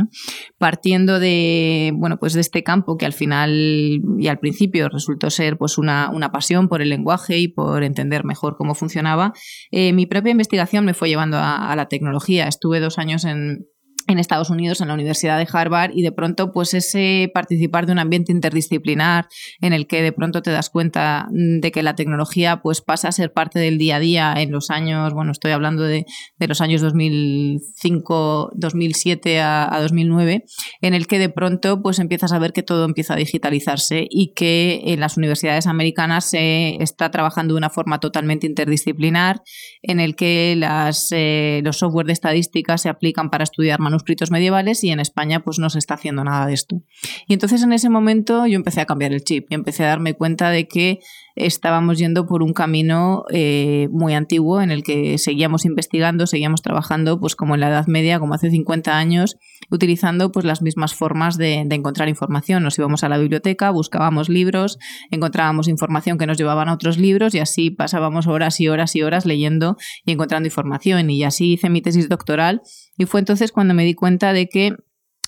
Partiendo 0.58 1.20
de, 1.20 1.92
bueno, 1.96 2.18
pues 2.18 2.34
de 2.34 2.42
este 2.42 2.64
campo 2.64 2.98
que 2.98 3.06
al 3.06 3.14
final 3.14 4.02
y 4.18 4.28
al 4.28 4.40
principio 4.40 4.90
resultó 4.90 5.30
ser 5.30 5.58
pues 5.58 5.78
una, 5.78 6.12
pasión 6.32 6.68
por 6.68 6.82
el 6.82 6.90
lenguaje 6.90 7.38
y 7.38 7.48
por 7.48 7.84
entender 7.84 8.26
mejor 8.26 8.58
cómo 8.58 8.76
funcionaba, 8.76 9.34
eh, 9.72 9.94
mi 9.94 10.06
propia 10.06 10.32
investigación 10.32 10.86
me 10.86 10.94
fue 10.94 11.10
llevando 11.10 11.38
a 11.40 11.74
la 11.76 11.88
tecnología. 11.88 12.48
Estuve 12.48 12.80
dos 12.80 12.98
años 12.98 13.24
en, 13.24 13.66
en 14.08 14.20
Estados 14.20 14.50
Unidos, 14.50 14.80
en 14.80 14.88
la 14.88 14.94
Universidad 14.94 15.38
de 15.38 15.48
Harvard, 15.52 15.92
y 15.94 16.02
de 16.02 16.14
pronto, 16.14 16.52
pues 16.54 16.74
ese 16.74 17.30
participar 17.34 17.86
de 17.86 17.92
un 17.92 18.00
ambiente 18.00 18.32
interdisciplinar 18.32 19.28
en 19.62 19.74
el 19.74 19.86
que 19.86 20.02
de 20.02 20.14
pronto 20.14 20.42
te 20.42 20.52
das 20.52 20.70
cuenta 20.70 21.28
mm, 21.30 21.60
de 21.60 21.72
que 21.72 21.84
la 21.84 21.96
tecnología 21.96 22.62
pues 22.62 22.82
pasa 22.82 23.10
a 23.10 23.12
ser 23.12 23.34
parte 23.34 23.60
del 23.60 23.78
día 23.78 23.98
a 23.98 24.00
día 24.00 24.34
en 24.38 24.52
los 24.52 24.70
años, 24.70 25.14
bueno, 25.14 25.32
estoy 25.32 25.52
hablando 25.52 25.84
de, 25.84 26.06
los 26.40 26.62
años 26.62 26.82
2005, 26.82 28.52
2007 28.56 29.42
a, 29.42 29.78
2009, 29.82 30.46
en 30.82 30.94
el 30.94 31.08
que 31.08 31.20
de 31.20 31.30
pronto 31.30 31.82
pues 31.82 32.00
empiezas 32.00 32.32
a 32.32 32.40
ver 32.40 32.54
que 32.54 32.64
todo 32.64 32.86
empieza 32.86 33.14
a 33.14 33.18
digitalizarse 33.18 34.08
y 34.10 34.34
que 34.34 34.82
en 34.86 35.02
las 35.02 35.18
universidades 35.18 35.68
americanas 35.68 36.30
se 36.30 36.82
está 36.82 37.12
trabajando 37.12 37.54
de 37.54 37.58
una 37.58 37.70
forma 37.70 38.00
totalmente 38.00 38.48
interdisciplinar, 38.48 39.42
en 39.82 40.00
el 40.00 40.16
que 40.16 40.56
las, 40.58 41.10
eh, 41.12 41.60
los 41.64 41.78
software 41.78 42.08
de 42.08 42.14
estadística 42.14 42.78
se 42.78 42.88
aplican 42.88 43.30
para 43.30 43.44
estudiar 43.44 43.80
manuscritos 43.80 43.97
manuscritos 43.98 44.30
medievales 44.30 44.84
y 44.84 44.92
en 44.92 45.00
España 45.00 45.40
pues 45.44 45.58
no 45.58 45.70
se 45.70 45.80
está 45.80 45.96
haciendo 45.96 46.24
nada 46.24 46.46
de 46.46 46.54
esto. 46.54 46.84
Y 47.28 47.34
entonces 47.34 47.64
en 47.64 47.74
ese 47.74 47.90
momento 47.90 48.46
yo 48.46 48.56
empecé 48.56 48.82
a 48.82 48.86
cambiar 48.86 49.12
el 49.12 49.24
chip 49.24 49.48
y 49.50 49.56
empecé 49.56 49.84
a 49.84 49.88
darme 49.88 50.14
cuenta 50.14 50.52
de 50.52 50.68
que 50.68 51.00
estábamos 51.38 52.00
yendo 52.00 52.26
por 52.26 52.42
un 52.42 52.52
camino 52.52 53.24
eh, 53.32 53.88
muy 53.92 54.16
antiguo 54.16 54.62
en 54.62 54.72
el 54.72 54.84
que 54.84 55.18
seguíamos 55.18 55.66
investigando, 55.66 56.26
seguíamos 56.26 56.64
trabajando 56.64 57.20
pues 57.20 57.36
como 57.36 57.54
en 57.54 57.62
la 57.62 57.70
Edad 57.70 57.86
Media, 57.88 58.20
como 58.20 58.34
hace 58.34 58.50
50 58.50 58.98
años, 58.98 59.38
utilizando 59.70 60.32
pues 60.32 60.46
las 60.46 60.62
mismas 60.62 60.96
formas 60.96 61.38
de, 61.38 61.60
encontrar 61.60 62.10
información. 62.10 62.64
Nos 62.64 62.78
íbamos 62.80 63.04
a 63.04 63.10
la 63.10 63.20
biblioteca, 63.20 63.70
buscábamos 63.70 64.30
libros, 64.30 64.80
encontrábamos 65.12 65.68
información 65.68 66.18
que 66.18 66.26
nos 66.26 66.38
llevaban 66.38 66.70
a 66.70 66.74
otros 66.74 66.98
libros 66.98 67.36
y 67.36 67.40
así 67.40 67.70
pasábamos 67.70 68.26
horas 68.26 68.60
y 68.60 68.68
horas 68.68 68.96
y 68.96 69.04
horas 69.04 69.26
leyendo 69.26 69.78
y 70.06 70.14
encontrando 70.14 70.48
información. 70.48 71.10
Y 71.12 71.24
así 71.24 71.54
hice 71.54 71.70
mi 71.70 71.82
tesis 71.82 72.10
doctoral 72.10 72.62
y 72.98 73.06
fue 73.06 73.20
entonces 73.20 73.52
cuando 73.52 73.76
me 73.76 73.86
di 73.86 73.94
cuenta 73.94 74.34
de 74.34 74.50
que 74.50 74.76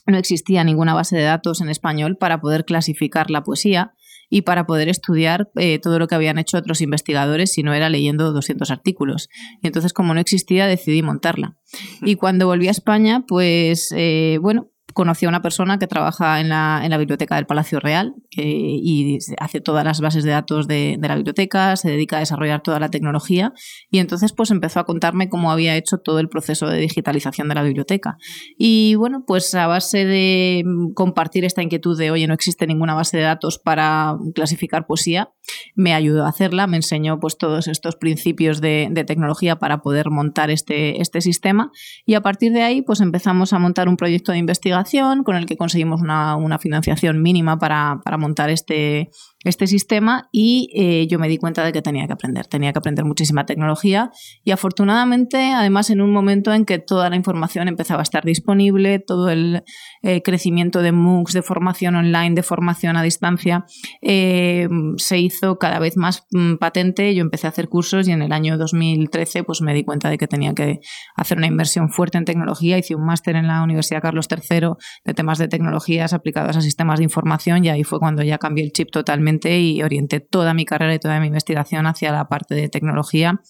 no 0.08 0.18
existía 0.18 0.64
ninguna 0.64 0.96
base 0.96 1.16
de 1.16 1.24
datos 1.24 1.62
en 1.62 1.70
español 1.70 2.18
para 2.18 2.42
poder 2.42 2.66
clasificar 2.66 3.30
la 3.30 3.44
poesía 3.44 3.94
y 4.30 4.44
para 4.44 4.66
poder 4.66 4.90
estudiar 4.90 5.50
eh, 5.56 5.80
todo 5.80 6.00
lo 6.00 6.08
que 6.08 6.16
habían 6.16 6.38
hecho 6.38 6.58
otros 6.58 6.82
investigadores 6.82 7.52
si 7.52 7.64
no 7.64 7.74
era 7.74 7.90
leyendo 7.90 8.32
200 8.32 8.70
artículos. 8.72 9.30
Y 9.62 9.68
entonces, 9.68 9.94
como 9.94 10.14
no 10.14 10.20
existía, 10.20 10.68
decidí 10.68 11.02
montarla. 11.02 11.58
Y 12.02 12.16
cuando 12.16 12.48
volví 12.48 12.68
a 12.68 12.72
España, 12.72 13.26
pues, 13.28 13.94
eh, 13.96 14.38
bueno, 14.42 14.72
conocí 14.94 15.26
a 15.26 15.30
una 15.30 15.42
persona 15.42 15.78
que 15.80 15.88
trabaja 15.88 16.40
en 16.40 16.50
la, 16.50 16.82
en 16.84 16.90
la 16.90 16.98
biblioteca 16.98 17.36
del 17.36 17.46
Palacio 17.46 17.80
Real 17.80 18.16
eh, 18.38 18.44
y 18.46 19.18
hace 19.40 19.62
todas 19.62 19.84
las 19.84 20.02
bases 20.02 20.24
de 20.24 20.32
datos 20.32 20.68
de, 20.68 20.98
de, 21.00 21.08
la 21.08 21.16
biblioteca, 21.16 21.76
se 21.76 21.90
dedica 21.90 22.18
a 22.18 22.20
desarrollar 22.20 22.62
toda 22.62 22.80
la 22.80 22.90
tecnología 22.90 23.54
y 23.92 24.00
entonces 24.00 24.34
pues 24.34 24.52
empezó 24.52 24.80
a 24.80 24.86
contarme 24.86 25.30
cómo 25.30 25.52
había 25.52 25.76
hecho 25.76 25.98
todo 25.98 26.20
el 26.20 26.30
proceso 26.30 26.68
de 26.68 26.80
digitalización 26.80 27.50
de 27.50 27.56
la 27.56 27.64
biblioteca. 27.64 28.18
Y 28.58 28.96
bueno, 28.96 29.24
pues 29.26 29.54
a 29.56 29.68
base 29.68 30.06
de 30.06 30.64
compartir 30.96 31.46
esta 31.46 31.62
inquietud 31.62 31.98
de, 31.98 32.12
oye, 32.12 32.28
no 32.28 32.34
existe 32.34 32.66
ninguna 32.68 32.94
base 32.94 33.18
de 33.18 33.24
datos 33.24 33.60
para 33.60 34.16
clasificar 34.34 34.88
poesía, 34.88 35.32
me 35.76 35.94
ayudó 35.94 36.26
a 36.26 36.30
hacerla, 36.30 36.68
me 36.68 36.78
enseñó 36.78 37.20
pues 37.20 37.38
todos 37.38 37.68
estos 37.68 37.96
principios 37.96 38.62
de, 38.62 38.88
de 38.92 39.04
tecnología 39.04 39.58
para 39.58 39.82
poder 39.82 40.10
montar 40.10 40.52
este, 40.52 41.02
este 41.02 41.22
sistema 41.22 41.72
y 42.06 42.14
a 42.14 42.22
partir 42.22 42.54
de 42.54 42.62
ahí 42.62 42.82
pues 42.82 43.02
empezamos 43.02 43.54
a 43.54 43.60
montar 43.60 43.90
un 43.90 43.98
proyecto 43.98 44.32
de 44.32 44.38
investigación 44.38 44.79
con 45.24 45.36
el 45.36 45.46
que 45.46 45.58
conseguimos 45.58 46.02
una, 46.02 46.58
financiación 46.60 47.22
mínima 47.22 47.58
para, 47.58 48.00
para 48.04 48.18
montar 48.18 48.50
este, 48.50 49.10
este 49.46 49.68
sistema 49.68 50.28
y 50.34 50.70
eh, 50.76 51.08
yo 51.08 51.18
me 51.18 51.30
di 51.30 51.38
cuenta 51.38 51.64
de 51.64 51.72
que 51.72 51.82
tenía 51.82 52.06
que 52.08 52.14
aprender, 52.14 52.48
tenía 52.48 52.74
que 52.74 52.80
aprender 52.80 53.06
muchísima 53.06 53.46
tecnología 53.46 54.12
y 54.44 54.52
afortunadamente 54.52 55.54
además 55.54 55.90
en 55.90 56.02
un 56.02 56.12
momento 56.12 56.54
en 56.54 56.66
que 56.66 56.78
toda 56.78 57.10
la 57.10 57.16
información 57.16 57.70
empezaba 57.70 58.02
a 58.02 58.04
estar 58.04 58.26
disponible, 58.26 59.00
todo 59.00 59.30
el 59.30 59.64
eh, 60.04 60.22
crecimiento 60.24 60.82
de 60.82 60.92
MOOCs, 60.92 61.34
de 61.34 61.42
formación 61.42 61.96
online, 61.96 62.36
de 62.36 62.44
formación 62.44 62.98
a 62.98 63.04
distancia, 63.04 63.66
eh, 64.02 64.68
se 64.98 65.20
hizo 65.20 65.58
cada 65.58 65.80
vez 65.80 65.96
más 65.96 66.26
mm, 66.32 66.56
patente, 66.56 67.16
yo 67.16 67.22
empecé 67.22 67.48
a 67.48 67.52
hacer 67.52 67.70
cursos 67.70 68.10
y 68.10 68.12
en 68.12 68.22
el 68.22 68.34
año 68.34 68.58
2013 68.58 69.46
pues 69.46 69.62
me 69.62 69.74
di 69.74 69.86
cuenta 69.86 70.10
de 70.10 70.18
que 70.18 70.28
tenía 70.28 70.54
que 70.54 70.82
hacer 71.16 71.38
una 71.38 71.48
inversión 71.48 71.90
fuerte 71.90 72.18
en 72.18 72.26
tecnología, 72.26 72.78
hice 72.78 72.94
un 72.94 73.06
máster 73.06 73.38
en 73.38 73.48
la 73.48 73.64
Universidad 73.64 74.02
Carlos 74.02 74.28
III 74.30 74.72
de 75.06 75.14
temas 75.14 75.38
de 75.38 75.48
tecnologías 75.48 76.12
aplicados 76.12 76.58
a 76.58 76.62
sistemas 76.62 77.00
de 77.00 77.06
información 77.06 77.64
y 77.64 77.70
ahí 77.70 77.86
fue 77.86 78.00
cuando 78.00 78.22
ya 78.22 78.38
cambié 78.38 78.66
el 78.66 78.74
chip 78.74 78.92
totalmente 78.92 79.29
y 79.44 79.82
orienté 79.84 80.20
toda 80.20 80.54
mi 80.54 80.66
carrera 80.66 80.94
y 80.94 81.00
toda 81.00 81.20
mi 81.20 81.28
investigación 81.28 81.86
hacia 81.86 82.12
la 82.12 82.28
parte 82.28 82.56
de 82.56 82.70
tecnología 82.70 83.42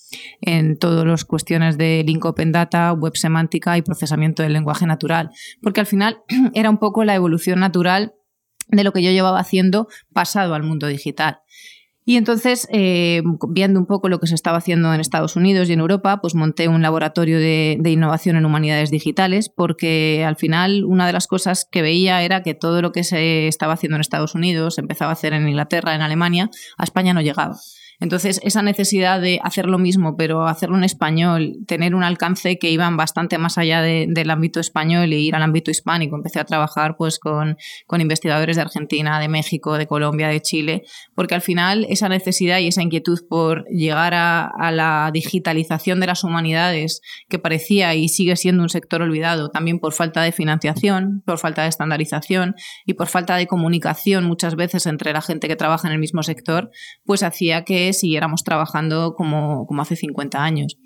en 0.42 0.78
todas 0.78 1.06
las 1.06 1.26
cuestiones 1.26 1.78
de 1.78 2.04
link 2.06 2.24
open 2.26 2.52
data, 2.52 2.92
web 2.94 3.16
semántica 3.16 3.78
y 3.78 3.82
procesamiento 3.82 4.44
del 4.44 4.54
lenguaje 4.54 4.86
natural, 4.86 5.32
porque 5.62 5.80
al 5.80 5.86
final 5.86 6.22
era 6.54 6.70
un 6.70 6.78
poco 6.78 7.04
la 7.04 7.16
evolución 7.16 7.60
natural 7.60 8.14
de 8.68 8.84
lo 8.84 8.92
que 8.92 9.02
yo 9.02 9.12
llevaba 9.12 9.40
haciendo 9.40 9.88
pasado 10.14 10.54
al 10.54 10.64
mundo 10.64 10.88
digital. 10.88 11.40
Y 12.10 12.18
entonces, 12.18 12.68
eh, 12.72 13.22
viendo 13.50 13.80
un 13.80 13.86
poco 13.86 14.10
lo 14.10 14.20
que 14.20 14.26
se 14.26 14.34
estaba 14.34 14.58
haciendo 14.58 14.92
en 14.92 15.00
Estados 15.00 15.36
Unidos 15.36 15.70
y 15.70 15.74
en 15.74 15.80
Europa, 15.80 16.22
pues 16.22 16.34
monté 16.34 16.68
un 16.68 16.82
laboratorio 16.82 17.38
de, 17.38 17.80
innovación 17.86 18.36
en 18.36 18.46
humanidades 18.46 18.90
digitales, 18.90 19.48
porque 19.48 20.26
al 20.26 20.36
final 20.36 20.86
una 20.86 21.06
de 21.06 21.14
las 21.14 21.28
cosas 21.28 21.68
que 21.70 21.84
veía 21.84 22.24
era 22.24 22.42
que 22.42 22.56
todo 22.56 22.82
lo 22.82 22.92
que 22.92 23.04
se 23.04 23.48
estaba 23.48 23.74
haciendo 23.74 23.96
en 23.96 24.02
Estados 24.02 24.34
Unidos, 24.34 24.74
se 24.74 24.82
empezaba 24.82 25.12
a 25.12 25.14
hacer 25.14 25.34
en 25.34 25.48
Inglaterra, 25.48 25.94
en 25.94 26.02
Alemania, 26.02 26.50
a 26.80 26.84
España 26.84 27.14
no 27.14 27.22
llegaba. 27.22 27.58
Entonces, 28.02 28.40
esa 28.44 28.62
necesidad 28.62 29.20
de 29.20 29.42
hacer 29.44 29.66
lo 29.66 29.78
mismo, 29.78 30.16
pero 30.16 30.48
hacerlo 30.48 30.78
en 30.78 30.86
español, 30.86 31.58
tener 31.68 31.96
un 31.96 32.04
alcance 32.04 32.58
que 32.58 32.72
iban 32.72 32.96
bastante 32.96 33.38
más 33.38 33.58
allá 33.58 33.82
del 33.82 34.30
ámbito 34.30 34.62
español 34.62 35.12
e 35.12 35.20
ir 35.20 35.36
al 35.36 35.44
ámbito 35.44 35.70
hispánico. 35.70 36.16
Empecé 36.16 36.40
a 36.40 36.46
trabajar 36.46 36.96
pues, 36.98 37.20
con, 37.20 37.58
con 37.88 38.00
investigadores 38.00 38.56
de 38.56 38.62
Argentina, 38.62 39.20
de 39.20 39.28
México, 39.28 39.78
de 39.78 39.86
Colombia, 39.86 40.30
de 40.30 40.42
Chile, 40.42 40.84
porque 41.14 41.36
al 41.36 41.42
final 41.42 41.86
esa 41.90 42.08
necesidad 42.08 42.60
y 42.60 42.68
esa 42.68 42.82
inquietud 42.82 43.20
por 43.28 43.66
llegar 43.68 44.14
a, 44.14 44.46
a 44.46 44.72
la 44.72 45.10
digitalización 45.14 46.00
de 46.00 46.08
las 46.08 46.24
humanidades, 46.24 47.02
que 47.28 47.38
parecía 47.38 47.96
y 47.96 48.08
sigue 48.08 48.38
siendo 48.38 48.64
un 48.64 48.70
sector 48.70 49.02
olvidado, 49.02 49.50
también 49.50 49.80
por 49.80 49.92
falta 49.92 50.22
de 50.22 50.32
financiación, 50.32 51.22
por 51.26 51.38
falta 51.38 51.64
de 51.64 51.70
estandarización 51.70 52.56
y 52.86 52.94
por 52.94 53.08
falta 53.08 53.36
de 53.36 53.48
comunicación 53.48 54.24
muchas 54.24 54.56
veces 54.56 54.86
entre 54.86 55.12
la 55.12 55.22
gente 55.22 55.50
que 55.50 55.58
trabaja 55.58 55.88
en 55.88 55.94
el 55.94 56.00
mismo 56.00 56.24
sector, 56.24 56.72
pues 57.04 57.24
hacía 57.24 57.66
que 57.66 57.89
siguiéramos 57.94 58.44
trabajando 58.44 59.14
como, 59.16 59.66
como 59.66 59.82
hace 59.82 59.96
50 59.96 60.44
años. 60.44 60.78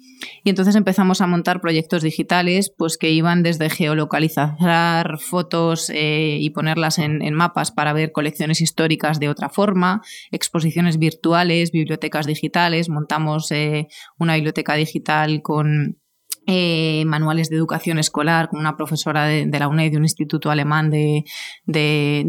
Y 0.44 0.50
entonces 0.50 0.76
empezamos 0.76 1.22
a 1.22 1.28
montar 1.28 1.62
proyectos 1.62 2.04
digitales 2.04 2.74
pues 2.78 2.98
que 2.98 3.12
iban 3.12 3.44
desde 3.44 3.70
geolocalizar 3.70 5.20
fotos 5.20 5.90
eh, 5.90 6.38
y 6.40 6.50
ponerlas 6.52 7.00
en, 7.00 7.34
mapas 7.34 7.72
para 7.72 7.94
ver 7.94 8.12
colecciones 8.12 8.62
históricas 8.62 9.20
de 9.20 9.30
otra 9.30 9.50
forma, 9.50 10.02
exposiciones 10.32 11.00
virtuales, 11.00 11.72
bibliotecas 11.72 12.28
digitales, 12.28 12.90
montamos 12.90 13.52
eh, 13.52 13.88
una 14.20 14.36
biblioteca 14.36 14.76
digital 14.76 15.42
con 15.42 15.98
eh, 16.46 17.06
manuales 17.06 17.50
de 17.50 17.56
educación 17.56 18.00
escolar 18.00 18.50
con 18.50 18.60
una 18.60 18.76
profesora 18.76 19.24
de, 19.26 19.48
la 19.48 19.70
UNED, 19.70 19.92
de 19.92 19.98
un 19.98 20.04
instituto 20.04 20.52
alemán 20.52 20.90
de, 20.90 21.24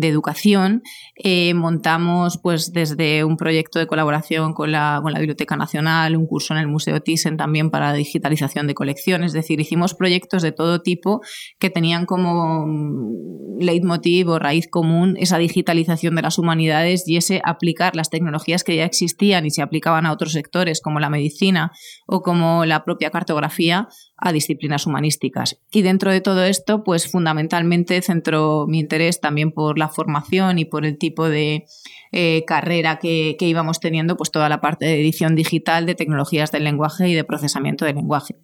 educación. 0.01 0.83
Eh, 1.17 1.55
montamos 1.55 2.41
pues, 2.43 2.73
desde 2.73 3.23
un 3.23 3.37
proyecto 3.37 3.79
de 3.79 3.87
colaboración 3.87 4.53
con 4.53 4.73
la, 4.73 4.99
con 5.01 5.13
la, 5.13 5.21
Biblioteca 5.21 5.57
Nacional, 5.57 6.17
un 6.17 6.27
curso 6.27 6.55
en 6.55 6.61
el 6.61 6.67
Museo 6.67 7.01
Thyssen 7.01 7.37
también 7.37 7.71
para 7.71 7.93
digitalización 7.93 8.67
de 8.67 8.75
colecciones. 8.75 9.29
Es 9.29 9.35
decir, 9.35 9.61
hicimos 9.61 9.95
proyectos 9.95 10.43
de 10.43 10.51
todo 10.51 10.83
tipo 10.83 11.21
que 11.61 11.71
tenían 11.71 12.05
como 12.05 12.67
mm, 12.67 13.61
leitmotiv 13.61 14.29
o 14.29 14.39
raíz 14.41 14.67
común 14.69 15.17
esa 15.17 15.39
digitalización 15.39 16.17
de 16.17 16.23
las 16.23 16.39
humanidades 16.39 17.07
y 17.07 17.17
ese 17.17 17.41
aplicar 17.45 17.95
las 17.95 18.11
tecnologías 18.11 18.65
que 18.65 18.75
ya 18.75 18.85
existían 18.85 19.47
y 19.47 19.51
se 19.51 19.63
aplicaban 19.63 20.07
a 20.07 20.13
otros 20.13 20.33
sectores 20.33 20.81
como 20.81 20.99
la 20.99 21.11
medicina 21.11 21.71
o 22.07 22.23
como 22.23 22.65
la 22.65 22.85
propia 22.85 23.11
cartografía 23.11 23.89
a 24.17 24.33
disciplinas 24.33 24.87
humanísticas. 24.87 25.59
Y 25.73 25.83
dentro 25.83 26.11
de 26.13 26.21
todo 26.21 26.45
esto, 26.45 26.85
pues 26.85 27.11
fundamentalmente 27.11 28.01
centró 28.03 28.67
mi 28.67 28.81
interés 28.81 29.21
también 29.21 29.53
por 29.53 29.79
la 29.79 29.89
formación 29.89 30.59
y 30.59 30.65
por 30.65 30.87
el 30.87 30.99
tipo 30.99 31.29
de 31.29 31.67
eh, 32.13 32.45
carrera 32.47 32.99
que, 32.99 33.37
que, 33.39 33.47
íbamos 33.47 33.81
teniendo, 33.81 34.17
pues 34.17 34.31
toda 34.31 34.49
la 34.49 34.61
parte 34.61 34.87
de 34.87 35.01
edición 35.01 35.35
digital, 35.35 35.87
de 35.87 35.95
tecnologías 35.95 36.53
del 36.53 36.65
lenguaje 36.65 37.09
y 37.09 37.15
de 37.15 37.25
procesamiento 37.25 37.85
del 37.85 37.97
lenguaje. 37.97 38.37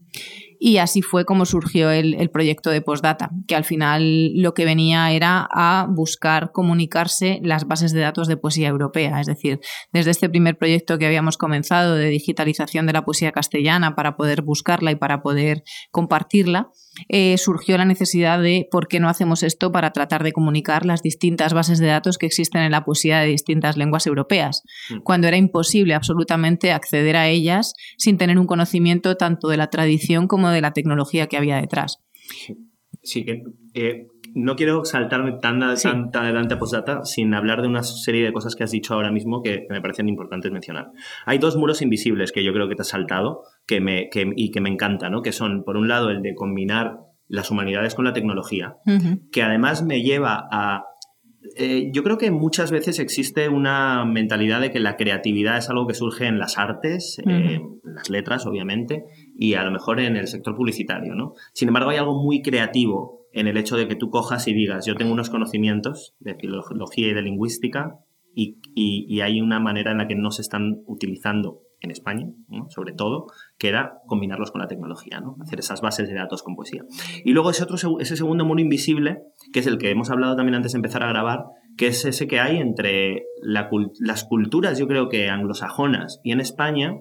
Y 0.62 0.76
así 0.76 1.00
fue 1.00 1.24
como 1.24 1.46
surgió 1.46 1.90
el, 1.90 2.28
proyecto 2.28 2.68
de 2.68 2.82
Postdata, 2.82 3.30
que 3.48 3.56
al 3.56 3.64
final 3.64 4.34
lo 4.34 4.52
que 4.52 4.66
venía 4.66 5.10
era 5.10 5.48
a 5.50 5.86
buscar 5.88 6.52
comunicarse 6.52 7.40
las 7.42 7.66
bases 7.66 7.92
de 7.92 8.00
datos 8.00 8.28
de 8.28 8.36
poesía 8.36 8.68
europea. 8.68 9.22
Es 9.22 9.26
decir, 9.26 9.60
desde 9.90 10.10
este 10.10 10.28
primer 10.28 10.58
proyecto 10.58 10.98
que 10.98 11.06
habíamos 11.06 11.38
comenzado 11.38 11.94
de 11.94 12.10
digitalización 12.10 12.86
de 12.86 12.92
la 12.92 13.06
poesía 13.06 13.32
castellana 13.32 13.96
para 13.96 14.18
poder 14.18 14.42
buscarla 14.42 14.90
y 14.90 14.96
para 14.96 15.22
poder 15.22 15.64
compartirla, 15.90 16.68
eh, 17.08 17.38
surgió 17.38 17.78
la 17.78 17.84
necesidad 17.84 18.40
de 18.40 18.66
por 18.70 18.88
qué 18.88 19.00
no 19.00 19.08
hacemos 19.08 19.42
esto 19.42 19.72
para 19.72 19.92
tratar 19.92 20.22
de 20.22 20.32
comunicar 20.32 20.84
las 20.84 21.02
distintas 21.02 21.52
bases 21.52 21.78
de 21.78 21.86
datos 21.86 22.18
que 22.18 22.26
existen 22.26 22.62
en 22.62 22.72
la 22.72 22.84
poesía 22.84 23.20
de 23.20 23.28
distintas 23.28 23.76
lenguas 23.76 24.06
europeas, 24.06 24.62
mm. 24.90 24.98
cuando 25.02 25.28
era 25.28 25.36
imposible 25.36 25.94
absolutamente 25.94 26.72
acceder 26.72 27.16
a 27.16 27.28
ellas 27.28 27.74
sin 27.96 28.18
tener 28.18 28.38
un 28.38 28.46
conocimiento 28.46 29.16
tanto 29.16 29.48
de 29.48 29.56
la 29.56 29.68
tradición 29.68 30.26
como 30.26 30.50
de 30.50 30.60
la 30.60 30.72
tecnología 30.72 31.26
que 31.26 31.36
había 31.36 31.56
detrás. 31.56 31.98
Sí, 33.02 33.24
que 33.24 33.42
eh, 33.74 34.06
no 34.34 34.56
quiero 34.56 34.84
saltarme 34.84 35.32
tan, 35.40 35.62
adelante 35.62 36.54
a 36.54 36.58
postdata 36.58 37.04
sin 37.04 37.34
hablar 37.34 37.62
de 37.62 37.68
una 37.68 37.82
serie 37.82 38.24
de 38.24 38.32
cosas 38.32 38.54
que 38.54 38.64
has 38.64 38.70
dicho 38.70 38.94
ahora 38.94 39.10
mismo 39.10 39.42
que, 39.42 39.66
me 39.68 39.80
parecen 39.80 40.08
importantes 40.08 40.50
mencionar. 40.52 40.90
Hay 41.26 41.38
dos 41.38 41.56
muros 41.56 41.82
invisibles 41.82 42.32
que 42.32 42.44
yo 42.44 42.52
creo 42.52 42.68
que 42.68 42.74
te 42.74 42.82
has 42.82 42.88
saltado 42.88 43.42
que 43.66 43.80
me, 43.80 44.08
y 44.36 44.50
que 44.50 44.60
me 44.60 44.70
encanta, 44.70 45.10
¿no? 45.10 45.22
que 45.22 45.32
son, 45.32 45.64
por 45.64 45.76
un 45.76 45.88
lado, 45.88 46.10
el 46.10 46.22
de 46.22 46.34
combinar 46.34 46.98
las 47.28 47.50
humanidades 47.50 47.94
con 47.94 48.04
la 48.04 48.12
tecnología, 48.12 48.76
que 49.30 49.42
además 49.42 49.84
me 49.84 50.02
lleva 50.02 50.48
a 50.50 50.84
eh, 51.56 51.90
yo 51.92 52.02
creo 52.02 52.18
que 52.18 52.30
muchas 52.30 52.70
veces 52.70 52.98
existe 52.98 53.48
una 53.48 54.04
mentalidad 54.04 54.60
de 54.60 54.70
que 54.70 54.78
la 54.78 54.96
creatividad 54.96 55.56
es 55.56 55.70
algo 55.70 55.86
que 55.86 55.94
surge 55.94 56.26
en 56.26 56.38
las 56.38 56.58
artes, 56.58 57.18
eh, 57.18 57.22
en 57.24 57.80
las 57.82 58.10
letras, 58.10 58.46
obviamente, 58.46 59.04
y 59.36 59.54
a 59.54 59.64
lo 59.64 59.70
mejor 59.70 60.00
en 60.00 60.16
el 60.16 60.28
sector 60.28 60.54
publicitario, 60.54 61.14
¿no? 61.14 61.32
Sin 61.54 61.68
embargo, 61.68 61.90
hay 61.90 61.96
algo 61.96 62.22
muy 62.22 62.42
creativo 62.42 63.19
en 63.32 63.46
el 63.46 63.56
hecho 63.56 63.76
de 63.76 63.88
que 63.88 63.96
tú 63.96 64.10
cojas 64.10 64.48
y 64.48 64.54
digas, 64.54 64.86
yo 64.86 64.94
tengo 64.94 65.12
unos 65.12 65.30
conocimientos 65.30 66.14
de 66.20 66.34
filología 66.34 67.08
y 67.08 67.14
de 67.14 67.22
lingüística 67.22 67.98
y, 68.34 68.58
y, 68.74 69.20
hay 69.22 69.40
una 69.40 69.58
manera 69.58 69.90
en 69.90 69.98
la 69.98 70.06
que 70.06 70.14
no 70.14 70.30
se 70.30 70.42
están 70.42 70.82
utilizando 70.86 71.62
en 71.80 71.90
España, 71.90 72.28
sobre 72.68 72.92
todo, 72.92 73.26
que 73.58 73.68
era 73.68 73.94
combinarlos 74.06 74.50
con 74.52 74.60
la 74.60 74.68
tecnología, 74.68 75.20
¿no? 75.20 75.36
hacer 75.40 75.58
esas 75.58 75.80
bases 75.80 76.08
de 76.08 76.14
datos 76.14 76.42
con 76.42 76.54
poesía. 76.54 76.84
Y 77.24 77.32
luego 77.32 77.50
ese, 77.50 77.64
otro, 77.64 77.76
ese 77.98 78.16
segundo 78.16 78.44
muro 78.44 78.60
invisible, 78.60 79.22
que 79.52 79.60
es 79.60 79.66
el 79.66 79.78
que 79.78 79.90
hemos 79.90 80.10
hablado 80.10 80.36
también 80.36 80.56
antes 80.56 80.72
de 80.72 80.76
empezar 80.76 81.02
a 81.02 81.08
grabar, 81.08 81.44
que 81.76 81.88
es 81.88 82.04
ese 82.04 82.28
que 82.28 82.38
hay 82.38 82.58
entre 82.58 83.24
las 83.42 84.24
culturas, 84.24 84.78
yo 84.78 84.86
creo 84.86 85.08
que 85.08 85.28
anglosajonas 85.28 86.20
y 86.22 86.32
en 86.32 86.40
España, 86.40 86.94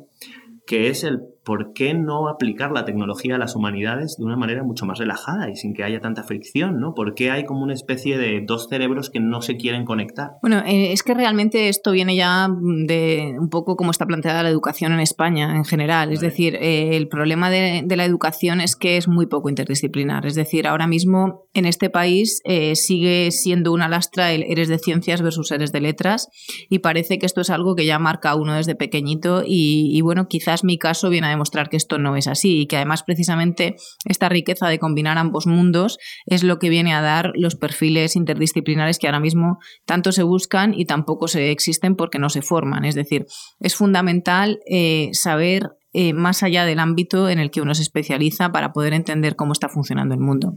que 0.65 0.87
es 0.87 1.03
el 1.03 1.19
¿por 1.49 1.73
qué 1.73 1.95
no 1.95 2.29
aplicar 2.29 2.71
la 2.71 2.85
tecnología 2.85 3.33
a 3.33 3.37
las 3.39 3.55
humanidades 3.55 4.17
de 4.19 4.23
una 4.23 4.37
manera 4.37 4.61
mucho 4.63 4.85
más 4.85 4.99
relajada 4.99 5.49
y 5.49 5.55
sin 5.55 5.73
que 5.73 5.83
haya 5.83 5.99
tanta 5.99 6.21
fricción? 6.21 6.79
¿no? 6.79 6.93
¿Por 6.93 7.15
qué 7.15 7.31
hay 7.31 7.45
como 7.45 7.63
una 7.63 7.73
especie 7.73 8.19
de 8.19 8.43
dos 8.45 8.67
cerebros 8.69 9.09
que 9.09 9.19
no 9.19 9.41
se 9.41 9.57
quieren 9.57 9.83
conectar? 9.83 10.33
Bueno, 10.43 10.59
eh, 10.59 10.91
es 10.91 11.01
que 11.01 11.15
realmente 11.15 11.67
esto 11.67 11.91
viene 11.91 12.15
ya 12.15 12.47
de 12.85 13.35
un 13.39 13.49
poco 13.49 13.75
como 13.77 13.89
está 13.89 14.05
planteada 14.05 14.43
la 14.43 14.49
educación 14.49 14.91
en 14.91 14.99
España 14.99 15.55
en 15.55 15.65
general. 15.65 16.13
Es 16.13 16.19
decir, 16.19 16.53
eh, 16.53 16.95
el 16.95 17.07
problema 17.07 17.49
de, 17.49 17.83
la 17.97 18.05
educación 18.05 18.61
es 18.61 18.75
que 18.75 18.97
es 18.97 19.07
muy 19.07 19.25
poco 19.25 19.49
interdisciplinar. 19.49 20.27
Es 20.27 20.35
decir, 20.35 20.67
ahora 20.67 20.85
mismo 20.85 21.47
en 21.55 21.65
este 21.65 21.89
país 21.89 22.41
eh, 22.45 22.75
sigue 22.75 23.31
siendo 23.31 23.73
una 23.73 23.89
lastra 23.89 24.33
el 24.33 24.43
eres 24.43 24.67
de 24.67 24.77
ciencias 24.77 25.23
versus 25.23 25.51
eres 25.51 25.71
de 25.71 25.81
letras 25.81 26.29
y 26.69 26.77
parece 26.77 27.17
que 27.17 27.25
esto 27.25 27.41
es 27.41 27.49
algo 27.49 27.73
que 27.75 27.87
ya 27.87 27.97
marca 27.97 28.35
uno 28.35 28.53
desde 28.53 28.75
pequeñito 28.75 29.41
y, 29.43 29.89
y 29.97 30.01
bueno, 30.01 30.27
quizás 30.27 30.63
mi 30.63 30.77
caso 30.77 31.09
viene 31.09 31.25
a 31.25 31.38
demostrar 31.39 31.69
que 31.69 31.77
esto 31.77 31.97
no 31.97 32.17
es 32.17 32.27
así 32.27 32.61
y 32.61 32.67
que 32.67 32.75
además 32.75 33.03
precisamente 33.03 33.77
esta 34.03 34.27
riqueza 34.27 34.67
de 34.67 34.77
combinar 34.77 35.17
ambos 35.17 35.47
mundos 35.47 35.97
es 36.25 36.43
lo 36.43 36.59
que 36.59 36.69
viene 36.69 36.93
a 36.93 37.01
dar 37.01 37.31
los 37.35 37.55
perfiles 37.55 38.17
interdisciplinares 38.17 38.99
que 38.99 39.07
ahora 39.07 39.21
mismo 39.21 39.59
tanto 39.85 40.11
se 40.11 40.23
buscan 40.23 40.73
y 40.73 40.83
tampoco 40.83 41.29
se 41.29 41.51
existen 41.51 41.95
porque 41.95 42.19
no 42.19 42.29
se 42.29 42.41
forman. 42.41 42.83
Es 42.83 42.95
decir, 42.95 43.25
es 43.61 43.75
fundamental 43.75 44.59
eh, 44.69 45.11
saber 45.13 45.69
eh, 45.93 46.11
más 46.11 46.43
allá 46.43 46.65
del 46.65 46.79
ámbito 46.79 47.29
en 47.29 47.39
el 47.39 47.51
que 47.51 47.61
uno 47.61 47.73
se 47.73 47.83
especializa 47.83 48.51
para 48.51 48.73
poder 48.73 48.93
entender 48.93 49.37
cómo 49.37 49.53
está 49.53 49.69
funcionando 49.69 50.13
el 50.13 50.19
mundo. 50.19 50.53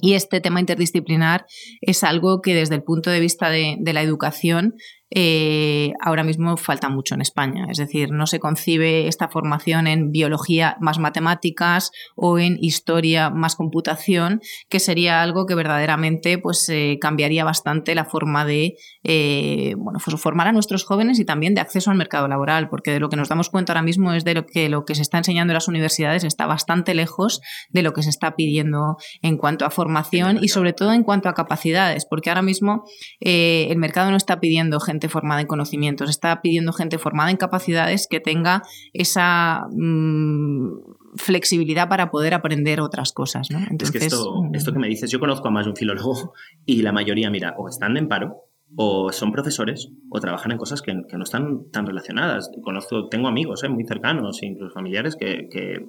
Y 0.00 0.14
este 0.14 0.40
tema 0.40 0.60
interdisciplinar 0.60 1.44
es 1.80 2.04
algo 2.04 2.40
que 2.40 2.54
desde 2.54 2.76
el 2.76 2.82
punto 2.82 3.10
de 3.10 3.20
vista 3.20 3.50
de, 3.50 3.76
de 3.78 3.92
la 3.92 4.02
educación 4.02 4.74
eh, 5.14 5.92
ahora 6.00 6.24
mismo 6.24 6.56
falta 6.56 6.88
mucho 6.88 7.14
en 7.14 7.20
España. 7.20 7.66
Es 7.70 7.76
decir, 7.76 8.12
no 8.12 8.26
se 8.26 8.40
concibe 8.40 9.08
esta 9.08 9.28
formación 9.28 9.86
en 9.86 10.10
biología 10.10 10.76
más 10.80 10.98
matemáticas 10.98 11.90
o 12.16 12.38
en 12.38 12.56
historia 12.60 13.28
más 13.28 13.54
computación, 13.54 14.40
que 14.70 14.80
sería 14.80 15.22
algo 15.22 15.44
que 15.44 15.54
verdaderamente 15.54 16.38
pues, 16.38 16.66
eh, 16.70 16.98
cambiaría 17.00 17.44
bastante 17.44 17.94
la 17.94 18.06
forma 18.06 18.46
de 18.46 18.76
eh, 19.04 19.74
bueno, 19.76 19.98
pues, 20.02 20.18
formar 20.18 20.48
a 20.48 20.52
nuestros 20.52 20.84
jóvenes 20.84 21.18
y 21.18 21.26
también 21.26 21.54
de 21.54 21.60
acceso 21.60 21.90
al 21.90 21.98
mercado 21.98 22.26
laboral, 22.26 22.70
porque 22.70 22.92
de 22.92 23.00
lo 23.00 23.10
que 23.10 23.16
nos 23.16 23.28
damos 23.28 23.50
cuenta 23.50 23.72
ahora 23.72 23.82
mismo 23.82 24.12
es 24.14 24.24
de 24.24 24.34
lo 24.34 24.46
que 24.46 24.70
lo 24.70 24.84
que 24.86 24.94
se 24.94 25.02
está 25.02 25.18
enseñando 25.18 25.52
en 25.52 25.56
las 25.56 25.68
universidades 25.68 26.24
está 26.24 26.46
bastante 26.46 26.94
lejos 26.94 27.42
de 27.68 27.82
lo 27.82 27.92
que 27.92 28.02
se 28.02 28.10
está 28.10 28.34
pidiendo 28.34 28.96
en 29.20 29.36
cuanto 29.36 29.66
a 29.66 29.70
formación 29.70 30.38
y 30.40 30.48
sobre 30.48 30.72
todo 30.72 30.92
en 30.92 31.02
cuanto 31.02 31.28
a 31.28 31.34
capacidades, 31.34 32.06
porque 32.06 32.30
ahora 32.30 32.42
mismo 32.42 32.84
el 33.20 33.76
mercado 33.76 34.10
no 34.10 34.16
está 34.16 34.40
pidiendo 34.40 34.80
gente 34.80 35.01
formada 35.08 35.40
en 35.40 35.46
conocimientos, 35.46 36.10
está 36.10 36.40
pidiendo 36.42 36.72
gente 36.72 36.98
formada 36.98 37.30
en 37.30 37.36
capacidades 37.36 38.06
que 38.08 38.20
tenga 38.20 38.62
esa 38.92 39.66
mm, 39.70 41.16
flexibilidad 41.16 41.88
para 41.88 42.10
poder 42.10 42.34
aprender 42.34 42.80
otras 42.80 43.12
cosas. 43.12 43.50
¿no? 43.50 43.58
Entonces, 43.70 44.02
esto, 44.02 44.42
mm. 44.42 44.54
esto 44.54 44.72
que 44.72 44.78
me 44.78 44.88
dices, 44.88 45.10
yo 45.10 45.20
conozco 45.20 45.48
a 45.48 45.50
más 45.50 45.66
de 45.66 45.70
un 45.70 45.76
filólogo 45.76 46.34
y 46.66 46.82
la 46.82 46.92
mayoría, 46.92 47.30
mira, 47.30 47.54
o 47.58 47.68
están 47.68 47.96
en 47.96 48.08
paro 48.08 48.48
o 48.76 49.12
son 49.12 49.32
profesores 49.32 49.90
o 50.10 50.20
trabajan 50.20 50.52
en 50.52 50.58
cosas 50.58 50.80
que, 50.80 50.94
no 50.94 51.22
están 51.22 51.70
tan 51.70 51.86
relacionadas. 51.86 52.50
Conozco, 52.62 53.08
tengo 53.08 53.28
amigos 53.28 53.62
¿eh? 53.64 53.68
muy 53.68 53.84
cercanos, 53.84 54.42
incluso 54.42 54.72
familiares, 54.72 55.16
que, 55.16 55.48
que 55.50 55.86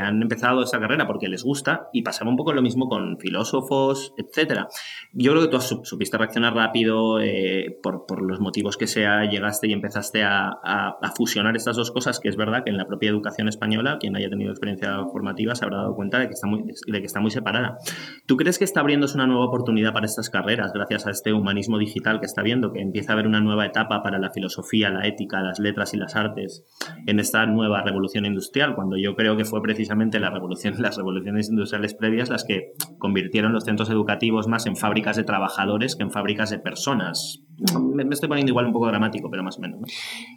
han 0.00 0.20
empezado 0.22 0.62
esa 0.62 0.80
carrera 0.80 1.06
porque 1.06 1.28
les 1.28 1.44
gusta 1.44 1.88
y 1.92 2.02
pasaba 2.02 2.30
un 2.30 2.36
poco 2.36 2.52
lo 2.52 2.62
mismo 2.62 2.88
con 2.88 3.18
filósofos, 3.18 4.12
etcétera. 4.16 4.68
Yo 5.12 5.32
creo 5.32 5.44
que 5.44 5.56
tú 5.56 5.60
supiste 5.60 6.18
reaccionar 6.18 6.54
rápido 6.54 7.20
eh, 7.20 7.78
por, 7.82 8.06
por, 8.06 8.22
los 8.22 8.40
motivos 8.40 8.76
que 8.76 8.86
sea, 8.86 9.24
llegaste 9.24 9.68
y 9.68 9.72
empezaste 9.72 10.24
a, 10.24 10.48
a, 10.62 11.12
fusionar 11.16 11.56
estas 11.56 11.76
dos 11.76 11.90
cosas, 11.92 12.20
que 12.20 12.28
es 12.28 12.36
verdad 12.36 12.64
que 12.64 12.70
en 12.70 12.76
la 12.76 12.86
propia 12.86 13.10
educación 13.10 13.48
española, 13.48 13.98
quien 14.00 14.16
haya 14.16 14.28
tenido 14.28 14.50
experiencia 14.50 14.98
formativa 15.12 15.54
se 15.54 15.64
habrá 15.64 15.78
dado 15.78 15.94
cuenta 15.94 16.18
de 16.18 16.26
que 16.26 16.34
está 16.34 16.46
muy, 16.46 16.64
de 16.64 17.00
que 17.00 17.06
está 17.06 17.20
muy 17.20 17.30
separada. 17.30 17.78
¿Tú 18.26 18.36
crees 18.36 18.58
que 18.58 18.64
está 18.64 18.80
abriéndose 18.80 19.14
una 19.14 19.26
nueva 19.26 19.46
oportunidad 19.46 19.92
para 19.92 20.06
estas 20.06 20.28
carreras 20.28 20.72
gracias 20.72 21.06
a 21.06 21.10
este 21.10 21.32
humanismo 21.32 21.78
digital 21.78 22.20
que 22.20 22.26
está 22.26 22.42
viendo, 22.42 22.72
que 22.72 22.80
empieza 22.80 23.12
a 23.12 23.14
haber 23.14 23.26
una 23.26 23.40
nueva 23.40 23.66
etapa 23.66 24.02
para 24.02 24.18
la 24.18 24.30
filosofía, 24.30 24.90
la 24.90 25.06
ética, 25.06 25.40
las 25.40 25.58
letras 25.58 25.94
y 25.94 25.96
las 25.96 26.16
artes 26.16 26.64
en 27.06 27.20
esta 27.20 27.46
nueva 27.46 27.82
revolución 27.82 28.26
industrial, 28.26 28.74
cuando 28.74 28.96
yo 28.96 29.14
creo 29.14 29.36
que 29.36 29.44
fue 29.44 29.62
precisamente 29.68 30.18
las 30.20 30.32
revoluciones 30.96 31.50
industriales 31.50 31.92
previas 31.92 32.30
las 32.30 32.44
que 32.44 32.72
convirtieron 32.96 33.52
los 33.52 33.64
centros 33.64 33.90
educativos 33.90 34.48
más 34.48 34.64
en 34.64 34.76
fábricas 34.76 35.18
de 35.18 35.24
trabajadores 35.24 35.94
que 35.94 36.04
en 36.04 36.10
fábricas 36.10 36.48
de 36.48 36.58
personas. 36.58 37.44
Me, 37.58 38.04
estoy 38.14 38.28
poniendo 38.28 38.50
igual 38.50 38.66
un 38.66 38.72
poco 38.72 38.86
dramático, 38.86 39.28
pero 39.30 39.42
más 39.42 39.58
o 39.58 39.60
menos. 39.60 39.80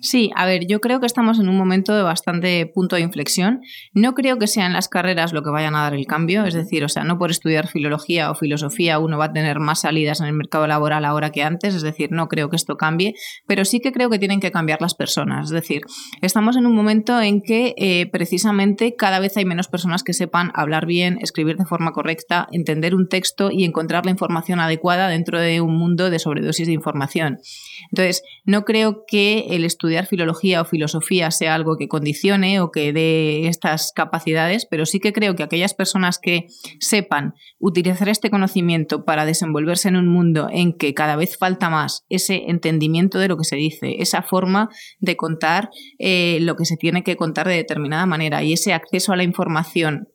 Sí, 0.02 0.32
a 0.36 0.48
ver, 0.48 0.66
yo 0.66 0.82
creo 0.82 1.00
que 1.00 1.06
estamos 1.06 1.40
en 1.40 1.50
un 1.50 1.58
momento 1.58 1.96
de 1.96 2.02
bastante 2.02 2.66
punto 2.66 2.96
de 2.96 3.04
inflexión. 3.04 3.62
No 3.94 4.16
creo 4.16 4.40
que 4.40 4.48
sean 4.48 4.74
las 4.74 4.88
carreras 4.88 5.32
lo 5.32 5.44
que 5.44 5.52
vayan 5.52 5.76
a 5.76 5.84
dar 5.84 5.94
el 5.94 6.08
cambio, 6.08 6.46
es 6.46 6.56
decir, 6.56 6.84
o 6.84 6.90
sea, 6.90 7.04
no 7.04 7.20
por 7.20 7.30
estudiar 7.30 7.68
filología 7.68 8.32
o 8.32 8.36
filosofía 8.36 8.98
uno 8.98 9.20
va 9.20 9.26
a 9.26 9.34
tener 9.34 9.60
más 9.60 9.82
salidas 9.82 10.20
en 10.20 10.28
el 10.28 10.34
mercado 10.34 10.66
laboral 10.66 11.06
ahora 11.06 11.30
que 11.30 11.44
antes, 11.44 11.76
es 11.76 11.84
decir, 11.84 12.12
no 12.12 12.28
creo 12.28 12.50
que 12.50 12.56
esto 12.56 12.76
cambie, 12.76 13.14
pero 13.46 13.66
sí 13.66 13.82
que 13.82 13.92
creo 13.92 14.10
que 14.10 14.18
tienen 14.18 14.40
que 14.40 14.52
cambiar 14.52 14.82
las 14.82 14.96
personas. 14.96 15.46
Es 15.46 15.52
decir, 15.52 15.84
estamos 16.22 16.58
en 16.58 16.66
un 16.66 16.76
momento 16.76 17.22
en 17.22 17.42
que 17.42 17.76
eh, 17.78 18.10
precisamente 18.12 18.96
cada 18.96 19.20
vez 19.20 19.38
hay 19.38 19.46
menos 19.46 19.68
personas 19.68 20.04
que 20.04 20.14
sepan 20.14 20.52
hablar 20.56 20.88
bien, 20.88 21.20
escribir 21.22 21.58
de 21.58 21.66
forma 21.66 21.92
correcta, 21.92 22.48
entender 22.52 22.96
un 22.96 23.08
texto 23.08 23.52
y 23.52 23.64
encontrar 23.64 24.06
la 24.06 24.12
información 24.12 24.60
adecuada 24.60 25.08
dentro 25.08 25.40
de 25.40 25.62
un 25.62 25.78
mundo 25.78 26.10
de 26.10 26.18
sobredosis 26.18 26.66
de 26.66 26.74
información 26.74 27.11
entonces, 27.20 28.24
no 28.46 28.64
creo 28.64 29.04
que 29.08 29.48
el 29.50 29.66
estudiar 29.66 30.06
filología 30.06 30.62
o 30.62 30.66
filosofía 30.66 31.32
sea 31.32 31.56
algo 31.56 31.78
que 31.78 31.88
condicione 31.88 32.60
o 32.60 32.72
que 32.72 32.94
dé 32.94 33.48
estas 33.48 33.92
capacidades, 33.94 34.66
pero 34.70 34.86
sí 34.86 35.00
que 35.00 35.14
creo 35.14 35.36
que 35.36 35.44
aquellas 35.44 35.74
personas 35.74 36.20
que 36.20 36.48
sepan 36.80 37.34
utilizar 37.60 38.10
este 38.10 38.30
conocimiento 38.30 39.06
para 39.06 39.26
desenvolverse 39.26 39.90
en 39.90 39.96
un 39.96 40.08
mundo 40.08 40.48
en 40.52 40.74
que 40.74 40.94
cada 40.94 41.16
vez 41.16 41.38
falta 41.38 41.70
más 41.70 42.06
ese 42.10 42.44
entendimiento 42.48 43.20
de 43.20 43.28
lo 43.28 43.38
que 43.38 43.44
se 43.44 43.56
dice, 43.56 43.96
esa 44.00 44.22
forma 44.22 44.70
de 45.00 45.16
contar 45.18 45.70
eh, 46.00 46.40
lo 46.42 46.56
que 46.56 46.66
se 46.66 46.78
tiene 46.78 47.04
que 47.04 47.16
contar 47.16 47.48
de 47.48 47.56
determinada 47.56 48.06
manera 48.06 48.44
y 48.44 48.54
ese 48.54 48.74
acceso 48.74 49.14
a 49.14 49.18
la 49.18 49.24
información 49.24 50.08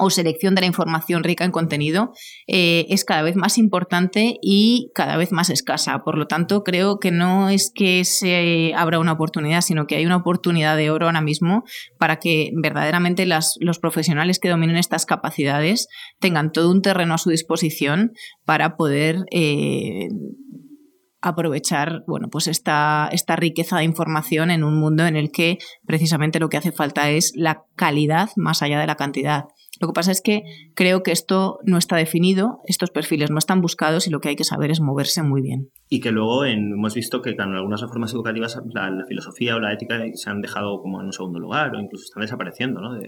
o 0.00 0.10
selección 0.10 0.54
de 0.54 0.62
la 0.62 0.66
información 0.66 1.22
rica 1.22 1.44
en 1.44 1.52
contenido 1.52 2.12
eh, 2.46 2.86
es 2.88 3.04
cada 3.04 3.22
vez 3.22 3.36
más 3.36 3.58
importante 3.58 4.38
y 4.40 4.90
cada 4.94 5.16
vez 5.16 5.30
más 5.30 5.50
escasa. 5.50 5.98
Por 6.00 6.16
lo 6.16 6.26
tanto, 6.26 6.64
creo 6.64 6.98
que 6.98 7.10
no 7.10 7.50
es 7.50 7.70
que 7.74 8.04
se 8.04 8.72
abra 8.74 8.98
una 8.98 9.12
oportunidad, 9.12 9.60
sino 9.60 9.86
que 9.86 9.96
hay 9.96 10.06
una 10.06 10.16
oportunidad 10.16 10.76
de 10.76 10.90
oro 10.90 11.06
ahora 11.06 11.20
mismo 11.20 11.64
para 11.98 12.16
que 12.16 12.50
verdaderamente 12.54 13.26
los 13.26 13.78
profesionales 13.80 14.38
que 14.38 14.48
dominen 14.48 14.76
estas 14.76 15.04
capacidades 15.04 15.86
tengan 16.18 16.50
todo 16.50 16.70
un 16.70 16.80
terreno 16.80 17.14
a 17.14 17.18
su 17.18 17.28
disposición 17.28 18.12
para 18.46 18.76
poder 18.76 19.26
eh, 19.30 20.08
aprovechar 21.20 22.02
bueno, 22.06 22.28
pues 22.30 22.46
esta, 22.46 23.08
esta 23.12 23.36
riqueza 23.36 23.76
de 23.76 23.84
información 23.84 24.50
en 24.50 24.64
un 24.64 24.78
mundo 24.78 25.06
en 25.06 25.16
el 25.16 25.30
que 25.30 25.58
precisamente 25.86 26.40
lo 26.40 26.48
que 26.48 26.56
hace 26.56 26.72
falta 26.72 27.10
es 27.10 27.32
la 27.34 27.64
calidad 27.76 28.30
más 28.36 28.62
allá 28.62 28.80
de 28.80 28.86
la 28.86 28.96
cantidad. 28.96 29.44
Lo 29.80 29.88
que 29.88 29.94
pasa 29.94 30.12
es 30.12 30.20
que 30.20 30.44
creo 30.74 31.02
que 31.02 31.10
esto 31.10 31.58
no 31.64 31.78
está 31.78 31.96
definido, 31.96 32.60
estos 32.66 32.90
perfiles 32.90 33.30
no 33.30 33.38
están 33.38 33.62
buscados 33.62 34.06
y 34.06 34.10
lo 34.10 34.20
que 34.20 34.28
hay 34.28 34.36
que 34.36 34.44
saber 34.44 34.70
es 34.70 34.80
moverse 34.80 35.22
muy 35.22 35.40
bien. 35.40 35.70
Y 35.88 36.00
que 36.00 36.12
luego 36.12 36.44
hemos 36.44 36.94
visto 36.94 37.22
que 37.22 37.30
en 37.30 37.40
algunas 37.40 37.80
reformas 37.80 38.12
educativas 38.12 38.60
la, 38.74 39.04
filosofía 39.08 39.56
o 39.56 39.60
la 39.60 39.72
ética 39.72 39.98
se 40.14 40.30
han 40.30 40.42
dejado 40.42 40.82
como 40.82 41.00
en 41.00 41.06
un 41.06 41.12
segundo 41.12 41.38
lugar 41.38 41.74
o 41.74 41.80
incluso 41.80 42.04
están 42.04 42.20
desapareciendo 42.20 42.80
¿no? 42.80 42.98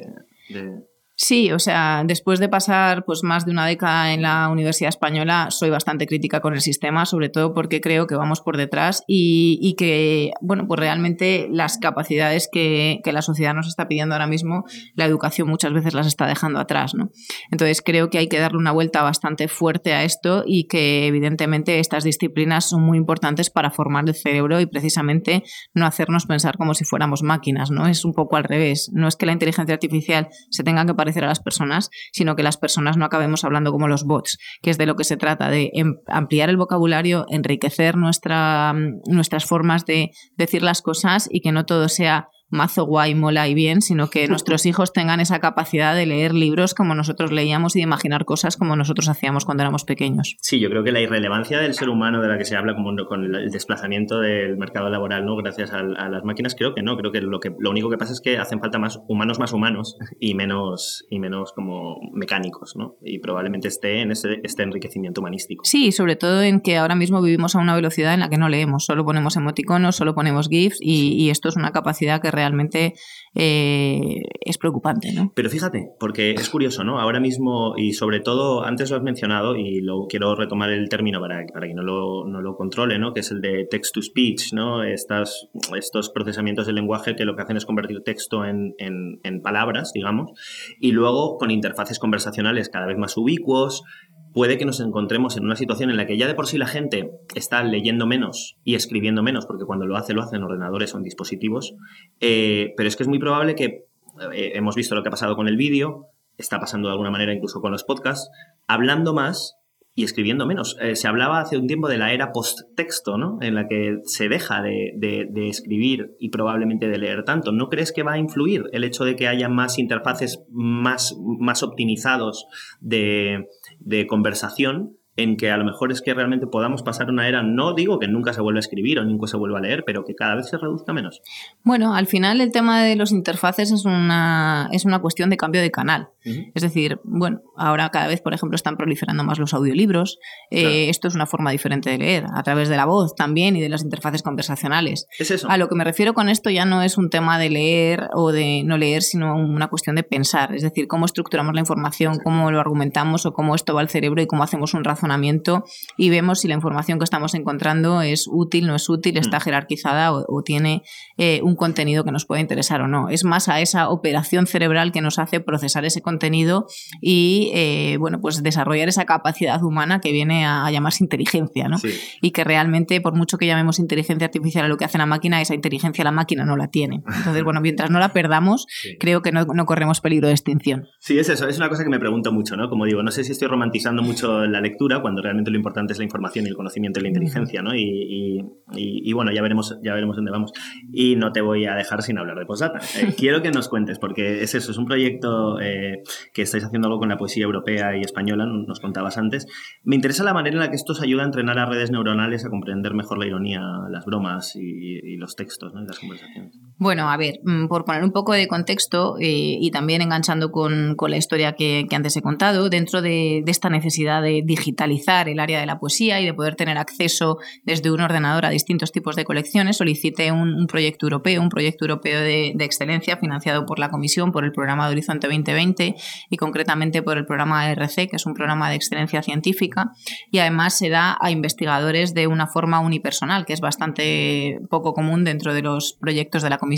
Sí, 1.25 1.53
o 1.53 1.61
sea, 1.61 2.03
después 2.05 2.41
de 2.41 2.49
pasar 2.49 3.05
pues 3.05 3.23
más 3.23 3.47
de 3.47 3.53
una 3.53 3.65
década 3.65 4.13
en 4.13 4.23
la 4.23 4.49
Universidad 4.49 4.89
Española, 4.89 5.53
soy 5.53 5.71
bastante 5.71 6.09
crítica 6.09 6.41
con 6.41 6.53
el 6.53 6.61
sistema, 6.61 7.07
sobre 7.07 7.29
todo 7.29 7.55
porque 7.55 7.81
creo 7.81 8.09
que 8.09 8.17
vamos 8.17 8.41
por 8.41 8.57
detrás 8.57 9.05
y, 9.07 9.77
que, 9.79 10.33
bueno, 10.41 10.67
pues 10.67 10.81
realmente 10.81 11.47
las 11.49 11.79
capacidades 11.79 12.49
que, 12.51 13.01
la 13.05 13.23
sociedad 13.23 13.55
nos 13.55 13.69
está 13.69 13.87
pidiendo 13.87 14.17
ahora 14.17 14.27
mismo, 14.27 14.65
la 14.97 15.05
educación 15.05 15.47
muchas 15.47 15.73
veces 15.73 15.95
las 15.95 16.09
está 16.09 16.27
dejando 16.27 16.59
atrás, 16.59 16.93
¿no? 16.97 17.11
Entonces 17.53 17.83
creo 17.83 18.11
que 18.11 18.19
hay 18.19 18.27
que 18.27 18.41
darle 18.41 18.59
una 18.59 18.73
vuelta 18.73 19.03
bastante 19.03 19.47
fuerte 19.47 19.93
a 19.93 20.03
esto 20.03 20.43
y 20.45 20.67
que 20.67 21.07
evidentemente 21.07 21.79
estas 21.79 22.03
disciplinas 22.03 22.69
son 22.69 22.83
muy 22.83 22.99
importantes 22.99 23.49
para 23.49 23.71
formar 23.71 24.09
el 24.09 24.17
cerebro 24.17 24.59
y 24.59 24.67
precisamente 24.67 25.45
no 25.73 25.87
hacernos 25.87 26.27
pensar 26.27 26.57
como 26.57 26.75
si 26.75 26.85
fuéramos 26.85 27.23
máquinas, 27.23 27.71
¿no? 27.71 27.87
Es 27.87 28.05
un 28.05 28.13
poco 28.13 28.35
al 28.35 28.43
revés. 28.43 28.91
No 28.93 29.07
es 29.07 29.15
que 29.15 29.27
la 29.27 29.33
inteligencia 29.33 29.75
artificial 29.75 30.29
se 30.51 30.65
tenga 30.65 30.85
que 30.85 30.95
parecer 30.95 31.12
a 31.21 31.29
las 31.29 31.41
personas, 31.41 31.91
sino 32.13 32.37
que 32.37 32.43
las 32.43 32.57
personas 32.57 32.97
no 32.97 33.05
acabemos 33.05 33.45
hablando 33.45 33.73
como 33.73 33.89
los 33.89 34.05
bots, 34.05 34.39
que 34.63 34.71
es 34.71 34.79
de 34.79 34.87
lo 34.87 34.97
que 34.97 35.05
se 35.05 35.17
trata, 35.17 35.49
de 35.49 35.71
em, 35.75 35.97
ampliar 36.07 36.51
el 36.51 36.57
vocabulario, 36.57 37.27
enriquecer 37.29 37.97
nuestra, 37.97 38.75
nuestras 39.07 39.45
formas 39.45 39.85
de 39.87 40.11
decir 40.37 40.63
las 40.63 40.83
cosas 40.83 41.29
y 41.31 41.41
que 41.41 41.53
no 41.53 41.65
todo 41.65 41.89
sea 41.89 42.29
mazo 42.53 42.85
guay, 42.85 43.15
mola 43.15 43.49
y 43.49 43.55
bien, 43.55 43.81
sino 43.81 44.11
que 44.11 44.29
nuestros 44.29 44.67
hijos 44.67 44.93
tengan 44.93 45.21
esa 45.21 45.41
capacidad 45.41 45.95
de 45.95 46.07
leer 46.07 46.35
libros 46.35 46.75
como 46.75 46.95
nosotros 46.95 47.33
leíamos 47.33 47.75
y 47.75 47.81
de 47.81 47.85
imaginar 47.85 48.25
cosas 48.25 48.57
como 48.57 48.77
nosotros 48.77 49.09
hacíamos 49.09 49.45
cuando 49.45 49.63
éramos 49.63 49.85
pequeños. 49.85 50.37
Sí, 50.41 50.61
yo 50.61 50.69
creo 50.69 50.85
que 50.85 50.93
la 50.93 51.01
irrelevancia 51.01 51.59
del 51.59 51.75
ser 51.75 51.89
humano 51.89 52.21
de 52.21 52.29
la 52.29 52.39
que 52.39 52.45
se 52.45 52.57
habla 52.57 52.75
como 52.75 52.93
con 53.07 53.35
el 53.35 53.51
desplazamiento 53.51 54.21
del 54.21 54.59
mercado 54.59 54.91
laboral, 54.91 55.25
¿no? 55.25 55.35
Gracias 55.37 55.73
a, 55.73 55.83
las 55.83 56.25
máquinas, 56.25 56.55
creo 56.55 56.75
que 56.75 56.83
no, 56.83 56.97
creo 56.97 57.11
que 57.11 57.23
lo 57.23 57.41
que 57.41 57.53
lo 57.59 57.71
único 57.71 57.89
que 57.89 57.97
pasa 57.97 58.13
es 58.13 58.21
que 58.21 58.37
hacen 58.37 58.61
falta 58.61 58.79
más 58.79 59.01
humanos 59.09 59.39
más 59.39 59.53
humanos 59.53 59.97
y 60.21 60.35
menos 60.35 61.07
y 61.09 61.19
menos 61.19 61.53
como 61.53 61.99
mecánicos, 62.13 62.77
¿no? 62.77 62.97
Y 63.03 63.19
probablemente 63.21 63.69
esté 63.69 64.03
en 64.03 64.13
ese 64.13 64.41
este 64.43 64.63
enriquecimiento 64.63 65.23
humanístico. 65.23 65.65
Sí, 65.65 65.91
sobre 65.91 66.17
todo 66.17 66.43
en 66.43 66.61
que 66.61 66.77
ahora 66.77 66.95
mismo 66.95 67.23
vivimos 67.23 67.57
a 67.57 67.61
una 67.61 67.75
velocidad 67.75 68.13
en 68.13 68.21
la 68.21 68.29
que 68.29 68.37
no 68.37 68.51
leemos, 68.51 68.85
solo 68.85 69.05
ponemos 69.05 69.37
emoticonos, 69.37 69.97
solo 69.97 70.15
ponemos 70.15 70.49
GIFs 70.49 70.79
y, 70.81 71.15
y 71.15 71.31
esto 71.31 71.49
es 71.49 71.57
una 71.57 71.73
capacidad 71.73 72.21
que 72.21 72.31
realmente 72.31 72.42
realmente 72.43 72.95
eh, 73.35 74.23
es 74.41 74.59
preocupante. 74.59 75.13
¿no? 75.13 75.33
Pero 75.35 75.49
fíjate, 75.49 75.91
porque 75.99 76.33
es 76.33 76.49
curioso, 76.49 76.83
¿no? 76.83 76.99
Ahora 76.99 77.21
mismo, 77.21 77.75
y 77.77 77.93
sobre 77.93 78.21
todo, 78.21 78.65
antes 78.65 78.91
lo 78.91 78.97
has 78.97 79.03
mencionado, 79.03 79.57
y 79.57 79.81
lo 79.81 80.07
quiero 80.09 80.35
retomar 80.35 80.71
el 80.71 80.89
término 80.89 81.21
para, 81.21 81.45
para 81.53 81.69
que 81.69 81.75
no 81.75 81.83
lo, 81.83 82.27
no 82.27 82.41
lo 82.41 82.57
controle, 82.57 82.99
¿no? 82.99 83.13
Que 83.15 83.21
es 83.21 83.31
el 83.31 83.41
de 83.41 83.67
text-to-speech, 83.71 84.53
¿no? 84.53 84.83
Estas, 84.83 85.49
estos 85.77 86.11
procesamientos 86.11 86.67
del 86.67 86.75
lenguaje 86.75 87.15
que 87.15 87.25
lo 87.25 87.37
que 87.37 87.43
hacen 87.43 87.57
es 87.57 87.65
convertir 87.65 88.03
texto 88.05 88.45
en, 88.45 88.75
en, 88.79 89.21
en 89.23 89.41
palabras, 89.41 89.93
digamos, 89.95 90.33
y 90.81 90.91
luego 90.93 91.37
con 91.39 91.51
interfaces 91.51 91.99
conversacionales 91.99 92.69
cada 92.69 92.87
vez 92.87 92.99
más 92.99 93.17
ubicuos, 93.17 93.83
puede 94.33 94.59
que 94.59 94.65
nos 94.65 94.81
encontremos 94.81 95.37
en 95.37 95.45
una 95.45 95.57
situación 95.57 95.91
en 95.91 95.97
la 95.97 96.07
que 96.07 96.17
ya 96.17 96.27
de 96.27 96.35
por 96.35 96.47
sí 96.47 96.59
la 96.59 96.67
gente 96.67 97.11
está 97.35 97.63
leyendo 97.63 98.07
menos 98.07 98.57
y 98.65 98.75
escribiendo 98.75 99.23
menos, 99.23 99.47
porque 99.47 99.65
cuando 99.65 99.87
lo 99.87 99.97
hace 99.97 100.15
lo 100.15 100.23
hace 100.23 100.37
en 100.37 100.43
ordenadores 100.43 100.95
o 100.95 100.99
en 100.99 101.05
dispositivos, 101.05 101.75
eh, 102.21 102.75
pero 102.77 102.89
es 102.89 102.97
que 102.97 103.03
es 103.03 103.09
muy 103.09 103.19
probable 103.19 103.55
que, 103.55 103.87
eh, 104.33 104.53
hemos 104.55 104.75
visto 104.75 104.95
lo 104.95 105.03
que 105.03 105.09
ha 105.09 105.11
pasado 105.11 105.37
con 105.37 105.49
el 105.49 105.57
vídeo, 105.57 106.07
está 106.39 106.59
pasando 106.59 106.89
de 106.89 106.93
alguna 106.93 107.11
manera 107.11 107.33
incluso 107.33 107.61
con 107.61 107.73
los 107.73 107.85
podcasts, 107.85 108.31
hablando 108.67 109.15
más 109.15 109.57
y 109.95 110.05
escribiendo 110.05 110.47
menos. 110.47 110.77
Eh, 110.81 110.97
se 110.97 111.07
hablaba 111.07 111.41
hace 111.41 111.59
un 111.59 111.67
tiempo 111.67 111.87
de 111.87 111.99
la 111.99 112.13
era 112.13 112.33
post-texto, 112.33 113.19
¿no? 113.19 113.37
En 113.43 113.55
la 113.55 113.69
que 113.69 113.99
se 114.05 114.31
deja 114.31 114.63
de, 114.63 114.95
de, 114.97 115.49
escribir 115.49 116.17
y 116.19 116.31
probablemente 116.31 116.89
de 116.89 116.99
leer 116.99 117.25
tanto. 117.25 117.53
¿No 117.53 117.69
crees 117.69 117.93
que 117.93 118.03
va 118.03 118.13
a 118.13 118.19
influir 118.19 118.65
el 118.73 118.85
hecho 118.85 119.05
de 119.05 119.17
que 119.17 119.29
haya 119.29 119.51
más 119.51 119.79
interfaces 119.79 120.43
más, 120.51 121.15
más 121.19 121.63
optimizados 121.63 122.47
de, 122.81 123.49
de 123.85 124.07
conversación 124.07 124.97
en 125.17 125.37
que 125.37 125.51
a 125.51 125.59
lo 125.59 125.65
mejor 125.65 125.93
es 125.93 126.01
que 126.01 126.15
realmente 126.15 126.47
podamos 126.47 126.83
pasar 126.83 127.11
una 127.11 127.29
era, 127.29 127.43
no 127.43 127.75
digo 127.75 127.99
que 127.99 128.09
nunca 128.09 128.33
se 128.33 128.41
vuelva 128.41 128.59
a 128.59 128.61
escribir 128.61 128.99
o 128.99 129.05
nunca 129.05 129.27
se 129.27 129.37
vuelva 129.37 129.59
a 129.59 129.61
leer, 129.61 129.85
pero 129.85 130.05
que 130.05 130.15
cada 130.15 130.37
vez 130.37 130.49
se 130.49 130.57
reduzca 130.57 130.93
menos. 130.95 131.21
Bueno, 131.65 131.95
al 131.95 132.07
final 132.07 132.41
el 132.41 132.51
tema 132.51 132.83
de 132.83 132.97
los 132.97 133.13
interfaces 133.13 133.73
es 133.73 133.85
una, 133.85 134.71
es 134.73 134.87
una 134.87 135.01
cuestión 135.01 135.29
de 135.29 135.37
cambio 135.37 135.61
de 135.61 135.71
canal. 135.71 136.09
Es 136.55 136.63
decir, 136.63 137.01
bueno, 137.03 137.43
ahora 137.57 137.91
cada 137.91 138.07
vez, 138.07 138.21
por 138.21 138.33
ejemplo, 138.33 138.55
están 138.55 138.77
proliferando 138.77 139.25
más 139.25 139.41
los 139.41 139.53
audiolibros. 139.55 140.19
Eh, 140.51 140.89
esto 140.89 141.09
es 141.09 141.17
una 141.17 141.27
forma 141.27 141.51
diferente 141.51 141.91
de 141.91 141.99
leer, 141.99 142.27
a 142.33 142.43
través 142.45 142.69
de 142.69 142.77
la 142.77 142.87
voz 142.87 143.17
también 143.17 143.57
y 143.57 143.61
de 143.61 143.69
las 143.69 143.83
interfaces 143.83 144.23
conversacionales. 144.23 145.09
Es 145.19 145.31
eso. 145.31 145.51
A 145.51 145.59
lo 145.59 145.69
que 145.69 145.75
me 145.75 145.85
refiero 145.85 146.15
con 146.15 146.29
esto 146.29 146.49
ya 146.49 146.65
no 146.65 146.83
es 146.83 146.97
un 146.97 147.11
tema 147.11 147.39
de 147.39 147.51
leer 147.51 148.09
o 148.15 148.31
de 148.31 148.63
no 148.65 148.79
leer, 148.79 149.03
sino 149.03 149.35
una 149.35 149.69
cuestión 149.69 149.97
de 149.97 150.05
pensar. 150.05 150.55
Es 150.55 150.63
decir, 150.63 150.87
cómo 150.87 151.07
estructuramos 151.07 151.55
la 151.55 151.61
información, 151.61 152.19
cómo 152.23 152.51
lo 152.51 152.61
argumentamos 152.61 153.27
o 153.27 153.33
cómo 153.33 153.57
esto 153.57 153.75
va 153.75 153.81
al 153.81 153.89
cerebro 153.89 154.23
y 154.23 154.27
cómo 154.27 154.45
hacemos 154.45 154.75
un 154.75 154.85
razonamiento 154.85 155.02
razonamiento 155.03 155.65
y 155.97 156.11
vemos 156.11 156.41
si 156.41 156.49
la 156.49 156.55
información 156.55 156.99
que 156.99 157.05
estamos 157.05 157.35
encontrando 157.35 158.03
es 158.03 158.27
útil, 158.31 158.67
no 158.67 158.75
es 158.75 158.89
útil, 158.89 159.19
está 159.19 159.39
mm. 159.39 159.41
jerarquizada 159.41 160.13
o, 160.13 160.43
tiene 160.45 160.83
eh, 161.19 161.41
un 161.43 161.55
contenido 161.55 162.05
que 162.05 162.11
nos 162.11 162.25
puede 162.25 162.41
interesar 162.41 162.81
o 162.81 162.89
no. 162.89 163.09
Es 163.09 163.25
más 163.25 163.49
a 163.49 163.61
esa 163.61 163.89
operación 163.91 164.47
cerebral 164.47 164.93
que 164.93 165.01
nos 165.01 165.19
hace 165.19 165.41
procesar 165.41 165.85
ese 165.85 166.03
contenido 166.03 166.67
y 167.01 167.51
eh, 167.55 167.97
bueno, 167.99 168.21
pues 168.21 168.43
desarrollar 168.43 168.89
esa 168.89 169.05
capacidad 169.05 169.63
humana 169.63 170.01
que 170.01 170.13
viene 170.13 170.47
a, 170.47 170.71
llamarse 170.73 171.05
inteligencia, 171.05 171.69
¿no? 171.69 171.77
Y 172.23 172.31
que 172.31 172.45
realmente, 172.45 173.01
por 173.03 173.15
mucho 173.15 173.37
que 173.37 173.47
llamemos 173.47 173.79
inteligencia 173.79 174.25
artificial 174.25 174.65
a 174.65 174.69
lo 174.69 174.79
que 174.79 174.87
hace 174.87 174.97
la 174.97 175.05
máquina, 175.05 175.41
esa 175.41 175.55
inteligencia 175.55 176.03
la 176.03 176.13
máquina 176.13 176.47
no 176.47 176.57
la 176.57 176.69
tiene. 176.69 177.03
Entonces, 177.15 177.45
bueno, 177.45 177.61
mientras 177.61 177.91
no 177.91 177.99
la 177.99 178.15
perdamos, 178.15 178.67
creo 179.01 179.21
que 179.21 179.33
no, 179.33 179.45
no 179.45 179.67
corremos 179.67 180.01
peligro 180.01 180.29
de 180.29 180.35
extinción. 180.35 180.89
Sí, 180.99 181.19
es 181.19 181.29
eso, 181.29 181.47
es 181.47 181.59
una 181.59 181.69
cosa 181.69 181.85
que 181.85 181.91
me 181.91 181.99
pregunto 181.99 182.33
mucho, 182.33 182.57
¿no? 182.57 182.71
Como 182.71 182.87
digo, 182.87 183.03
no 183.03 183.11
sé 183.11 183.23
si 183.25 183.33
estoy 183.33 183.49
romantizando 183.49 184.03
mucho 184.03 184.47
la 184.47 184.61
lectura 184.61 184.92
cuando 185.01 185.23
realmente 185.23 185.51
lo 185.51 185.57
importante 185.57 185.93
es 185.93 185.99
la 185.99 186.05
información 186.05 186.45
y 186.45 186.49
el 186.49 186.57
conocimiento 186.57 187.01
y 187.01 187.03
la 187.03 187.09
inteligencia, 187.09 187.63
¿no? 187.63 187.75
Y, 187.75 188.45
y, 188.75 189.13
bueno, 189.13 189.33
ya 189.33 189.43
veremos, 189.43 189.79
ya 189.83 189.95
veremos 189.95 190.17
dónde 190.17 190.31
vamos. 190.31 190.53
Y 190.93 191.17
no 191.17 191.33
te 191.33 191.41
voy 191.41 191.67
a 191.67 191.75
dejar 191.75 192.03
sin 192.03 192.19
hablar 192.19 192.39
de 192.39 192.47
Postdata. 192.47 192.81
Eh, 193.03 193.15
quiero 193.17 193.41
que 193.41 193.51
nos 193.51 193.69
cuentes, 193.69 193.99
porque 193.99 194.43
es 194.43 194.55
eso, 194.55 194.71
es 194.71 194.77
un 194.77 194.85
proyecto 194.85 195.59
eh, 195.61 196.03
que 196.35 196.43
estáis 196.43 196.65
haciendo 196.65 196.89
algo 196.89 196.99
con 196.99 197.09
la 197.09 197.17
poesía 197.17 197.45
europea 197.45 197.97
y 197.97 198.03
española, 198.03 198.45
nos 198.45 198.81
contabas 198.81 199.17
antes. 199.17 199.47
Me 199.83 199.97
interesa 199.97 200.25
la 200.25 200.35
manera 200.35 200.57
en 200.57 200.61
la 200.61 200.69
que 200.69 200.77
esto 200.77 200.93
os 200.93 201.01
ayuda 201.01 201.23
a 201.23 201.27
entrenar 201.27 201.59
a 201.59 201.65
redes 201.65 201.91
neuronales 201.91 202.45
a 202.45 202.51
comprender 202.51 202.93
mejor 202.93 203.19
la 203.19 203.27
ironía, 203.27 203.63
las 203.89 204.05
bromas 204.05 204.57
y, 204.57 205.17
los 205.17 205.37
textos 205.37 205.73
¿no? 205.73 205.83
y 205.83 205.87
las 205.87 205.99
conversaciones. 205.99 206.59
Bueno, 206.83 207.09
a 207.13 207.17
ver, 207.17 207.39
mm, 207.45 207.69
por 207.69 207.85
poner 207.85 208.03
un 208.03 208.11
poco 208.11 208.33
de 208.33 208.49
contexto 208.49 209.15
eh, 209.21 209.57
y 209.61 209.71
también 209.71 210.03
enganchando 210.03 210.51
con, 210.51 210.97
la 211.07 211.17
historia 211.17 211.53
que, 211.53 211.87
antes 211.93 212.17
he 212.17 212.23
contado, 212.23 212.71
dentro 212.71 213.03
de, 213.03 213.45
esta 213.47 213.71
necesidad 213.71 214.21
de 214.21 214.43
digitalizar 214.45 215.29
el 215.29 215.39
área 215.39 215.61
de 215.61 215.67
la 215.67 215.79
poesía 215.79 216.21
y 216.21 216.25
de 216.25 216.35
poder 216.35 216.57
tener 216.57 216.79
acceso 216.79 217.39
desde 217.63 217.93
un 217.93 218.01
ordenador 218.01 218.47
a 218.47 218.51
distintos 218.51 218.91
tipos 218.91 219.15
de 219.15 219.25
colecciones, 219.25 219.77
solicité 219.77 220.33
un, 220.33 220.67
proyecto 220.67 221.07
europeo, 221.07 221.41
un 221.41 221.51
proyecto 221.51 221.85
europeo 221.85 222.21
de, 222.21 222.57
excelencia 222.59 223.17
financiado 223.17 223.65
por 223.65 223.79
la 223.79 223.89
Comisión, 223.89 224.33
por 224.33 224.45
el 224.45 224.51
programa 224.51 224.87
de 224.87 224.93
Horizonte 224.95 225.29
2020 225.29 225.95
y 226.31 226.37
concretamente 226.37 227.01
por 227.01 227.17
el 227.17 227.27
programa 227.27 227.71
RC, 227.71 228.09
que 228.09 228.17
es 228.17 228.27
un 228.27 228.35
programa 228.35 228.71
de 228.71 228.75
excelencia 228.75 229.23
científica, 229.23 229.93
y 230.33 230.39
además 230.39 230.77
se 230.77 230.89
da 230.89 231.17
a 231.21 231.31
investigadores 231.31 232.13
de 232.13 232.27
una 232.27 232.49
forma 232.49 232.81
unipersonal, 232.81 233.47
que 233.47 233.53
es 233.53 233.61
bastante 233.61 234.59
poco 234.69 234.95
común 234.95 235.23
dentro 235.23 235.55
de 235.55 235.63
los 235.63 235.97
proyectos 236.01 236.43
de 236.43 236.51
la 236.51 236.59
Comisión 236.59 236.72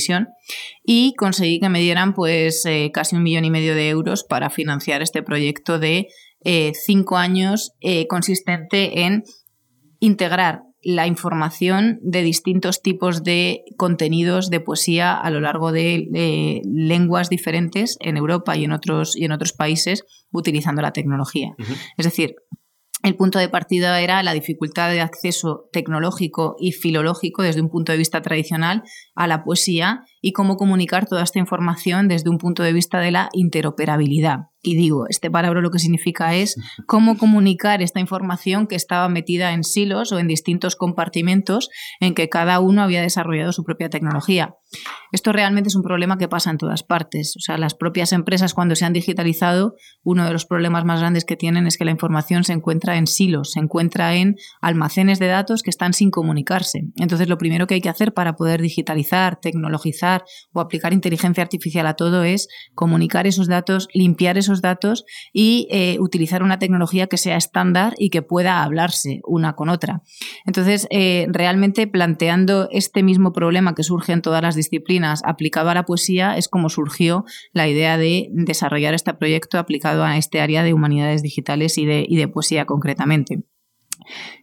y 0.84 1.14
conseguí 1.14 1.60
que 1.60 1.68
me 1.68 1.80
dieran 1.80 2.14
pues 2.14 2.64
eh, 2.66 2.90
casi 2.92 3.16
un 3.16 3.22
millón 3.22 3.44
y 3.44 3.50
medio 3.50 3.74
de 3.74 3.88
euros 3.88 4.24
para 4.24 4.50
financiar 4.50 5.02
este 5.02 5.22
proyecto 5.22 5.78
de 5.78 6.08
eh, 6.44 6.72
cinco 6.74 7.16
años 7.16 7.72
eh, 7.80 8.06
consistente 8.06 9.02
en 9.02 9.22
integrar 10.00 10.62
la 10.82 11.06
información 11.06 11.98
de 12.02 12.22
distintos 12.22 12.82
tipos 12.82 13.24
de 13.24 13.62
contenidos 13.78 14.50
de 14.50 14.60
poesía 14.60 15.14
a 15.14 15.30
lo 15.30 15.40
largo 15.40 15.72
de 15.72 16.60
lenguas 16.64 17.30
diferentes 17.30 17.96
en 18.00 18.18
Europa 18.18 18.54
y 18.54 18.64
en 18.64 18.72
otros, 18.72 19.16
y 19.16 19.24
en 19.24 19.32
otros 19.32 19.54
países 19.54 20.04
utilizando 20.30 20.82
la 20.82 20.92
tecnología. 20.92 21.54
Es 21.96 22.04
decir, 22.04 22.34
el 23.04 23.16
punto 23.16 23.38
de 23.38 23.50
partida 23.50 24.00
era 24.00 24.22
la 24.22 24.32
dificultad 24.32 24.90
de 24.90 25.02
acceso 25.02 25.68
tecnológico 25.72 26.56
y 26.58 26.72
filológico 26.72 27.42
desde 27.42 27.60
un 27.60 27.68
punto 27.68 27.92
de 27.92 27.98
vista 27.98 28.22
tradicional 28.22 28.82
a 29.14 29.26
la 29.26 29.44
poesía 29.44 30.06
y 30.24 30.32
cómo 30.32 30.56
comunicar 30.56 31.06
toda 31.06 31.22
esta 31.22 31.38
información 31.38 32.08
desde 32.08 32.30
un 32.30 32.38
punto 32.38 32.62
de 32.62 32.72
vista 32.72 32.98
de 32.98 33.10
la 33.10 33.28
interoperabilidad. 33.34 34.46
Y 34.62 34.74
digo, 34.74 35.04
este 35.10 35.30
palabra 35.30 35.60
lo 35.60 35.70
que 35.70 35.78
significa 35.78 36.34
es 36.34 36.56
cómo 36.86 37.18
comunicar 37.18 37.82
esta 37.82 38.00
información 38.00 38.66
que 38.66 38.74
estaba 38.74 39.10
metida 39.10 39.52
en 39.52 39.64
silos 39.64 40.12
o 40.12 40.18
en 40.18 40.26
distintos 40.26 40.76
compartimentos 40.76 41.68
en 42.00 42.14
que 42.14 42.30
cada 42.30 42.58
uno 42.60 42.82
había 42.82 43.02
desarrollado 43.02 43.52
su 43.52 43.64
propia 43.64 43.90
tecnología. 43.90 44.54
Esto 45.12 45.32
realmente 45.32 45.68
es 45.68 45.76
un 45.76 45.82
problema 45.82 46.16
que 46.16 46.26
pasa 46.26 46.50
en 46.50 46.56
todas 46.58 46.82
partes. 46.82 47.34
O 47.36 47.40
sea, 47.40 47.58
las 47.58 47.74
propias 47.74 48.12
empresas 48.12 48.54
cuando 48.54 48.74
se 48.74 48.86
han 48.86 48.94
digitalizado, 48.94 49.74
uno 50.02 50.24
de 50.24 50.32
los 50.32 50.46
problemas 50.46 50.84
más 50.86 51.00
grandes 51.00 51.26
que 51.26 51.36
tienen 51.36 51.66
es 51.66 51.76
que 51.76 51.84
la 51.84 51.90
información 51.90 52.42
se 52.44 52.54
encuentra 52.54 52.96
en 52.96 53.06
silos, 53.06 53.52
se 53.52 53.60
encuentra 53.60 54.14
en 54.14 54.36
almacenes 54.62 55.18
de 55.18 55.26
datos 55.26 55.62
que 55.62 55.70
están 55.70 55.92
sin 55.92 56.10
comunicarse. 56.10 56.80
Entonces, 56.96 57.28
lo 57.28 57.38
primero 57.38 57.66
que 57.66 57.74
hay 57.74 57.80
que 57.82 57.90
hacer 57.90 58.14
para 58.14 58.34
poder 58.34 58.62
digitalizar, 58.62 59.38
tecnologizar 59.38 60.13
o 60.52 60.60
aplicar 60.60 60.92
inteligencia 60.92 61.42
artificial 61.42 61.86
a 61.86 61.94
todo 61.94 62.24
es 62.24 62.48
comunicar 62.74 63.26
esos 63.26 63.48
datos, 63.48 63.88
limpiar 63.92 64.38
esos 64.38 64.62
datos 64.62 65.04
y 65.32 65.66
eh, 65.70 65.96
utilizar 66.00 66.42
una 66.42 66.58
tecnología 66.58 67.06
que 67.06 67.16
sea 67.16 67.36
estándar 67.36 67.94
y 67.98 68.10
que 68.10 68.22
pueda 68.22 68.62
hablarse 68.62 69.20
una 69.24 69.54
con 69.54 69.68
otra. 69.68 70.02
Entonces, 70.46 70.86
eh, 70.90 71.26
realmente 71.30 71.86
planteando 71.86 72.68
este 72.70 73.02
mismo 73.02 73.32
problema 73.32 73.74
que 73.74 73.82
surge 73.82 74.12
en 74.12 74.22
todas 74.22 74.42
las 74.42 74.54
disciplinas 74.54 75.22
aplicado 75.24 75.70
a 75.70 75.74
la 75.74 75.84
poesía 75.84 76.36
es 76.36 76.48
como 76.48 76.68
surgió 76.68 77.24
la 77.52 77.68
idea 77.68 77.96
de 77.96 78.28
desarrollar 78.30 78.94
este 78.94 79.14
proyecto 79.14 79.58
aplicado 79.58 80.04
a 80.04 80.16
este 80.16 80.40
área 80.40 80.62
de 80.62 80.74
humanidades 80.74 81.22
digitales 81.22 81.78
y 81.78 81.86
de 81.86 82.28
poesía 82.28 82.64
concretamente. 82.64 83.44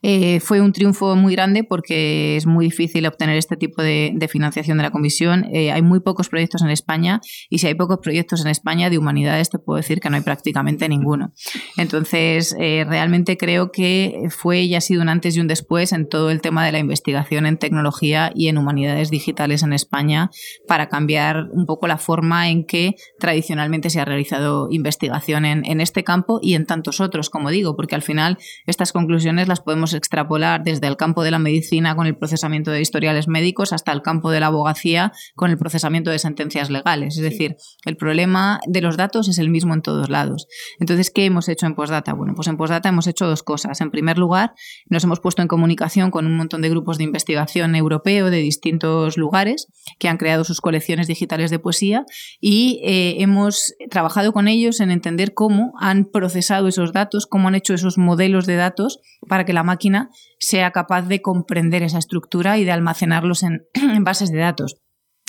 Eh, 0.02 0.40
fue 0.40 0.62
un 0.62 0.74
triunfo 0.74 1.16
muy 1.16 1.34
grande 1.34 1.64
porque 1.64 2.36
es 2.36 2.46
muy 2.46 2.66
difícil 2.66 3.06
obtener 3.06 3.38
este 3.38 3.56
tipo 3.56 3.82
de, 3.82 4.18
financiación 4.30 4.78
de 4.78 4.84
la 4.84 4.92
Comisión. 4.92 5.46
Eh, 5.54 5.72
hay 5.72 5.82
muy 5.82 6.00
pocos 6.00 6.30
proyectos 6.30 6.62
en 6.62 6.70
España 6.70 7.22
y 7.50 7.60
si 7.60 7.68
hay 7.68 7.76
pocos 7.76 8.00
proyectos 8.02 8.42
en 8.42 8.48
España 8.48 8.90
de 8.90 8.98
humanidades 8.98 9.50
te 9.50 9.60
puedo 9.60 9.78
decir 9.78 10.00
que 10.00 10.10
no 10.10 10.16
hay 10.16 10.22
prácticamente 10.22 10.88
ninguno. 10.88 11.34
Entonces, 11.78 12.56
eh, 12.60 12.86
realmente 12.88 13.38
creo 13.38 13.72
que 13.72 14.28
fue 14.30 14.62
y 14.62 14.76
ha 14.76 14.82
sido 14.82 15.02
un 15.02 15.10
antes 15.10 15.36
y 15.36 15.40
un 15.40 15.48
después 15.48 15.92
en 15.92 16.08
todo 16.08 16.32
el 16.32 16.42
tema 16.42 16.66
de 16.66 16.72
la 16.72 16.80
investigación 16.80 17.46
en 17.46 17.58
tecnología 17.58 18.32
y 18.34 18.48
en 18.48 18.58
humanidades 18.58 19.10
digitales 19.10 19.64
en 19.64 19.74
España 19.74 20.30
para 20.68 20.88
cambiar 20.88 21.50
un 21.52 21.66
poco 21.66 21.88
la 21.88 21.98
forma 21.98 22.50
en 22.50 22.66
que 22.66 22.96
tradicionalmente 23.20 23.90
se 23.90 24.00
ha 24.00 24.06
realizado 24.06 24.68
investigación 24.72 25.46
en, 25.46 25.66
en 25.66 25.82
este 25.82 26.04
campo 26.04 26.40
y 26.42 26.54
en 26.54 26.66
tantos 26.66 27.02
otros, 27.02 27.30
como 27.30 27.50
digo, 27.50 27.76
porque 27.76 27.96
al 27.96 28.02
final 28.02 28.38
estas 28.66 28.92
conclusiones 28.92 29.41
las 29.48 29.62
podemos 29.62 29.94
extrapolar 29.94 30.64
desde 30.64 30.88
el 30.88 30.98
campo 30.98 31.24
de 31.24 31.32
la 31.32 31.40
medicina 31.40 31.96
con 31.96 32.08
el 32.08 32.18
procesamiento 32.18 32.72
de 32.72 32.82
historiales 32.82 33.28
médicos 33.28 33.74
hasta 33.74 33.92
el 33.92 34.02
campo 34.02 34.32
de 34.32 34.40
la 34.40 34.48
abogacía 34.48 35.12
con 35.36 35.52
el 35.52 35.58
procesamiento 35.58 36.12
de 36.12 36.20
sentencias 36.20 36.70
legales. 36.70 37.18
Es 37.18 37.24
decir, 37.24 37.56
el 37.86 37.98
problema 37.98 38.60
de 38.68 38.82
los 38.82 38.98
datos 38.98 39.28
es 39.28 39.38
el 39.38 39.50
mismo 39.50 39.74
en 39.74 39.82
todos 39.82 40.10
lados. 40.10 40.48
Entonces, 40.80 41.12
¿qué 41.12 41.26
hemos 41.26 41.50
hecho 41.50 41.66
en 41.66 41.76
Postdata? 41.76 42.14
Bueno, 42.14 42.34
pues 42.36 42.48
en 42.48 42.58
Postdata 42.58 42.90
hemos 42.90 43.08
hecho 43.08 43.28
dos 43.28 43.44
cosas. 43.44 43.82
En 43.82 43.92
primer 43.92 44.18
lugar, 44.18 44.54
nos 44.90 45.04
hemos 45.04 45.20
puesto 45.20 45.42
en 45.42 45.48
comunicación 45.48 46.12
con 46.12 46.26
un 46.26 46.38
montón 46.38 46.62
de 46.62 46.70
grupos 46.70 46.98
de 46.98 47.04
investigación 47.04 47.76
europeo 47.76 48.30
de 48.30 48.38
distintos 48.38 49.18
lugares 49.18 49.68
que 50.00 50.08
han 50.08 50.18
creado 50.18 50.44
sus 50.44 50.62
colecciones 50.62 51.08
digitales 51.08 51.52
de 51.52 51.60
poesía 51.60 52.06
y 52.40 52.82
eh, 52.84 53.16
hemos 53.20 53.74
trabajado 53.90 54.34
con 54.34 54.48
ellos 54.48 54.80
en 54.80 54.92
entender 54.92 55.34
cómo 55.34 55.74
han 55.80 56.06
procesado 56.06 56.68
esos 56.68 56.94
datos, 56.94 57.28
cómo 57.28 57.48
han 57.48 57.56
hecho 57.56 57.74
esos 57.74 57.98
modelos 57.98 58.46
de 58.46 58.56
datos 58.56 59.00
para 59.32 59.46
que 59.46 59.54
la 59.54 59.64
máquina 59.64 60.10
sea 60.40 60.72
capaz 60.72 61.04
de 61.04 61.22
comprender 61.22 61.84
esa 61.84 62.00
estructura 62.00 62.58
y 62.58 62.66
de 62.66 62.74
almacenarlos 62.74 63.44
en, 63.44 63.66
bases 64.04 64.30
de 64.30 64.40
datos. 64.40 64.76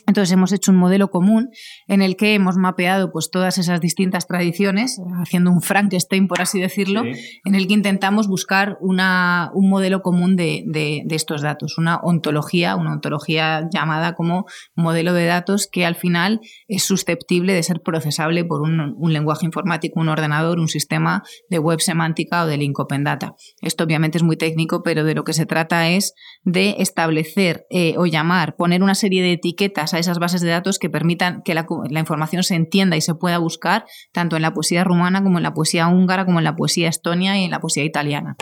Entonces 0.07 0.33
hemos 0.33 0.53
hecho 0.53 0.73
un 0.73 0.79
modelo 0.79 1.11
común 1.11 1.51
en 1.87 2.03
el 2.03 2.17
que 2.17 2.35
hemos 2.35 2.57
mapeado 2.57 3.13
pues, 3.13 3.31
todas 3.31 3.59
esas 3.59 3.81
distintas 3.81 4.27
tradiciones, 4.27 5.01
haciendo 5.21 5.51
un 5.51 5.63
Frankenstein, 5.63 6.29
por 6.29 6.41
así 6.41 6.61
decirlo, 6.61 7.03
en 7.05 7.55
el 7.55 7.67
que 7.67 7.75
intentamos 7.75 8.29
buscar 8.29 8.79
una, 8.81 9.51
un 9.55 9.69
modelo 9.69 10.03
común 10.03 10.37
de, 10.37 10.65
de, 10.67 11.05
estos 11.11 11.43
datos, 11.43 11.79
una 11.79 11.99
ontología, 11.99 12.75
una 12.75 12.93
ontología 12.93 13.69
llamada 13.73 14.15
como 14.15 14.47
modelo 14.75 15.13
de 15.13 15.27
datos 15.27 15.69
que 15.71 15.85
al 15.85 15.95
final 15.95 16.41
es 16.69 16.83
susceptible 16.83 17.53
de 17.53 17.63
ser 17.63 17.81
procesable 17.81 18.45
por 18.45 18.63
un, 18.63 18.95
un 18.97 19.13
lenguaje 19.13 19.47
informático, 19.47 20.01
un 20.01 20.09
ordenador, 20.09 20.59
un 20.59 20.69
sistema 20.69 21.23
de 21.49 21.59
web 21.59 21.81
semántica 21.81 22.43
o 22.43 22.47
de 22.47 22.57
link 22.57 22.79
open 22.79 23.05
data. 23.05 23.35
Esto 23.61 23.85
obviamente 23.85 24.19
es 24.19 24.25
muy 24.25 24.37
técnico, 24.37 24.83
pero 24.83 25.05
de 25.05 25.15
lo 25.15 25.25
que 25.25 25.33
se 25.33 25.47
trata 25.47 25.89
es 25.91 26.15
de 26.45 26.77
establecer 26.79 27.67
eh, 27.71 27.95
o 27.99 28.07
llamar, 28.07 28.57
poner 28.57 28.83
una 28.83 28.95
serie 28.95 29.23
de 29.23 29.33
etiquetas 29.33 29.92
a 29.95 29.99
esas 29.99 30.19
bases 30.19 30.41
de 30.41 30.49
datos 30.49 30.79
que 30.79 30.91
permitan 30.91 31.43
que 31.43 31.55
la, 31.55 31.67
información 31.99 32.43
se 32.43 32.55
entienda 32.55 32.97
y 32.97 33.01
se 33.01 33.15
pueda 33.15 33.39
buscar 33.39 33.85
tanto 34.13 34.37
en 34.37 34.43
la 34.43 34.53
poesía 34.53 34.85
rumana 34.85 35.23
como 35.23 35.39
en 35.39 35.43
la 35.43 35.55
poesía 35.55 35.89
húngara, 35.89 36.25
como 36.25 36.39
en 36.39 36.45
la 36.45 36.57
poesía 36.57 36.89
estonia 36.89 37.39
y 37.39 37.45
en 37.45 37.51
la 37.51 37.61
poesía 37.61 37.85
italiana. 37.85 38.37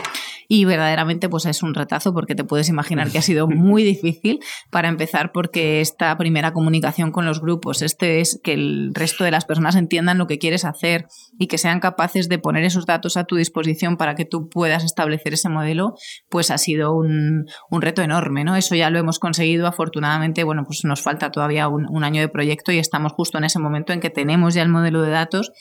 Y 0.47 0.65
verdaderamente 0.65 1.29
pues 1.29 1.45
es 1.45 1.63
un 1.63 1.73
retazo 1.73 2.13
porque 2.13 2.35
te 2.35 2.43
puedes 2.43 2.69
imaginar 2.69 3.11
que 3.11 3.17
ha 3.17 3.21
sido 3.21 3.47
muy 3.49 3.83
difícil 3.83 4.39
para 4.69 4.89
empezar 4.89 5.31
porque 5.31 5.81
esta 5.81 6.17
primera 6.17 6.53
comunicación 6.53 7.11
con 7.11 7.25
los 7.25 7.41
grupos, 7.41 7.81
este 7.81 8.19
es 8.19 8.39
que 8.43 8.53
el 8.53 8.91
resto 8.93 9.23
de 9.23 9.31
las 9.31 9.45
personas 9.45 9.75
entiendan 9.75 10.17
lo 10.17 10.27
que 10.27 10.39
quieres 10.39 10.65
hacer 10.65 11.07
y 11.37 11.47
que 11.47 11.57
sean 11.57 11.79
capaces 11.79 12.29
de 12.29 12.39
poner 12.39 12.63
esos 12.63 12.85
datos 12.85 13.17
a 13.17 13.25
tu 13.25 13.35
disposición 13.35 13.97
para 13.97 14.15
que 14.15 14.25
tú 14.25 14.49
puedas 14.49 14.83
establecer 14.83 15.33
ese 15.33 15.49
modelo, 15.49 15.95
pues 16.29 16.51
ha 16.51 16.57
sido 16.57 16.93
un, 16.93 17.45
un 17.69 17.81
reto 17.81 18.01
enorme, 18.01 18.43
¿no? 18.43 18.55
Eso 18.55 18.75
ya 18.75 18.89
lo 18.89 18.99
hemos 18.99 19.19
conseguido, 19.19 19.67
afortunadamente, 19.67 20.43
bueno, 20.43 20.63
pues 20.65 20.83
nos 20.83 21.01
falta 21.01 21.31
todavía 21.31 21.40
un, 21.47 22.03
año 22.03 22.21
de 22.21 22.29
proyecto 22.29 22.71
y 22.71 22.77
estamos 22.77 23.13
justo 23.13 23.37
en 23.37 23.43
ese 23.43 23.59
momento 23.59 23.93
en 23.93 23.99
que 23.99 24.09
tenemos 24.09 24.53
ya 24.53 24.61
el 24.61 24.69
modelo 24.69 25.01
de 25.01 25.11
datos 25.11 25.51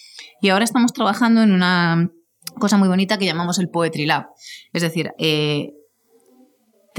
y 0.40 0.48
ahora 0.48 0.64
estamos 0.64 0.92
trabajando 0.92 1.42
en 1.42 1.52
una 1.52 2.10
cosa 2.58 2.76
muy 2.76 2.88
bonita 2.88 3.18
que 3.18 3.26
llamamos 3.26 3.58
el 3.58 3.68
Poetry 3.68 4.06
Lab. 4.06 4.26
Es 4.72 4.82
decir, 4.82 5.12
eh, 5.18 5.72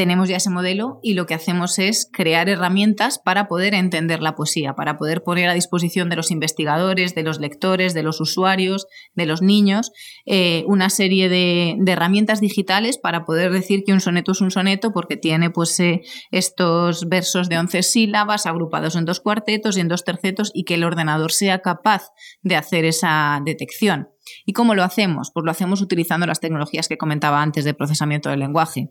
tenemos 0.01 0.29
ya 0.29 0.37
ese 0.37 0.49
modelo 0.49 0.99
y 1.03 1.13
lo 1.13 1.27
que 1.27 1.35
hacemos 1.35 1.77
es 1.77 2.09
crear 2.11 2.49
herramientas 2.49 3.19
para 3.19 3.47
poder 3.47 3.75
entender 3.75 4.19
la 4.23 4.33
poesía, 4.33 4.73
para 4.73 4.97
poder 4.97 5.21
poner 5.21 5.47
a 5.47 5.53
disposición 5.53 6.09
de 6.09 6.15
los 6.15 6.31
investigadores, 6.31 7.13
de 7.13 7.21
los 7.21 7.39
lectores, 7.39 7.93
de 7.93 8.01
los 8.01 8.19
usuarios, 8.19 8.87
de 9.13 9.27
los 9.27 9.43
niños, 9.43 9.91
eh, 10.25 10.63
una 10.65 10.89
serie 10.89 11.29
de, 11.29 11.77
herramientas 11.85 12.41
digitales 12.41 12.97
para 12.97 13.25
poder 13.25 13.51
decir 13.51 13.83
que 13.85 13.93
un 13.93 14.01
soneto 14.01 14.31
es 14.31 14.41
un 14.41 14.49
soneto 14.49 14.91
porque 14.91 15.17
tiene 15.17 15.51
pues, 15.51 15.79
eh, 15.79 16.01
estos 16.31 17.07
versos 17.07 17.47
de 17.47 17.59
11 17.59 17.83
sílabas 17.83 18.47
agrupados 18.47 18.95
en 18.95 19.05
dos 19.05 19.19
cuartetos 19.19 19.77
y 19.77 19.81
en 19.81 19.87
dos 19.87 20.03
tercetos 20.03 20.49
y 20.55 20.63
que 20.63 20.73
el 20.73 20.83
ordenador 20.83 21.31
sea 21.31 21.59
capaz 21.59 22.07
de 22.41 22.55
hacer 22.55 22.85
esa 22.85 23.39
detección. 23.45 24.07
¿Y 24.45 24.53
cómo 24.53 24.73
lo 24.73 24.83
hacemos? 24.83 25.29
Pues 25.31 25.43
lo 25.43 25.51
hacemos 25.51 25.81
utilizando 25.81 26.25
las 26.25 26.39
tecnologías 26.39 26.87
que 26.87 26.97
comentaba 26.97 27.41
antes 27.41 27.65
de 27.65 27.75
procesamiento 27.75 28.29
del 28.29 28.39
lenguaje. 28.39 28.89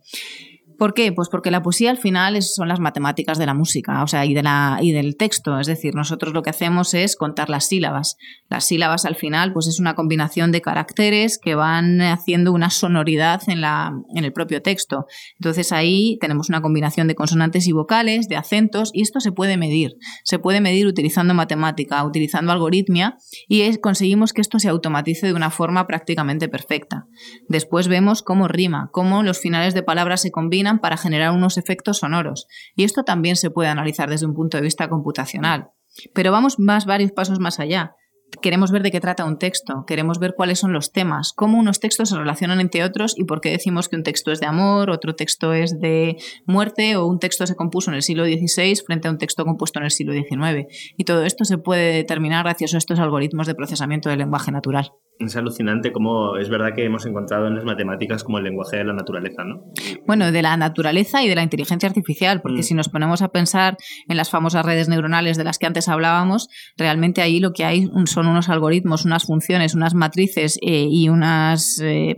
¿Por 0.81 0.95
qué? 0.95 1.13
Pues 1.13 1.29
porque 1.29 1.51
la 1.51 1.63
poesía 1.63 1.91
al 1.91 1.99
final 1.99 2.41
son 2.43 2.67
las 2.69 2.81
matemáticas 2.81 3.37
de 3.37 3.45
la 3.45 3.53
música, 3.53 4.03
o 4.03 4.07
sea, 4.07 4.25
y, 4.25 4.33
de 4.33 4.43
la, 4.43 4.79
y 4.81 4.93
del 4.93 5.19
texto. 5.19 5.61
Es 5.61 5.67
decir, 5.67 5.95
nosotros 5.95 6.33
lo 6.33 6.41
que 6.41 6.49
hacemos 6.49 6.95
es 6.95 7.17
contar 7.17 7.51
las 7.51 7.67
sílabas. 7.67 8.17
Las 8.49 8.65
sílabas 8.65 9.05
al 9.05 9.15
final, 9.15 9.53
pues 9.53 9.67
es 9.67 9.79
una 9.79 9.95
combinación 9.95 10.53
de 10.53 10.63
caracteres 10.63 11.39
que 11.39 11.55
van 11.55 12.01
haciendo 12.01 12.51
una 12.51 12.71
sonoridad 12.71 13.43
en, 13.47 13.61
la, 13.61 13.93
en 14.15 14.25
el 14.25 14.33
propio 14.33 14.63
texto. 14.63 15.05
Entonces 15.39 15.71
ahí 15.71 16.17
tenemos 16.19 16.49
una 16.49 16.63
combinación 16.63 17.09
de 17.09 17.15
consonantes 17.15 17.67
y 17.67 17.73
vocales, 17.73 18.27
de 18.29 18.37
acentos, 18.37 18.91
y 18.95 19.03
esto 19.03 19.21
se 19.21 19.33
puede 19.33 19.59
medir. 19.59 19.97
Se 20.25 20.39
puede 20.39 20.63
medir 20.63 20.87
utilizando 20.87 21.35
matemática, 21.35 22.03
utilizando 22.07 22.53
algoritmia, 22.53 23.19
y 23.49 23.77
conseguimos 23.81 24.33
que 24.33 24.41
esto 24.41 24.59
se 24.59 24.71
automatice 24.71 25.27
de 25.27 25.35
una 25.35 25.51
forma 25.51 25.87
prácticamente 25.87 26.49
perfecta. 26.49 27.05
Después 27.51 27.87
vemos 27.87 28.23
cómo 28.23 28.49
rima, 28.49 28.89
cómo 28.93 29.23
los 29.23 29.39
finales 29.41 29.75
de 29.75 29.83
palabras 29.83 30.23
se 30.23 30.31
combinan 30.31 30.70
para 30.79 30.97
generar 30.97 31.33
unos 31.33 31.59
efectos 31.59 31.99
sonoros. 31.99 32.47
Y 32.77 32.85
esto 32.85 33.03
también 33.03 33.37
se 33.37 33.51
puede 33.51 33.69
analizar 33.69 34.09
desde 34.09 34.27
un 34.27 34.35
punto 34.35 34.57
de 34.57 34.63
vista 34.63 34.89
computacional. 34.89 35.71
Pero 36.15 36.33
vamos 36.33 36.59
más 36.59 36.87
varios 36.87 37.13
pasos 37.13 37.41
más 37.41 37.59
allá. 37.61 37.97
Queremos 38.43 38.71
ver 38.71 38.83
de 38.85 38.93
qué 38.93 39.01
trata 39.01 39.25
un 39.25 39.39
texto, 39.39 39.85
queremos 39.89 40.21
ver 40.21 40.35
cuáles 40.37 40.61
son 40.61 40.73
los 40.73 40.93
temas, 40.93 41.33
cómo 41.35 41.59
unos 41.59 41.81
textos 41.81 42.11
se 42.11 42.17
relacionan 42.17 42.61
entre 42.61 42.85
otros 42.85 43.19
y 43.19 43.25
por 43.25 43.41
qué 43.41 43.51
decimos 43.51 43.89
que 43.89 43.97
un 43.97 44.05
texto 44.05 44.31
es 44.31 44.39
de 44.39 44.47
amor, 44.47 44.91
otro 44.91 45.17
texto 45.17 45.53
es 45.53 45.81
de 45.81 46.17
muerte 46.47 46.97
o 46.97 47.07
un 47.07 47.19
texto 47.19 47.45
se 47.49 47.57
compuso 47.57 47.91
en 47.91 47.97
el 47.97 48.03
siglo 48.03 48.25
XVI 48.25 48.77
frente 48.87 49.09
a 49.09 49.11
un 49.11 49.19
texto 49.19 49.45
compuesto 49.45 49.81
en 49.81 49.87
el 49.87 49.91
siglo 49.91 50.13
XIX. 50.13 50.69
Y 50.97 51.05
todo 51.05 51.25
esto 51.25 51.45
se 51.45 51.59
puede 51.59 51.93
determinar 51.93 52.45
gracias 52.45 52.73
a 52.75 52.79
estos 52.79 53.01
algoritmos 53.01 53.49
de 53.49 53.57
procesamiento 53.57 54.09
del 54.09 54.21
lenguaje 54.21 54.53
natural 54.53 54.93
es 55.27 55.37
alucinante 55.37 55.93
cómo 55.93 56.37
es 56.37 56.49
verdad 56.49 56.75
que 56.75 56.85
hemos 56.85 57.07
encontrado 57.07 57.47
en 57.47 57.55
las 57.55 57.65
matemáticas 57.65 58.25
como 58.25 58.39
el 58.39 58.45
lenguaje 58.45 58.79
de 58.79 58.85
la 58.85 58.93
naturaleza, 58.93 59.45
¿no? 59.45 59.65
Bueno, 60.07 60.33
de 60.33 60.43
la 60.43 60.57
naturaleza 60.57 61.23
y 61.23 61.29
de 61.29 61.35
la 61.35 61.43
inteligencia 61.43 61.89
artificial, 61.89 62.41
porque 62.41 62.61
mm. 62.61 62.65
si 62.65 62.75
nos 62.75 62.89
ponemos 62.89 63.23
a 63.23 63.29
pensar 63.29 63.77
en 64.09 64.17
las 64.17 64.31
famosas 64.31 64.65
redes 64.65 64.89
neuronales 64.89 65.37
de 65.37 65.45
las 65.45 65.59
que 65.59 65.67
antes 65.67 65.89
hablábamos, 65.89 66.49
realmente 66.77 67.23
ahí 67.23 67.41
lo 67.41 67.53
que 67.53 67.65
hay 67.65 67.89
son 68.07 68.27
unos 68.27 68.49
algoritmos, 68.49 69.05
unas 69.05 69.25
funciones, 69.25 69.75
unas 69.75 69.95
matrices 69.95 70.59
eh, 70.63 70.87
y 70.91 71.09
unas... 71.09 71.81
Eh, 71.81 72.17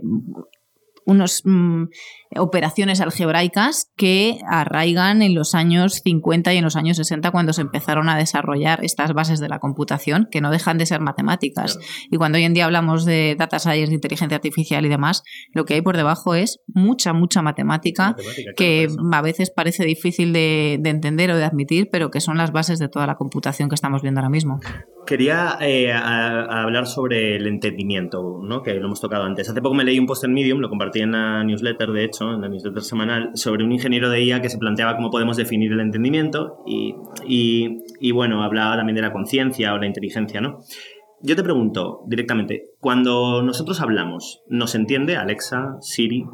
unos 1.05 1.41
mm, 1.43 1.83
operaciones 2.37 3.01
algebraicas 3.01 3.91
que 3.97 4.39
arraigan 4.47 5.21
en 5.21 5.35
los 5.35 5.55
años 5.55 6.01
50 6.03 6.53
y 6.53 6.57
en 6.57 6.63
los 6.63 6.75
años 6.75 6.97
60 6.97 7.31
cuando 7.31 7.53
se 7.53 7.61
empezaron 7.61 8.09
a 8.09 8.17
desarrollar 8.17 8.83
estas 8.83 9.13
bases 9.13 9.39
de 9.39 9.49
la 9.49 9.59
computación, 9.59 10.27
que 10.31 10.41
no 10.41 10.51
dejan 10.51 10.77
de 10.77 10.85
ser 10.85 10.99
matemáticas. 11.01 11.79
Y 12.11 12.17
cuando 12.17 12.37
hoy 12.37 12.43
en 12.43 12.53
día 12.53 12.65
hablamos 12.65 13.05
de 13.05 13.35
data 13.37 13.59
science, 13.59 13.89
de 13.89 13.95
inteligencia 13.95 14.35
artificial 14.35 14.85
y 14.85 14.89
demás, 14.89 15.23
lo 15.53 15.65
que 15.65 15.75
hay 15.75 15.81
por 15.81 15.97
debajo 15.97 16.35
es 16.35 16.59
mucha, 16.67 17.13
mucha 17.13 17.41
matemática, 17.41 18.15
que 18.55 18.87
a 19.11 19.21
veces 19.21 19.51
parece 19.51 19.85
difícil 19.85 20.33
de, 20.33 20.77
de 20.79 20.89
entender 20.89 21.31
o 21.31 21.37
de 21.37 21.43
admitir, 21.43 21.89
pero 21.91 22.11
que 22.11 22.21
son 22.21 22.37
las 22.37 22.51
bases 22.51 22.79
de 22.79 22.89
toda 22.89 23.07
la 23.07 23.15
computación 23.15 23.69
que 23.69 23.75
estamos 23.75 24.01
viendo 24.01 24.19
ahora 24.19 24.29
mismo. 24.29 24.59
Quería 25.05 25.57
eh, 25.59 25.91
hablar 25.91 26.87
sobre 26.87 27.35
el 27.35 27.47
entendimiento, 27.47 28.39
¿no? 28.41 28.63
que 28.63 28.73
lo 28.75 28.85
hemos 28.85 29.01
tocado 29.01 29.23
antes. 29.23 29.49
Hace 29.49 29.61
poco 29.61 29.75
me 29.75 29.83
leí 29.83 29.99
un 29.99 30.05
post 30.05 30.23
en 30.23 30.33
Medium, 30.33 30.59
lo 30.59 30.69
compartí 30.69 31.01
en 31.01 31.11
la 31.11 31.43
newsletter, 31.43 31.91
de 31.91 32.05
hecho, 32.05 32.33
en 32.33 32.41
la 32.41 32.47
newsletter 32.47 32.81
semanal, 32.81 33.31
sobre 33.33 33.65
un 33.65 33.71
ingeniero 33.71 34.09
de 34.09 34.23
IA 34.23 34.41
que 34.41 34.49
se 34.49 34.57
planteaba 34.57 34.95
cómo 34.95 35.09
podemos 35.09 35.35
definir 35.35 35.73
el 35.73 35.81
entendimiento 35.81 36.63
y, 36.65 36.95
y, 37.27 38.11
bueno, 38.11 38.43
hablaba 38.43 38.77
también 38.77 38.95
de 38.95 39.01
la 39.01 39.11
conciencia 39.11 39.73
o 39.73 39.77
la 39.77 39.87
inteligencia. 39.87 40.39
¿no? 40.39 40.59
Yo 41.21 41.35
te 41.35 41.43
pregunto 41.43 42.01
directamente, 42.07 42.63
cuando 42.79 43.41
nosotros 43.43 43.81
hablamos, 43.81 44.43
¿nos 44.47 44.75
entiende 44.75 45.17
Alexa, 45.17 45.77
Siri? 45.81 46.25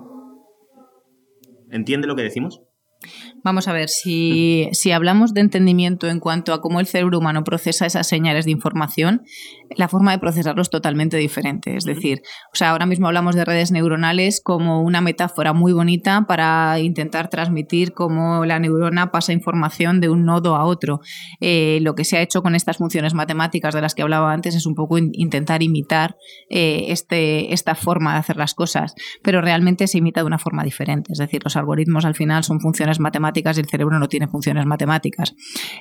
¿Entiende 1.72 2.08
lo 2.08 2.16
que 2.16 2.24
decimos? 2.24 2.62
Vamos 3.44 3.68
a 3.68 3.74
ver, 3.74 3.90
si, 3.90 4.68
si, 4.74 4.92
hablamos 4.92 5.34
de 5.34 5.42
entendimiento 5.42 6.08
en 6.08 6.20
cuanto 6.20 6.54
a 6.54 6.62
cómo 6.62 6.80
el 6.80 6.88
cerebro 6.88 7.20
humano 7.20 7.44
procesa 7.44 7.86
esas 7.86 8.08
señales 8.08 8.46
de 8.46 8.52
información, 8.52 9.22
la 9.76 9.88
forma 9.88 10.12
de 10.12 10.20
procesarlo 10.20 10.62
es 10.62 10.70
totalmente 10.70 11.16
diferente. 11.16 11.78
Es 11.78 11.86
decir, 11.86 12.22
o 12.52 12.56
sea, 12.56 12.72
ahora 12.72 12.86
mismo 12.86 13.08
hablamos 13.08 13.36
de 13.36 13.46
redes 13.46 13.72
neuronales 13.72 14.42
como 14.44 14.82
una 14.82 15.00
metáfora 15.00 15.54
muy 15.54 15.72
bonita 15.72 16.26
para 16.28 16.80
intentar 16.80 17.30
transmitir 17.30 17.94
cómo 17.94 18.46
la 18.46 18.60
neurona 18.60 19.12
pasa 19.12 19.32
información 19.32 20.02
de 20.02 20.10
un 20.10 20.26
nodo 20.26 20.56
a 20.56 20.66
otro. 20.66 21.00
Eh, 21.40 21.80
lo 21.82 21.96
que 21.96 22.04
se 22.04 22.18
ha 22.18 22.22
hecho 22.22 22.42
con 22.42 22.56
estas 22.56 22.78
funciones 22.78 23.14
matemáticas 23.14 23.74
de 23.74 23.82
las 23.82 23.96
que 23.96 24.02
hablaba 24.02 24.34
antes 24.34 24.54
es 24.56 24.66
un 24.66 24.76
poco 24.76 24.98
intentar 24.98 25.64
imitar 25.64 26.18
eh, 26.50 26.86
este, 26.90 27.54
esta 27.54 27.76
forma 27.76 28.14
de 28.14 28.20
hacer 28.20 28.36
las 28.36 28.54
cosas, 28.54 28.96
pero 29.24 29.42
realmente 29.42 29.88
se 29.88 30.00
imita 30.00 30.22
de 30.22 30.28
una 30.28 30.40
forma 30.40 30.64
diferente. 30.64 31.14
Es 31.14 31.20
decir, 31.20 31.42
los 31.44 31.56
algoritmos 31.56 32.04
al 32.04 32.16
final 32.16 32.44
son 32.44 32.60
funciones 32.60 33.00
matemáticas 33.00 33.29
y 33.58 33.60
el 33.60 33.70
cerebro 33.70 34.00
no 34.00 34.08
tiene 34.08 34.28
funciones 34.28 34.66
matemáticas. 34.66 35.34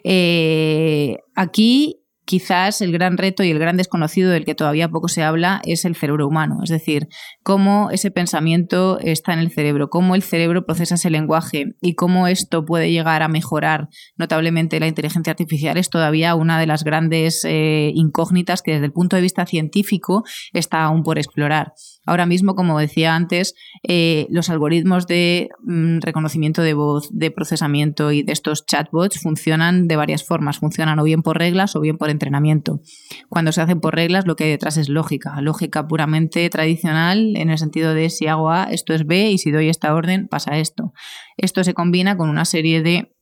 Eh, 0.05 1.17
aquí 1.35 2.03
quizás 2.29 2.83
el 2.83 2.93
gran 2.93 3.17
reto 3.17 3.43
y 3.43 3.51
el 3.51 3.59
gran 3.59 3.79
desconocido 3.79 4.31
del 4.31 4.45
que 4.45 4.55
todavía 4.55 4.91
poco 4.91 5.09
se 5.09 5.23
habla 5.23 5.63
es 5.65 5.87
el 5.87 5.97
cerebro 5.97 6.27
humano, 6.27 6.59
es 6.63 6.69
decir, 6.69 7.09
cómo 7.43 7.91
ese 7.91 8.11
pensamiento 8.11 8.99
está 9.01 9.33
en 9.33 9.39
el 9.39 9.51
cerebro, 9.51 9.89
cómo 9.89 10.15
el 10.15 10.23
cerebro 10.23 10.67
procesa 10.67 10.97
ese 10.97 11.09
lenguaje 11.09 11.75
y 11.81 11.95
cómo 11.95 12.29
esto 12.29 12.67
puede 12.67 12.91
llegar 12.93 13.23
a 13.23 13.29
mejorar 13.29 13.89
notablemente 14.19 14.79
la 14.79 14.89
inteligencia 14.89 15.31
artificial 15.31 15.79
es 15.79 15.89
todavía 15.89 16.35
una 16.35 16.61
de 16.61 16.67
las 16.67 16.85
grandes 16.85 17.47
eh, 17.47 17.93
incógnitas 17.95 18.61
que 18.61 18.73
desde 18.73 18.85
el 18.85 18.93
punto 18.93 19.17
de 19.17 19.23
vista 19.23 19.47
científico 19.47 20.23
está 20.53 20.85
aún 20.85 21.05
por 21.05 21.17
explorar. 21.17 21.73
Ahora 22.09 22.25
mismo, 22.25 22.55
como 22.55 22.79
decía 22.79 23.15
antes, 23.15 23.55
eh, 23.87 24.27
los 24.31 24.49
algoritmos 24.49 25.07
de 25.07 25.51
mm, 25.63 25.99
reconocimiento 26.01 26.63
de 26.63 26.73
voz, 26.73 27.11
de 27.13 27.31
procesamiento 27.31 28.13
y 28.13 28.23
de 28.23 28.33
estos 28.33 28.65
chatbots 28.65 29.21
funcionan 29.21 29.89
de 29.89 29.97
varias 29.97 30.25
formas. 30.25 30.57
Funcionan 30.57 30.99
o 31.01 31.05
bien 31.05 31.23
por 31.23 31.37
reglas 31.37 31.77
o 31.77 31.81
bien 31.81 31.99
por 31.99 32.09
entrenamiento. 32.09 32.81
Cuando 33.29 33.53
se 33.53 33.61
hacen 33.61 33.81
por 33.81 33.95
reglas, 33.95 34.27
lo 34.27 34.37
que 34.37 34.45
hay 34.45 34.51
detrás 34.51 34.79
es 34.79 34.89
lógica. 34.89 35.39
Lógica 35.43 35.87
puramente 35.87 36.49
tradicional 36.49 37.37
en 37.37 37.51
el 37.51 37.59
sentido 37.59 37.93
de 37.93 38.09
si 38.09 38.27
hago 38.27 38.51
A, 38.51 38.65
esto 38.65 38.95
es 38.95 39.05
B 39.05 39.31
y 39.31 39.37
si 39.37 39.51
doy 39.51 39.69
esta 39.69 39.95
orden, 39.95 40.29
pasa 40.29 40.57
esto. 40.57 40.95
Esto 41.37 41.63
se 41.63 41.75
combina 41.75 42.17
con 42.17 42.31
una 42.31 42.47
serie 42.47 42.83
de 42.83 43.13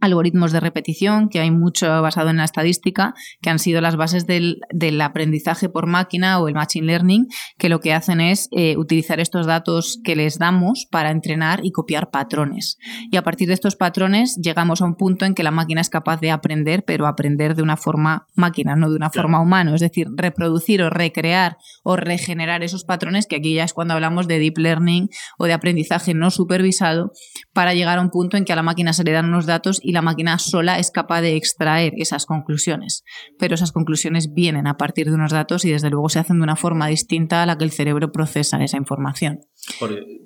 algoritmos 0.00 0.52
de 0.52 0.60
repetición, 0.60 1.28
que 1.28 1.40
hay 1.40 1.50
mucho 1.50 1.86
basado 2.02 2.30
en 2.30 2.36
la 2.36 2.44
estadística, 2.44 3.14
que 3.40 3.50
han 3.50 3.58
sido 3.58 3.80
las 3.80 3.96
bases 3.96 4.26
del, 4.26 4.60
aprendizaje 5.00 5.68
por 5.68 5.86
máquina 5.86 6.40
o 6.40 6.48
el 6.48 6.54
machine 6.54 6.86
learning, 6.86 7.26
que 7.58 7.68
lo 7.68 7.80
que 7.80 7.92
hacen 7.92 8.20
es 8.20 8.48
eh, 8.52 8.76
utilizar 8.76 9.20
estos 9.20 9.46
datos 9.46 10.00
que 10.04 10.16
les 10.16 10.38
damos 10.38 10.86
para 10.90 11.10
entrenar 11.10 11.60
y 11.62 11.72
copiar 11.72 12.10
patrones. 12.10 12.78
Y 13.10 13.16
a 13.16 13.22
partir 13.22 13.48
de 13.48 13.54
estos 13.54 13.76
patrones 13.76 14.36
llegamos 14.42 14.80
a 14.80 14.84
un 14.84 14.96
punto 14.96 15.24
en 15.24 15.34
que 15.34 15.42
la 15.42 15.50
máquina 15.50 15.80
es 15.80 15.90
capaz 15.90 16.20
de 16.20 16.30
aprender, 16.30 16.84
pero 16.84 17.06
aprender 17.06 17.54
de 17.54 17.62
una 17.62 17.76
forma 17.76 18.26
máquina, 18.34 18.76
no 18.76 18.90
de 18.90 18.96
una 18.96 19.10
forma 19.10 19.40
humana, 19.40 19.74
es 19.74 19.80
decir, 19.80 20.08
reproducir 20.16 20.82
o 20.82 20.90
recrear 20.90 21.58
o 21.82 21.96
regenerar 21.96 22.62
esos 22.62 22.84
patrones, 22.84 23.26
que 23.26 23.36
aquí 23.36 23.54
ya 23.54 23.64
es 23.64 23.72
cuando 23.72 23.94
hablamos 23.94 24.28
de 24.28 24.38
deep 24.38 24.58
learning 24.58 25.08
o 25.38 25.46
de 25.46 25.52
aprendizaje 25.52 26.14
no 26.14 26.30
supervisado, 26.30 27.12
para 27.52 27.74
llegar 27.74 27.98
a 27.98 28.02
un 28.02 28.10
punto 28.10 28.36
en 28.36 28.44
que 28.44 28.52
a 28.52 28.56
la 28.56 28.62
máquina 28.62 28.92
se 28.92 29.04
le 29.04 29.12
dan 29.12 29.26
unos 29.26 29.46
datos 29.46 29.80
y 29.88 29.92
la 29.92 30.02
máquina 30.02 30.38
sola 30.38 30.78
es 30.78 30.90
capaz 30.90 31.22
de 31.22 31.34
extraer 31.34 31.94
esas 31.96 32.26
conclusiones. 32.26 33.04
Pero 33.38 33.54
esas 33.54 33.72
conclusiones 33.72 34.34
vienen 34.34 34.66
a 34.66 34.76
partir 34.76 35.06
de 35.06 35.14
unos 35.14 35.32
datos 35.32 35.64
y 35.64 35.70
desde 35.70 35.88
luego 35.88 36.10
se 36.10 36.18
hacen 36.18 36.36
de 36.36 36.42
una 36.42 36.56
forma 36.56 36.88
distinta 36.88 37.42
a 37.42 37.46
la 37.46 37.56
que 37.56 37.64
el 37.64 37.70
cerebro 37.70 38.12
procesa 38.12 38.62
esa 38.62 38.76
información. 38.76 39.40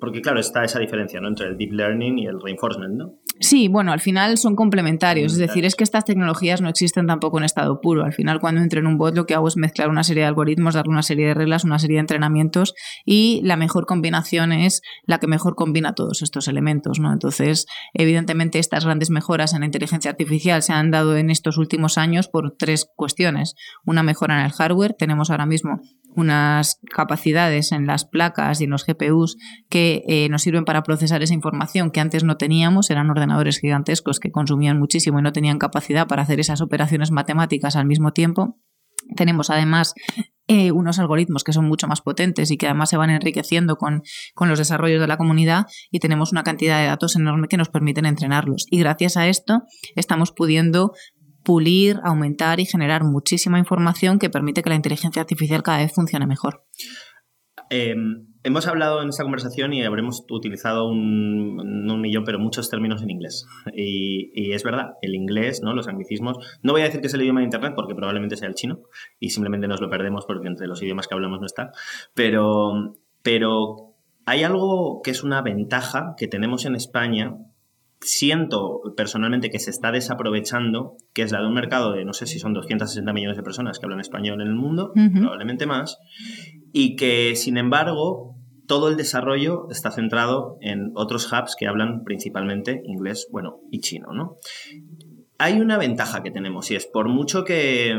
Porque, 0.01 0.19
claro, 0.21 0.41
está 0.41 0.65
esa 0.65 0.79
diferencia 0.79 1.21
¿no? 1.21 1.29
entre 1.29 1.47
el 1.47 1.57
deep 1.57 1.71
learning 1.71 2.19
y 2.19 2.25
el 2.25 2.41
reinforcement, 2.41 2.93
¿no? 2.93 3.19
Sí, 3.43 3.67
bueno, 3.67 3.91
al 3.91 3.99
final 3.99 4.37
son 4.37 4.55
complementarios. 4.55 5.33
Es 5.33 5.37
decir, 5.37 5.65
es 5.65 5.75
que 5.75 5.83
estas 5.83 6.05
tecnologías 6.05 6.61
no 6.61 6.69
existen 6.69 7.07
tampoco 7.07 7.39
en 7.39 7.43
estado 7.43 7.81
puro. 7.81 8.05
Al 8.05 8.13
final, 8.13 8.39
cuando 8.39 8.61
entro 8.61 8.79
en 8.79 8.87
un 8.87 8.97
bot, 8.97 9.13
lo 9.17 9.25
que 9.25 9.35
hago 9.35 9.49
es 9.49 9.57
mezclar 9.57 9.89
una 9.89 10.05
serie 10.05 10.23
de 10.23 10.27
algoritmos, 10.27 10.75
darle 10.75 10.93
una 10.93 11.03
serie 11.03 11.27
de 11.27 11.33
reglas, 11.33 11.65
una 11.65 11.77
serie 11.77 11.97
de 11.97 12.01
entrenamientos 12.01 12.73
y 13.05 13.41
la 13.43 13.57
mejor 13.57 13.85
combinación 13.85 14.53
es 14.53 14.81
la 15.05 15.19
que 15.19 15.27
mejor 15.27 15.55
combina 15.55 15.93
todos 15.93 16.21
estos 16.21 16.47
elementos. 16.47 17.01
¿no? 17.01 17.11
Entonces, 17.11 17.65
evidentemente, 17.93 18.59
estas 18.59 18.85
grandes 18.85 19.09
mejoras 19.09 19.53
en 19.53 19.59
la 19.59 19.65
inteligencia 19.65 20.11
artificial 20.11 20.63
se 20.63 20.71
han 20.71 20.89
dado 20.89 21.17
en 21.17 21.29
estos 21.29 21.57
últimos 21.57 21.97
años 21.97 22.29
por 22.29 22.55
tres 22.57 22.87
cuestiones. 22.95 23.55
Una 23.85 24.03
mejora 24.03 24.39
en 24.39 24.45
el 24.45 24.53
hardware. 24.53 24.95
Tenemos 24.97 25.29
ahora 25.29 25.45
mismo 25.45 25.81
unas 26.15 26.79
capacidades 26.95 27.71
en 27.71 27.87
las 27.87 28.05
placas 28.05 28.61
y 28.61 28.65
en 28.65 28.69
los 28.69 28.85
GPUs 28.85 29.37
que 29.69 30.03
eh, 30.07 30.29
nos 30.29 30.43
sirven 30.43 30.65
para 30.65 30.83
procesar 30.83 31.23
esa 31.23 31.33
información 31.33 31.91
que 31.91 31.99
antes 31.99 32.23
no 32.23 32.37
teníamos, 32.37 32.89
eran 32.89 33.09
ordenadores 33.09 33.32
gigantescos 33.59 34.19
que 34.19 34.31
consumían 34.31 34.79
muchísimo 34.79 35.19
y 35.19 35.21
no 35.21 35.31
tenían 35.31 35.59
capacidad 35.59 36.07
para 36.07 36.23
hacer 36.23 36.39
esas 36.39 36.61
operaciones 36.61 37.11
matemáticas 37.11 37.75
al 37.75 37.85
mismo 37.85 38.11
tiempo. 38.11 38.59
Tenemos 39.15 39.49
además 39.49 39.93
eh, 40.47 40.71
unos 40.71 40.99
algoritmos 40.99 41.43
que 41.43 41.53
son 41.53 41.67
mucho 41.67 41.87
más 41.87 42.01
potentes 42.01 42.51
y 42.51 42.57
que 42.57 42.67
además 42.67 42.89
se 42.89 42.97
van 42.97 43.09
enriqueciendo 43.09 43.75
con, 43.75 44.03
con, 44.33 44.49
los 44.49 44.59
desarrollos 44.59 45.01
de 45.01 45.07
la 45.07 45.17
comunidad 45.17 45.65
y 45.91 45.99
tenemos 45.99 46.31
una 46.31 46.43
cantidad 46.43 46.79
de 46.79 46.87
datos 46.87 47.15
enorme 47.15 47.47
que 47.47 47.57
nos 47.57 47.69
permiten 47.69 48.05
entrenarlos. 48.05 48.65
Y 48.69 48.79
gracias 48.79 49.17
a 49.17 49.27
esto 49.27 49.63
estamos 49.95 50.31
pudiendo 50.31 50.93
pulir, 51.43 51.99
aumentar 52.03 52.59
y 52.59 52.65
generar 52.65 53.03
muchísima 53.03 53.59
información 53.59 54.19
que 54.19 54.29
permite 54.29 54.63
que 54.63 54.69
la 54.69 54.75
inteligencia 54.75 55.21
artificial 55.21 55.63
cada 55.63 55.79
vez 55.79 55.93
funcione 55.93 56.25
mejor. 56.25 56.65
Em, 57.69 58.32
hemos 58.43 58.67
hablado 58.67 59.01
en 59.01 59.09
esta 59.09 59.23
conversación 59.23 59.73
y 59.73 59.83
habremos 59.83 60.25
utilizado 60.29 60.87
un, 60.87 61.59
un 61.89 62.01
millón, 62.01 62.23
pero 62.25 62.39
muchos 62.39 62.69
términos 62.69 63.01
en 63.01 63.09
inglés. 63.09 63.47
Y, 63.73 64.51
es 64.53 64.63
verdad, 64.63 64.93
el 65.01 65.15
inglés, 65.15 65.61
¿no? 65.63 65.73
los 65.73 65.87
anglicismos. 65.87 66.37
No 66.61 66.73
voy 66.73 66.81
a 66.81 66.85
decir 66.85 67.01
que 67.01 67.07
es 67.07 67.13
el 67.13 67.21
idioma 67.21 67.39
de 67.39 67.45
Internet 67.45 67.73
porque 67.75 67.95
probablemente 67.95 68.37
sea 68.37 68.47
el 68.47 68.55
chino 68.55 68.81
y 69.19 69.29
simplemente 69.29 69.67
nos 69.67 69.81
lo 69.81 69.89
perdemos 69.89 70.25
porque 70.25 70.47
entre 70.47 70.67
los 70.67 70.81
idiomas 70.81 71.07
que 71.07 71.15
hablamos 71.15 71.39
no 71.39 71.45
está. 71.45 71.71
Pero, 72.13 72.95
pero 73.21 73.93
hay 74.25 74.43
algo 74.43 75.01
que 75.03 75.11
es 75.11 75.23
una 75.23 75.41
ventaja 75.41 76.15
que 76.17 76.27
tenemos 76.27 76.65
en 76.65 76.75
España 76.75 77.35
siento 78.05 78.81
personalmente 78.95 79.49
que 79.49 79.59
se 79.59 79.69
está 79.69 79.91
desaprovechando, 79.91 80.97
que 81.13 81.21
es 81.21 81.31
la 81.31 81.39
de 81.39 81.47
un 81.47 81.53
mercado 81.53 81.93
de 81.93 82.05
no 82.05 82.13
sé 82.13 82.27
si 82.27 82.39
son 82.39 82.53
260 82.53 83.13
millones 83.13 83.37
de 83.37 83.43
personas 83.43 83.79
que 83.79 83.85
hablan 83.85 84.01
español 84.01 84.41
en 84.41 84.47
el 84.47 84.55
mundo, 84.55 84.91
probablemente 84.93 85.65
más, 85.65 85.99
y 86.73 86.95
que 86.95 87.35
sin 87.35 87.57
embargo 87.57 88.32
todo 88.67 88.87
el 88.87 88.97
desarrollo 88.97 89.67
está 89.69 89.91
centrado 89.91 90.57
en 90.61 90.91
otros 90.95 91.31
hubs 91.31 91.55
que 91.57 91.67
hablan 91.67 92.03
principalmente 92.03 92.81
inglés, 92.85 93.27
bueno, 93.31 93.59
y 93.71 93.79
chino, 93.79 94.13
¿no? 94.13 94.37
hay 95.43 95.59
una 95.59 95.77
ventaja 95.77 96.23
que 96.23 96.31
tenemos 96.31 96.71
y 96.71 96.75
es 96.75 96.85
por 96.85 97.09
mucho 97.09 97.43
que, 97.43 97.93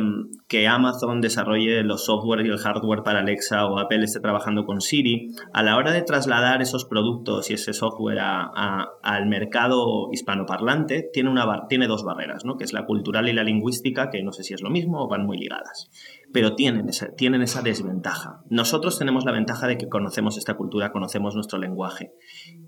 Amazon 0.68 1.20
desarrolle 1.20 1.82
los 1.82 2.04
software 2.04 2.46
y 2.46 2.48
el 2.48 2.58
hardware 2.58 3.02
para 3.02 3.18
Alexa 3.18 3.66
o 3.66 3.78
Apple 3.78 4.04
esté 4.04 4.20
trabajando 4.20 4.64
con 4.64 4.80
Siri, 4.80 5.32
a 5.52 5.64
la 5.64 5.76
hora 5.76 5.90
de 5.90 6.02
trasladar 6.02 6.62
esos 6.62 6.84
productos 6.84 7.50
y 7.50 7.54
ese 7.54 7.72
software 7.72 8.20
al 8.20 9.26
mercado 9.26 10.08
hispanoparlante, 10.12 11.10
tiene, 11.12 11.28
una, 11.28 11.66
tiene 11.68 11.88
dos 11.88 12.04
barreras, 12.04 12.44
¿no? 12.44 12.56
que 12.56 12.64
es 12.64 12.72
la 12.72 12.86
cultural 12.86 13.28
y 13.28 13.32
la 13.32 13.42
lingüística, 13.42 14.10
que 14.10 14.22
no 14.22 14.32
sé 14.32 14.44
si 14.44 14.54
es 14.54 14.62
lo 14.62 14.70
mismo 14.70 15.04
o 15.04 15.08
van 15.08 15.26
muy 15.26 15.36
ligadas, 15.36 15.90
pero 16.34 16.56
tienen 16.56 16.88
esa, 16.88 17.14
tienen 17.14 17.42
esa 17.42 17.62
desventaja. 17.62 18.42
Nosotros 18.50 18.98
tenemos 18.98 19.24
la 19.24 19.30
ventaja 19.30 19.68
de 19.68 19.78
que 19.78 19.88
conocemos 19.88 20.36
esta 20.36 20.56
cultura, 20.56 20.90
conocemos 20.90 21.36
nuestro 21.36 21.60
lenguaje 21.60 22.12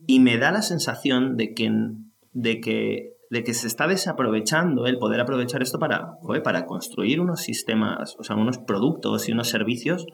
y 0.07 0.21
me 0.21 0.39
da 0.39 0.53
la 0.53 0.63
sensación 0.63 1.37
de 1.37 1.53
que, 1.53 1.73
de 2.33 2.61
que 2.61 3.17
de 3.29 3.43
que 3.43 3.55
se 3.55 3.67
está 3.67 3.89
desaprovechando 3.89 4.87
el 4.87 4.99
poder 4.99 5.21
aprovechar 5.21 5.61
esto 5.61 5.81
para, 5.81 6.13
para 6.45 6.65
construir 6.65 7.21
unos 7.21 7.41
sistemas, 7.41 8.15
o 8.21 8.23
sea, 8.23 8.37
unos 8.37 8.59
productos 8.59 9.29
y 9.29 9.33
unos 9.33 9.49
servicios 9.49 10.07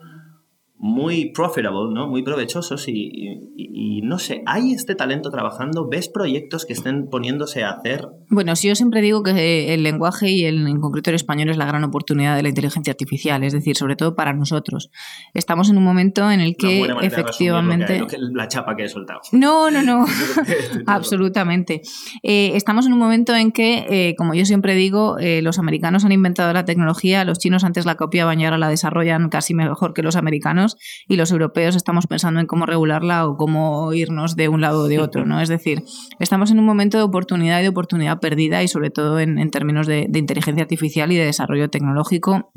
muy 0.75 1.31
profitable, 1.31 1.93
¿no? 1.93 2.07
Muy 2.07 2.23
provechosos 2.23 2.87
y, 2.87 4.01
no 4.03 4.19
sé, 4.19 4.43
¿hay 4.45 4.73
este 4.73 4.95
talento 4.95 5.29
trabajando? 5.29 5.87
¿Ves 5.87 6.09
proyectos 6.09 6.65
que 6.65 6.73
estén 6.73 7.07
poniéndose 7.09 7.63
a 7.63 7.71
hacer? 7.71 8.09
Bueno, 8.29 8.55
sí, 8.55 8.67
yo 8.67 8.75
siempre 8.75 9.01
digo 9.01 9.23
que 9.23 9.73
el 9.73 9.83
lenguaje 9.83 10.29
y 10.29 10.43
el, 10.43 10.67
en 10.67 10.81
concreto 10.81 11.09
el 11.09 11.15
español 11.15 11.49
es 11.49 11.57
la 11.57 11.65
gran 11.65 11.83
oportunidad 11.85 12.35
de 12.35 12.43
la 12.43 12.49
inteligencia 12.49 12.91
artificial, 12.91 13.43
es 13.43 13.53
decir, 13.53 13.77
sobre 13.77 13.95
todo 13.95 14.15
para 14.15 14.33
nosotros. 14.33 14.91
Estamos 15.33 15.69
en 15.69 15.77
un 15.77 15.83
momento 15.83 16.29
en 16.29 16.41
el 16.41 16.57
que 16.57 16.85
efectivamente... 17.01 18.05
la 18.33 18.47
chapa 18.49 18.75
que 18.75 18.83
he 18.83 18.89
soltado. 18.89 19.21
No, 19.31 19.71
no, 19.71 19.83
no, 19.83 20.05
absolutamente. 20.85 21.81
Eh, 22.23 22.51
estamos 22.55 22.85
en 22.87 22.93
un 22.93 22.99
momento 22.99 23.33
en 23.35 23.51
que, 23.51 23.85
eh, 23.89 24.15
como 24.17 24.33
yo 24.33 24.45
siempre 24.45 24.75
digo, 24.75 25.17
eh, 25.19 25.41
los 25.41 25.59
americanos 25.59 26.03
han 26.03 26.11
inventado 26.11 26.51
la 26.51 26.65
tecnología, 26.65 27.23
los 27.23 27.39
chinos 27.39 27.63
antes 27.63 27.85
la 27.85 27.95
copiaban 27.95 28.41
y 28.41 28.45
ahora 28.45 28.57
la 28.57 28.69
desarrollan 28.69 29.29
casi 29.29 29.53
mejor 29.53 29.93
que 29.93 30.03
los 30.03 30.15
americanos 30.15 30.62
y 31.07 31.15
los 31.15 31.31
europeos 31.31 31.75
estamos 31.75 32.07
pensando 32.07 32.39
en 32.39 32.47
cómo 32.47 32.65
regularla 32.65 33.27
o 33.27 33.37
cómo 33.37 33.93
irnos 33.93 34.35
de 34.35 34.49
un 34.49 34.61
lado 34.61 34.83
o 34.83 34.87
de 34.87 34.99
otro, 34.99 35.25
¿no? 35.25 35.41
Es 35.41 35.49
decir, 35.49 35.83
estamos 36.19 36.51
en 36.51 36.59
un 36.59 36.65
momento 36.65 36.97
de 36.97 37.03
oportunidad 37.03 37.59
y 37.59 37.63
de 37.63 37.69
oportunidad 37.69 38.19
perdida 38.19 38.63
y 38.63 38.67
sobre 38.67 38.89
todo 38.89 39.19
en, 39.19 39.51
términos 39.51 39.87
de 39.87 40.07
inteligencia 40.13 40.63
artificial 40.63 41.11
y 41.11 41.17
de 41.17 41.25
desarrollo 41.25 41.69
tecnológico 41.69 42.51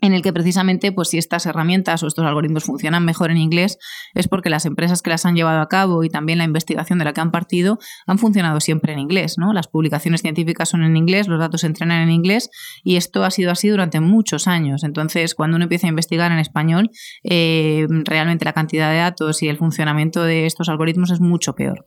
en 0.00 0.12
el 0.12 0.22
que 0.22 0.32
precisamente, 0.32 0.92
pues 0.92 1.08
si 1.08 1.18
estas 1.18 1.46
herramientas 1.46 2.02
o 2.02 2.06
estos 2.06 2.24
algoritmos 2.24 2.64
funcionan 2.64 3.04
mejor 3.04 3.30
en 3.30 3.36
inglés, 3.36 3.78
es 4.14 4.28
porque 4.28 4.50
las 4.50 4.66
empresas 4.66 5.02
que 5.02 5.10
las 5.10 5.26
han 5.26 5.34
llevado 5.34 5.60
a 5.60 5.68
cabo 5.68 6.04
y 6.04 6.08
también 6.08 6.38
la 6.38 6.44
investigación 6.44 6.98
de 6.98 7.04
la 7.04 7.12
que 7.12 7.20
han 7.20 7.30
partido 7.30 7.78
han 8.06 8.18
funcionado 8.18 8.60
siempre 8.60 8.92
en 8.92 8.98
inglés, 8.98 9.36
¿no? 9.38 9.52
Las 9.52 9.68
publicaciones 9.68 10.22
científicas 10.22 10.68
son 10.68 10.82
en 10.82 10.96
inglés, 10.96 11.28
los 11.28 11.38
datos 11.38 11.62
se 11.62 11.66
entrenan 11.66 12.02
en 12.02 12.10
inglés 12.10 12.50
y 12.82 12.96
esto 12.96 13.24
ha 13.24 13.30
sido 13.30 13.50
así 13.50 13.68
durante 13.68 14.00
muchos 14.00 14.48
años. 14.48 14.84
Entonces, 14.84 15.34
cuando 15.34 15.56
uno 15.56 15.64
empieza 15.64 15.86
a 15.86 15.90
investigar 15.90 16.32
en 16.32 16.38
español, 16.38 16.90
eh, 17.22 17.86
realmente 18.04 18.44
la 18.44 18.52
cantidad 18.52 18.90
de 18.90 18.98
datos 18.98 19.42
y 19.42 19.48
el 19.48 19.56
funcionamiento 19.56 20.22
de 20.22 20.46
estos 20.46 20.68
algoritmos 20.68 21.10
es 21.10 21.20
mucho 21.20 21.54
peor. 21.54 21.86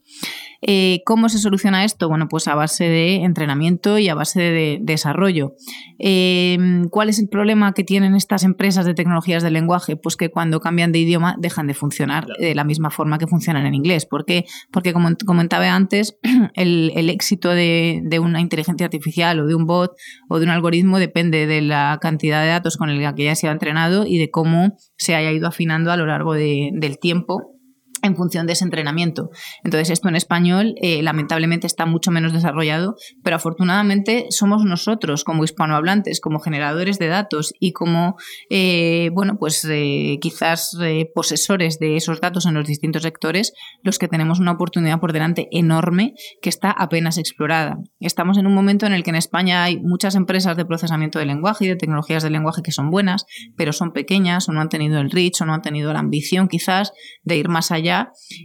Eh, 0.65 1.01
¿Cómo 1.05 1.27
se 1.27 1.39
soluciona 1.39 1.83
esto? 1.83 2.07
Bueno, 2.07 2.27
pues 2.29 2.47
a 2.47 2.55
base 2.55 2.85
de 2.85 3.15
entrenamiento 3.23 3.97
y 3.97 4.07
a 4.07 4.15
base 4.15 4.39
de, 4.39 4.79
desarrollo. 4.81 5.55
Eh, 5.99 6.57
¿Cuál 6.89 7.09
es 7.09 7.19
el 7.19 7.27
problema 7.27 7.73
que 7.73 7.83
tienen 8.03 8.17
estas 8.17 8.43
empresas 8.43 8.85
de 8.85 8.93
tecnologías 8.93 9.43
del 9.43 9.53
lenguaje? 9.53 9.95
Pues 9.95 10.17
que 10.17 10.29
cuando 10.29 10.59
cambian 10.59 10.91
de 10.91 10.99
idioma 10.99 11.37
dejan 11.39 11.67
de 11.67 11.73
funcionar 11.73 12.27
de 12.37 12.53
la 12.53 12.65
misma 12.65 12.89
forma 12.89 13.17
que 13.17 13.27
funcionan 13.27 13.65
en 13.65 13.73
inglés. 13.73 14.05
¿Por 14.05 14.25
qué? 14.25 14.45
Porque 14.71 14.91
como 14.91 15.07
comentaba 15.25 15.73
antes, 15.73 16.17
el, 16.55 17.09
éxito 17.09 17.49
de, 17.49 18.19
una 18.21 18.41
inteligencia 18.41 18.85
artificial 18.85 19.39
o 19.39 19.47
de 19.47 19.55
un 19.55 19.65
bot 19.65 19.93
o 20.27 20.39
de 20.39 20.45
un 20.45 20.51
algoritmo 20.51 20.99
depende 20.99 21.47
de 21.47 21.61
la 21.61 21.97
cantidad 22.01 22.41
de 22.41 22.49
datos 22.49 22.75
con 22.75 22.89
el 22.89 23.15
que 23.15 23.23
ya 23.23 23.35
se 23.35 23.47
ha 23.47 23.51
entrenado 23.51 24.05
y 24.05 24.17
de 24.17 24.29
cómo 24.29 24.77
se 24.97 25.15
haya 25.15 25.31
ido 25.31 25.47
afinando 25.47 25.91
a 25.91 25.97
lo 25.97 26.05
largo 26.05 26.33
del 26.33 26.99
tiempo 26.99 27.52
en 28.03 28.15
función 28.15 28.45
de 28.45 28.53
ese 28.53 28.65
entrenamiento. 28.65 29.31
Entonces, 29.63 29.89
esto 29.89 30.09
en 30.09 30.15
español 30.15 30.75
eh, 30.81 31.01
lamentablemente 31.01 31.65
está 31.65 31.85
mucho 31.85 32.11
menos 32.11 32.33
desarrollado, 32.33 32.95
pero 33.23 33.37
afortunadamente 33.37 34.27
somos 34.29 34.63
nosotros 34.65 35.23
como 35.23 35.43
hispanohablantes, 35.43 36.19
como 36.19 36.39
generadores 36.39 36.99
de 36.99 37.07
datos 37.07 37.53
y 37.59 37.71
como, 37.71 38.17
eh, 38.49 39.09
bueno, 39.13 39.37
pues 39.39 39.65
eh, 39.69 40.17
quizás 40.21 40.77
posesores 41.15 41.79
de 41.79 41.95
esos 41.95 42.19
datos 42.19 42.45
en 42.45 42.53
los 42.53 42.67
distintos 42.67 43.03
sectores, 43.03 43.53
los 43.83 43.97
que 43.97 44.09
tenemos 44.09 44.39
una 44.39 44.51
oportunidad 44.51 44.99
por 44.99 45.13
delante 45.13 45.47
enorme 45.51 46.13
que 46.41 46.49
está 46.49 46.71
apenas 46.71 47.17
explorada. 47.17 47.77
Estamos 48.01 48.37
en 48.37 48.47
un 48.47 48.53
momento 48.53 48.85
en 48.85 48.93
el 48.93 49.03
que 49.03 49.11
en 49.11 49.15
España 49.15 49.63
hay 49.63 49.79
muchas 49.79 50.15
empresas 50.15 50.57
de 50.57 50.65
procesamiento 50.65 51.19
de 51.19 51.25
lenguaje 51.25 51.65
y 51.65 51.67
de 51.69 51.77
tecnologías 51.77 52.21
de 52.21 52.29
lenguaje 52.29 52.61
que 52.61 52.71
son 52.71 52.89
buenas, 52.89 53.25
pero 53.55 53.71
son 53.71 53.93
pequeñas 53.93 54.49
o 54.49 54.51
no 54.51 54.59
han 54.59 54.69
tenido 54.69 54.99
el 54.99 55.09
reach 55.09 55.41
o 55.41 55.45
no 55.45 55.53
han 55.53 55.61
tenido 55.61 55.93
la 55.93 55.99
ambición 55.99 56.49
quizás 56.49 56.91
de 57.23 57.37
ir 57.37 57.47
más 57.47 57.71
allá 57.71 57.92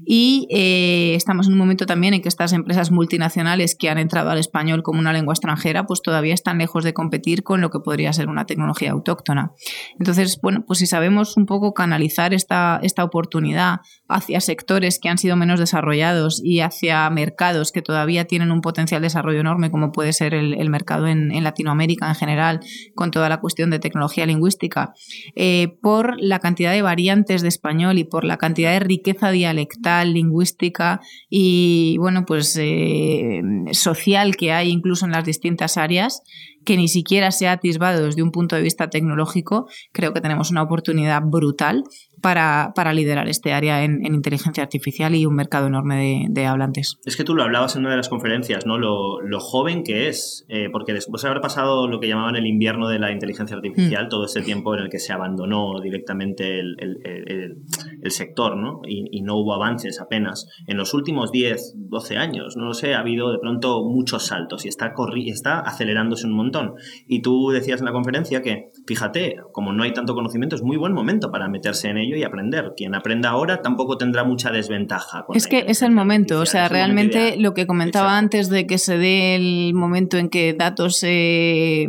y 0.07 0.47
eh, 0.51 1.15
estamos 1.15 1.47
en 1.47 1.53
un 1.55 1.59
momento 1.59 1.87
también 1.87 2.15
en 2.15 2.23
que 2.23 2.29
estas 2.29 2.53
empresas 2.53 2.91
multinacionales 2.91 3.77
que 3.77 3.89
han 3.91 3.99
entrado 3.99 4.31
al 4.31 4.39
español 4.39 4.83
como 4.83 4.99
una 4.99 5.13
lengua 5.13 5.35
extranjera, 5.35 5.87
pues 5.87 6.03
todavía 6.03 6.35
están 6.35 6.59
lejos 6.59 6.85
de 6.85 6.93
competir 6.93 7.43
con 7.43 7.61
lo 7.61 7.71
que 7.71 7.81
podría 7.81 8.13
ser 8.13 8.29
una 8.29 8.47
tecnología 8.47 8.93
autóctona. 8.93 9.53
Entonces, 9.99 10.39
bueno, 10.43 10.65
pues 10.67 10.79
si 10.81 10.87
sabemos 10.87 11.37
un 11.37 11.47
poco 11.47 11.75
canalizar 11.75 12.35
esta, 12.35 12.81
esta 12.83 13.05
oportunidad 13.05 13.81
hacia 14.09 14.41
sectores 14.41 14.99
que 14.99 15.09
han 15.11 15.19
sido 15.19 15.37
menos 15.37 15.61
desarrollados 15.61 16.41
y 16.43 16.61
hacia 16.61 17.09
mercados 17.11 17.73
que 17.73 17.83
todavía 17.83 18.25
tienen 18.25 18.51
un 18.51 18.63
potencial 18.63 19.03
de 19.03 19.07
desarrollo 19.07 19.41
enorme, 19.41 19.71
como 19.71 19.93
puede 19.93 20.15
ser 20.15 20.35
el, 20.35 20.71
mercado 20.71 21.07
en, 21.07 21.29
Latinoamérica 21.45 22.09
en 22.09 22.15
general, 22.15 22.61
con 22.95 23.11
toda 23.11 23.29
la 23.29 23.41
cuestión 23.41 23.71
de 23.71 23.79
tecnología 23.79 24.27
lingüística, 24.27 24.95
eh, 25.37 25.77
por 25.83 26.17
la 26.19 26.39
cantidad 26.39 26.73
de 26.73 26.83
variantes 26.83 27.43
de 27.43 27.49
español 27.49 27.99
y 27.99 28.05
por 28.05 28.25
la 28.25 28.39
cantidad 28.39 28.73
de 28.73 28.81
riqueza 28.81 29.31
dialectal, 29.31 30.15
lingüística 30.15 31.01
y 31.29 31.97
bueno, 31.99 32.25
pues 32.27 32.57
eh, 32.59 33.43
social 33.73 34.37
que 34.37 34.53
hay 34.53 34.71
incluso 34.71 35.05
en 35.05 35.13
las 35.13 35.25
distintas 35.25 35.77
áreas, 35.77 36.23
que 36.69 36.77
ni 36.77 36.89
siquiera 36.89 37.31
se 37.31 37.49
ha 37.49 37.53
atisbado 37.53 38.05
desde 38.05 38.23
un 38.23 38.31
punto 38.31 38.55
de 38.55 38.61
vista 38.61 38.91
tecnológico, 38.91 39.71
creo 39.91 40.13
que 40.13 40.21
tenemos 40.21 40.51
una 40.51 40.63
oportunidad 40.63 41.23
brutal 41.25 41.83
para, 42.21 42.73
para 42.75 42.93
liderar 42.93 43.27
este 43.29 43.53
área 43.53 43.85
en, 43.85 44.05
inteligencia 44.05 44.63
artificial 44.63 45.15
y 45.15 45.25
un 45.25 45.35
mercado 45.35 45.69
enorme 45.69 46.27
de, 46.29 46.47
hablantes. 46.47 46.99
Es 47.07 47.17
que 47.17 47.25
tú 47.25 47.35
lo 47.35 47.43
hablabas 47.43 47.77
en 47.77 47.83
una 47.83 47.93
de 47.93 47.97
las 47.97 48.09
conferencias, 48.09 48.67
¿no? 48.67 48.77
Lo, 48.79 49.21
lo 49.21 49.41
joven 49.41 49.83
que 49.83 50.09
es, 50.09 50.45
eh, 50.49 50.69
porque 50.71 50.93
después 50.93 51.23
de 51.23 51.29
haber 51.29 51.41
pasado 51.41 51.89
lo 51.89 52.01
que 52.01 52.09
llamaban 52.09 52.37
el 52.37 52.47
invierno 52.47 52.89
de 52.89 52.99
la 52.99 53.13
inteligencia 53.13 53.57
artificial, 53.57 54.07
mm. 54.07 54.09
todo 54.09 54.25
ese 54.25 54.43
tiempo 54.43 54.75
en 54.75 54.83
el 54.83 54.91
que 54.91 54.99
se 54.99 55.13
abandonó 55.13 55.81
directamente 55.83 56.59
el, 56.59 56.77
el, 56.81 57.57
el, 58.03 58.11
sector, 58.11 58.57
¿no? 58.57 58.81
Y, 58.87 59.05
y, 59.11 59.23
no 59.23 59.37
hubo 59.37 59.55
avances 59.55 60.01
apenas. 60.01 60.47
En 60.67 60.77
los 60.77 60.95
últimos 60.95 61.31
10, 61.31 61.75
12 61.77 62.17
años, 62.17 62.57
no 62.57 62.65
lo 62.65 62.75
sé, 62.75 62.95
ha 62.95 63.01
habido 63.01 63.31
de 63.31 63.39
pronto 63.39 63.85
muchos 63.85 64.27
saltos 64.27 64.65
y 64.65 64.69
está, 64.69 64.95
está 65.27 65.61
acelerándose 65.61 66.27
un 66.27 66.33
montón. 66.35 66.58
Y 67.07 67.23
tú 67.23 67.51
decías 67.51 67.81
en 67.81 67.87
la 67.87 67.93
conferencia 67.93 68.43
que, 68.43 68.71
fíjate, 68.87 69.37
como 69.53 69.73
no 69.73 69.83
hay 69.83 69.93
tanto 69.93 70.15
conocimiento, 70.15 70.57
es 70.57 70.63
muy 70.63 70.77
buen 70.77 70.93
momento 70.93 71.31
para 71.31 71.49
meterse 71.49 71.89
en 71.89 71.99
ello 71.99 72.17
y 72.17 72.25
aprender. 72.25 72.73
Quien 72.77 72.95
aprenda 72.95 73.31
ahora 73.31 73.63
tampoco 73.63 73.97
tendrá 73.97 74.25
mucha 74.25 74.51
desventaja. 74.51 75.25
es 75.35 75.47
que 75.47 75.65
es 75.69 75.83
el 75.83 75.93
momento, 75.93 76.41
o 76.41 76.47
sea, 76.47 76.69
realmente 76.69 77.37
lo 77.37 77.55
que 77.55 77.67
comentaba 77.67 78.19
antes 78.19 78.49
de 78.49 78.67
que 78.67 78.79
se 78.79 78.99
dé 78.99 79.35
el 79.35 79.75
momento 79.75 80.17
en 80.17 80.29
que 80.29 80.55
datos... 80.55 81.03
Eh, 81.03 81.89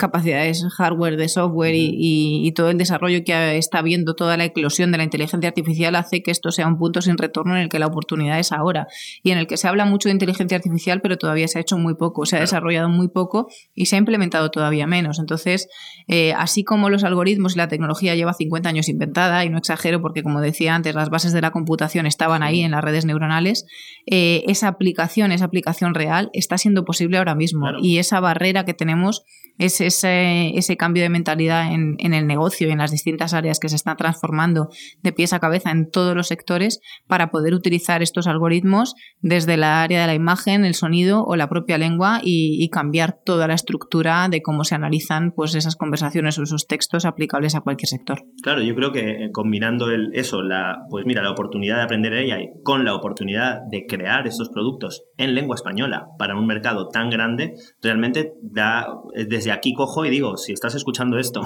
capacidades 0.00 0.64
hardware, 0.76 1.16
de 1.16 1.28
software 1.28 1.74
y, 1.76 2.52
todo 2.56 2.70
el 2.70 2.78
desarrollo 2.78 3.22
que 3.24 3.56
está 3.56 3.80
viendo, 3.80 4.14
toda 4.14 4.36
la 4.36 4.44
eclosión 4.44 4.90
de 4.90 4.98
la 4.98 5.04
inteligencia 5.04 5.48
artificial 5.48 5.94
hace 5.94 6.22
que 6.22 6.32
esto 6.32 6.50
sea 6.50 6.66
un 6.66 6.78
punto 6.78 7.00
sin 7.00 7.16
retorno 7.16 7.54
en 7.54 7.62
el 7.62 7.68
que 7.68 7.78
la 7.78 7.86
oportunidad 7.86 8.40
es 8.40 8.50
ahora. 8.50 8.88
Y 9.22 9.30
en 9.30 9.38
el 9.38 9.46
que 9.46 9.56
se 9.56 9.68
habla 9.68 9.84
mucho 9.84 10.08
de 10.08 10.14
inteligencia 10.14 10.56
artificial, 10.56 11.00
pero 11.00 11.16
todavía 11.16 11.46
se 11.46 11.58
ha 11.58 11.60
hecho 11.60 11.78
muy 11.78 11.94
poco, 11.94 12.26
se 12.26 12.36
ha 12.36 12.40
desarrollado 12.40 12.88
muy 12.88 13.08
poco 13.08 13.48
y 13.74 13.86
se 13.86 13.96
ha 13.96 13.98
implementado 13.98 14.50
todavía 14.50 14.86
menos. 14.88 15.20
Entonces, 15.20 15.68
eh, 16.08 16.32
así 16.36 16.64
como 16.64 16.90
los 16.90 17.04
algoritmos 17.04 17.54
y 17.54 17.58
la 17.58 17.68
tecnología 17.68 18.16
lleva 18.16 18.32
50 18.32 18.68
años 18.68 18.88
inventada, 18.88 19.44
y 19.44 19.50
no 19.50 19.58
exagero 19.58 20.00
porque, 20.00 20.22
como 20.22 20.40
decía 20.40 20.74
antes, 20.74 20.94
las 20.94 21.10
bases 21.10 21.32
de 21.32 21.40
la 21.40 21.50
computación 21.50 22.06
estaban 22.06 22.42
ahí 22.42 22.62
en 22.62 22.72
las 22.72 22.82
redes 22.82 23.04
neuronales, 23.04 23.66
eh, 24.06 24.42
esa 24.46 24.68
aplicación, 24.68 25.30
esa 25.30 25.44
aplicación 25.44 25.94
real 25.94 26.30
está 26.32 26.58
siendo 26.58 26.84
posible 26.84 27.18
ahora 27.18 27.34
mismo. 27.34 27.66
Y 27.80 27.98
esa 27.98 28.20
barrera 28.20 28.64
que 28.64 28.74
tenemos 28.74 29.24
es 29.60 29.80
ese, 29.82 30.56
ese 30.56 30.78
cambio 30.78 31.02
de 31.02 31.10
mentalidad 31.10 31.72
en, 31.72 31.96
el 32.00 32.26
negocio 32.26 32.66
y 32.66 32.70
en 32.70 32.78
las 32.78 32.90
distintas 32.90 33.34
áreas 33.34 33.60
que 33.60 33.68
se 33.68 33.76
están 33.76 33.98
transformando 33.98 34.68
de 35.02 35.12
pies 35.12 35.34
a 35.34 35.38
cabeza 35.38 35.70
en 35.70 35.90
todos 35.90 36.16
los 36.16 36.28
sectores 36.28 36.80
para 37.06 37.30
poder 37.30 37.52
utilizar 37.52 38.02
estos 38.02 38.26
algoritmos 38.26 38.94
desde 39.20 39.58
la 39.58 39.82
área 39.82 40.00
de 40.00 40.06
la 40.06 40.14
imagen, 40.14 40.64
el 40.64 40.74
sonido 40.74 41.24
o 41.24 41.36
la 41.36 41.50
propia 41.50 41.76
lengua 41.76 42.20
y, 42.22 42.68
cambiar 42.70 43.18
toda 43.24 43.48
la 43.48 43.54
estructura 43.54 44.28
de 44.30 44.42
cómo 44.42 44.62
se 44.62 44.76
analizan 44.76 45.32
pues, 45.32 45.56
esas 45.56 45.74
conversaciones 45.74 46.38
o 46.38 46.44
esos 46.44 46.68
textos 46.68 47.04
aplicables 47.04 47.56
a 47.56 47.62
cualquier 47.62 47.88
sector. 47.88 48.22
Claro, 48.44 48.62
yo 48.62 48.76
creo 48.76 48.92
que 48.92 49.24
eh, 49.24 49.30
combinando 49.32 49.90
el, 49.90 50.10
eso, 50.14 50.40
la, 50.40 50.78
pues 50.88 51.04
mira, 51.04 51.20
la 51.20 51.32
oportunidad 51.32 51.78
de 51.78 51.82
aprender 51.82 52.12
ella 52.12 52.38
con 52.62 52.84
la 52.84 52.94
oportunidad 52.94 53.58
de 53.70 53.86
crear 53.86 54.28
estos 54.28 54.50
productos 54.50 55.02
en 55.16 55.34
lengua 55.34 55.56
española 55.56 56.06
para 56.16 56.36
un 56.36 56.46
mercado 56.46 56.88
tan 56.88 57.10
grande, 57.10 57.54
realmente 57.82 58.34
da 58.40 58.86
desde 59.28 59.49
aquí 59.50 59.74
cojo 59.74 60.04
y 60.04 60.10
digo, 60.10 60.36
si 60.36 60.52
estás 60.52 60.74
escuchando 60.74 61.18
esto 61.18 61.42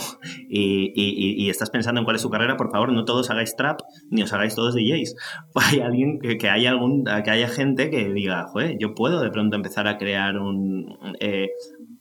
y, 0.49 1.49
estás 1.49 1.71
pensando 1.71 2.01
en 2.01 2.05
cuál 2.05 2.17
es 2.17 2.23
su 2.23 2.31
carrera, 2.31 2.57
por 2.57 2.71
favor, 2.71 2.93
no 2.93 3.05
todos 3.05 3.31
hagáis 3.31 3.55
trap 3.57 3.81
ni 4.11 4.23
os 4.23 4.33
hagáis 4.33 4.55
todos 4.55 4.75
DJs. 4.75 5.17
Hay 5.55 5.81
alguien 5.81 6.19
que, 6.19 6.49
haya 6.49 6.71
algún, 6.71 7.05
que 7.05 7.31
haya 7.31 7.49
gente 7.49 7.91
que 7.91 8.13
diga, 8.13 8.47
joder, 8.49 8.77
yo 8.79 8.95
puedo 8.95 9.21
de 9.21 9.31
pronto 9.31 9.57
empezar 9.57 9.89
a 9.89 9.99
crear 9.99 10.39
un, 10.39 10.99
eh, 11.21 11.49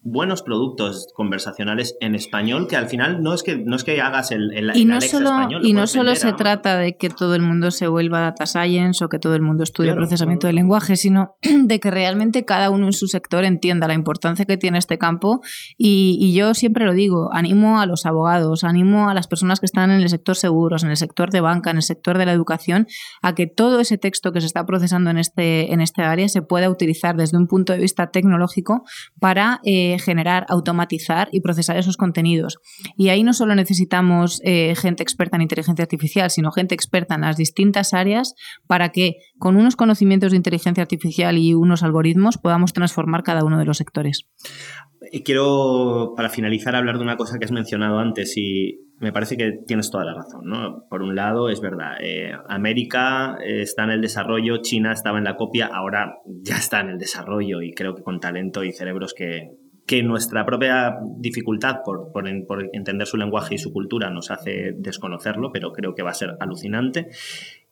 buenos 0.06 0.43
productos 0.43 1.08
conversacionales 1.16 1.95
en 2.01 2.14
español 2.14 2.68
que 2.68 2.76
al 2.76 2.88
final 2.88 3.24
no 3.24 3.34
es 3.34 3.41
que 3.41 3.56
no 3.58 3.78
es 3.78 3.86
que 3.86 4.01
hagas 4.01 4.32
el, 4.32 4.51
el 4.54 4.76
y 4.76 4.84
no 4.84 4.99
solo 4.99 5.32
y 5.62 5.72
no 5.72 5.88
solo 5.88 6.14
se 6.16 6.34
trata 6.34 6.78
de 6.78 6.97
que 6.97 7.10
todo 7.10 7.36
el 7.36 7.41
mundo 7.41 7.72
se 7.72 7.88
vuelva 7.88 8.20
data 8.20 8.45
science 8.45 9.04
o 9.04 9.08
que 9.08 9.18
todo 9.18 9.34
el 9.36 9.41
mundo 9.41 9.64
estudie 9.64 9.93
procesamiento 9.93 10.47
de 10.47 10.54
lenguaje 10.54 10.97
sino 10.97 11.38
de 11.41 11.80
que 11.80 11.89
realmente 11.89 12.43
cada 12.43 12.70
uno 12.70 12.88
en 12.88 12.93
su 12.93 13.08
sector 13.08 13.45
entienda 13.45 13.88
la 13.88 13.93
importancia 13.93 14.45
que 14.45 14.58
tiene 14.58 14.78
este 14.78 14.97
campo. 14.97 15.41
Y, 15.78 16.18
y, 16.20 16.34
yo 16.34 16.54
siempre 16.54 16.86
lo 16.86 16.93
digo 16.93 17.30
animo 17.32 17.80
a 17.80 17.86
los 17.86 18.06
abogados 18.06 18.66
animo 18.66 19.10
a 19.10 19.14
las 19.14 19.28
personas 19.28 19.60
que 19.62 19.66
están 19.66 19.89
en 19.89 20.01
el 20.01 20.10
sector 20.10 20.36
seguros 20.36 20.84
en 20.84 20.89
el 20.89 20.97
sector 20.97 21.32
de 21.32 21.39
banca 21.39 21.72
en 21.72 21.78
el 21.78 21.84
sector 21.84 22.18
de 22.18 22.26
la 22.26 22.34
educación 22.34 22.88
a 23.22 23.36
que 23.36 23.47
todo 23.47 23.80
ese 23.80 23.97
texto 23.97 24.34
que 24.34 24.41
se 24.41 24.47
está 24.47 24.66
procesando 24.66 25.12
en 25.12 25.18
este 25.18 25.72
en 25.72 25.80
este 25.80 26.01
área 26.01 26.28
se 26.28 26.41
pueda 26.41 26.70
utilizar 26.70 27.16
desde 27.16 27.38
un 27.38 27.47
punto 27.47 27.72
de 27.72 27.80
vista 27.80 28.08
tecnológico 28.08 28.84
para 29.20 29.62
eh, 29.64 29.92
generar, 29.99 30.45
automatizar 30.49 31.29
y 31.31 31.41
procesar 31.41 31.77
esos 31.77 31.97
contenidos. 31.97 32.57
Y 32.97 33.09
ahí 33.09 33.23
no 33.23 33.33
solo 33.33 33.55
necesitamos 33.55 34.41
eh, 34.43 34.75
gente 34.75 35.03
experta 35.03 35.37
en 35.37 35.43
inteligencia 35.43 35.83
artificial, 35.83 36.29
sino 36.29 36.51
gente 36.51 36.75
experta 36.75 37.15
en 37.15 37.21
las 37.21 37.37
distintas 37.37 37.93
áreas 37.93 38.35
para 38.67 38.89
que 38.89 39.15
con 39.37 39.55
unos 39.55 39.75
conocimientos 39.75 40.31
de 40.31 40.37
inteligencia 40.37 40.81
artificial 40.81 41.37
y 41.37 41.53
unos 41.53 41.83
algoritmos 41.83 42.37
podamos 42.37 42.73
transformar 42.73 43.23
cada 43.23 43.43
uno 43.43 43.57
de 43.57 43.65
los 43.65 43.77
sectores. 43.77 44.27
Quiero, 45.25 46.13
para 46.15 46.29
finalizar, 46.29 46.75
hablar 46.75 46.97
de 46.97 47.03
una 47.03 47.17
cosa 47.17 47.37
que 47.37 47.45
has 47.45 47.51
mencionado 47.51 47.99
antes 47.99 48.37
y 48.37 48.79
me 48.99 49.11
parece 49.11 49.35
que 49.35 49.51
tienes 49.67 49.91
toda 49.91 50.05
la 50.05 50.13
razón. 50.13 50.43
Por 50.89 51.03
un 51.03 51.15
lado, 51.15 51.49
es 51.49 51.59
verdad, 51.59 51.97
eh, 52.01 52.31
América 52.47 53.37
está 53.43 53.83
en 53.83 53.91
el 53.91 54.01
desarrollo, 54.01 54.61
China 54.61 54.93
estaba 54.93 55.17
en 55.17 55.25
la 55.25 55.35
copia, 55.35 55.67
ahora 55.67 56.19
ya 56.25 56.55
está 56.55 56.79
en 56.79 56.89
el 56.89 56.97
desarrollo 56.97 57.61
y 57.61 57.73
creo 57.73 57.95
que 57.95 58.01
con 58.01 58.19
talento 58.19 58.63
y 58.63 58.71
cerebros 58.71 59.13
que, 59.13 59.49
que 59.86 60.01
nuestra 60.03 60.45
propia 60.45 60.97
dificultad 61.17 61.77
por, 61.84 62.11
por, 62.11 62.27
entender 62.73 63.07
su 63.07 63.17
lenguaje 63.17 63.55
y 63.55 63.57
su 63.57 63.73
cultura 63.73 64.09
nos 64.09 64.31
hace 64.31 64.73
desconocerlo, 64.77 65.51
pero 65.51 65.73
creo 65.73 65.93
que 65.93 66.03
va 66.03 66.11
a 66.11 66.15
ser 66.15 66.38
alucinante. 66.39 67.09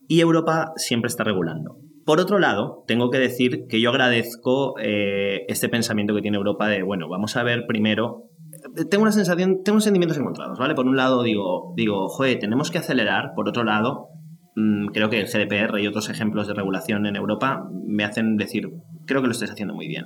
Y 0.08 0.20
Europa 0.20 0.74
siempre 0.76 1.08
está 1.08 1.24
regulando. 1.24 1.78
Por 2.06 2.20
otro 2.20 2.40
lado, 2.40 2.84
tengo 2.88 3.10
que 3.12 3.20
decir 3.20 3.68
que 3.70 3.80
yo 3.80 3.92
agradezco 3.92 4.76
eh, 4.80 5.46
este 5.48 5.70
pensamiento 5.70 6.14
que 6.14 6.22
tiene 6.22 6.38
Europa 6.38 6.68
de, 6.68 6.84
bueno, 6.84 7.08
vamos 7.08 7.38
a 7.38 7.44
ver 7.44 7.66
primero 7.68 8.32
tengo 8.90 9.04
una 9.04 9.12
sensación, 9.12 9.64
tengo 9.64 9.80
sentimientos 9.80 10.18
encontrados, 10.18 10.60
¿vale? 10.60 10.76
Por 10.76 10.86
un 10.86 10.96
lado 10.96 11.24
digo, 11.24 11.74
digo, 11.76 12.08
joder, 12.10 12.40
tenemos 12.40 12.72
que 12.72 12.78
acelerar, 12.78 13.32
por 13.36 13.48
otro 13.48 13.64
lado, 13.64 14.10
mm, 14.56 14.88
creo 14.88 15.10
que 15.10 15.20
el 15.20 15.28
GDPR 15.28 15.80
y 15.80 15.88
otros 15.88 16.10
ejemplos 16.10 16.48
de 16.48 16.54
regulación 16.54 17.06
en 17.06 17.16
Europa 17.16 17.68
me 17.86 18.04
hacen 18.04 18.38
decir, 18.38 18.70
creo 19.06 19.22
que 19.22 19.28
lo 19.28 19.32
estáis 19.32 19.52
haciendo 19.52 19.74
muy 19.74 19.88
bien. 19.88 20.06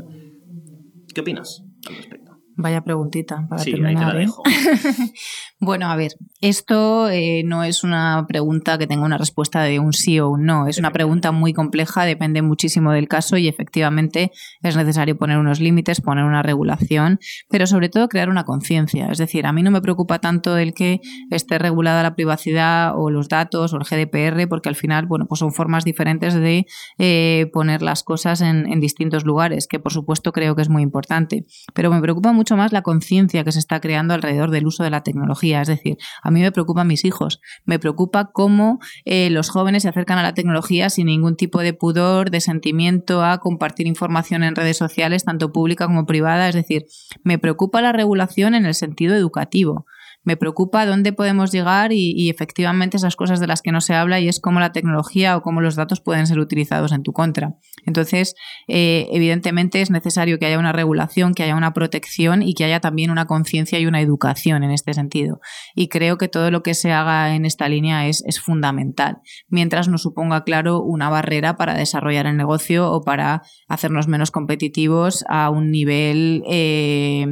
¿Qué 1.13 1.21
opinas 1.21 1.65
al 1.89 1.95
respecto? 1.97 2.31
Vaya 2.57 2.81
preguntita 2.83 3.45
para 3.49 3.63
terminar. 3.63 4.21
¿eh? 4.21 4.27
bueno, 5.59 5.87
a 5.87 5.95
ver, 5.95 6.13
esto 6.39 7.09
eh, 7.09 7.43
no 7.43 7.63
es 7.63 7.83
una 7.83 8.25
pregunta 8.27 8.77
que 8.77 8.87
tenga 8.87 9.03
una 9.03 9.17
respuesta 9.17 9.63
de 9.63 9.79
un 9.79 9.91
sí 9.91 10.19
o 10.19 10.29
un 10.29 10.45
no. 10.45 10.67
Es 10.67 10.77
una 10.77 10.91
pregunta 10.91 11.31
muy 11.31 11.53
compleja, 11.53 12.05
depende 12.05 12.41
muchísimo 12.41 12.91
del 12.93 13.09
caso 13.09 13.37
y 13.37 13.47
efectivamente 13.49 14.31
es 14.61 14.77
necesario 14.77 15.17
poner 15.17 15.37
unos 15.37 15.59
límites, 15.59 15.99
poner 15.99 16.23
una 16.23 16.41
regulación, 16.41 17.19
pero 17.49 17.67
sobre 17.67 17.89
todo 17.89 18.07
crear 18.07 18.29
una 18.29 18.45
conciencia. 18.45 19.07
Es 19.11 19.17
decir, 19.17 19.45
a 19.45 19.51
mí 19.51 19.63
no 19.63 19.71
me 19.71 19.81
preocupa 19.81 20.19
tanto 20.19 20.57
el 20.57 20.73
que 20.73 21.01
esté 21.29 21.57
regulada 21.57 22.03
la 22.03 22.15
privacidad 22.15 22.93
o 22.95 23.09
los 23.09 23.27
datos 23.27 23.73
o 23.73 23.77
el 23.77 23.83
GDPR, 23.83 24.47
porque 24.47 24.69
al 24.69 24.75
final, 24.75 25.07
bueno, 25.07 25.25
pues 25.25 25.39
son 25.39 25.51
formas 25.51 25.83
diferentes 25.83 26.33
de 26.33 26.65
eh, 26.97 27.49
poner 27.51 27.81
las 27.81 28.03
cosas 28.03 28.41
en, 28.41 28.71
en 28.71 28.79
distintos 28.79 29.25
lugares, 29.25 29.67
que 29.67 29.79
por 29.79 29.91
supuesto 29.91 30.31
creo 30.31 30.55
que 30.55 30.61
es 30.61 30.69
muy 30.69 30.83
importante. 30.83 31.45
Pero 31.73 31.91
me 31.91 32.01
preocupa 32.01 32.31
mucho 32.31 32.45
mucho 32.45 32.57
más 32.57 32.71
la 32.71 32.83
conciencia 32.83 33.43
que 33.43 33.51
se 33.51 33.57
está 33.57 33.79
creando 33.81 34.13
alrededor 34.13 34.51
del 34.51 34.67
uso 34.67 34.83
de 34.83 34.91
la 34.91 35.01
tecnología. 35.01 35.44
Es 35.53 35.67
decir, 35.67 35.97
a 36.21 36.31
mí 36.31 36.41
me 36.41 36.51
preocupan 36.51 36.87
mis 36.87 37.05
hijos, 37.05 37.41
me 37.65 37.79
preocupa 37.79 38.31
cómo 38.31 38.79
eh, 39.05 39.29
los 39.29 39.49
jóvenes 39.49 39.83
se 39.83 39.89
acercan 39.89 40.17
a 40.17 40.23
la 40.23 40.33
tecnología 40.33 40.89
sin 40.89 41.07
ningún 41.07 41.35
tipo 41.35 41.61
de 41.61 41.73
pudor, 41.73 42.31
de 42.31 42.41
sentimiento 42.41 43.23
a 43.23 43.39
compartir 43.39 43.87
información 43.87 44.43
en 44.43 44.55
redes 44.55 44.77
sociales, 44.77 45.23
tanto 45.23 45.51
pública 45.51 45.87
como 45.87 46.05
privada. 46.05 46.49
Es 46.49 46.55
decir, 46.55 46.85
me 47.23 47.37
preocupa 47.37 47.81
la 47.81 47.91
regulación 47.91 48.55
en 48.55 48.65
el 48.65 48.73
sentido 48.73 49.15
educativo 49.15 49.85
me 50.25 50.37
preocupa 50.37 50.85
dónde 50.85 51.13
podemos 51.13 51.51
llegar 51.51 51.93
y, 51.93 52.29
efectivamente 52.29 52.97
esas 52.97 53.15
cosas 53.15 53.39
de 53.39 53.47
las 53.47 53.61
que 53.61 53.71
no 53.71 53.79
se 53.79 53.93
habla 53.93 54.19
y 54.19 54.27
es 54.27 54.39
cómo 54.39 54.59
la 54.59 54.71
tecnología 54.71 55.37
o 55.37 55.41
cómo 55.41 55.61
los 55.61 55.75
datos 55.75 56.01
pueden 56.01 56.27
ser 56.27 56.39
utilizados 56.39 56.91
en 56.91 57.03
tu 57.03 57.13
contra. 57.13 57.55
Entonces, 57.85 58.35
eh, 58.67 59.07
evidentemente 59.11 59.81
es 59.81 59.91
necesario 59.91 60.39
que 60.39 60.47
haya 60.47 60.59
una 60.59 60.71
regulación, 60.71 61.33
que 61.33 61.43
haya 61.43 61.55
una 61.55 61.73
protección 61.73 62.41
y 62.41 62.55
que 62.55 62.65
haya 62.65 62.79
también 62.79 63.11
una 63.11 63.25
conciencia 63.25 63.79
y 63.79 63.85
una 63.85 64.01
educación 64.01 64.63
en 64.63 64.71
este 64.71 64.93
sentido. 64.93 65.39
Y 65.75 65.87
creo 65.87 66.17
que 66.17 66.27
todo 66.27 66.49
lo 66.49 66.63
que 66.63 66.73
se 66.73 66.91
haga 66.91 67.35
en 67.35 67.45
esta 67.45 67.69
línea 67.69 68.07
es, 68.07 68.23
fundamental, 68.43 69.19
mientras 69.47 69.87
no 69.87 69.97
suponga, 69.97 70.43
claro, 70.43 70.81
una 70.81 71.09
barrera 71.09 71.55
para 71.55 71.75
desarrollar 71.75 72.25
el 72.25 72.35
negocio 72.35 72.91
o 72.91 73.01
para 73.03 73.43
hacernos 73.67 74.07
menos 74.07 74.31
competitivos 74.31 75.23
a 75.29 75.49
un 75.49 75.71
nivel... 75.71 76.43
Eh, 76.47 77.25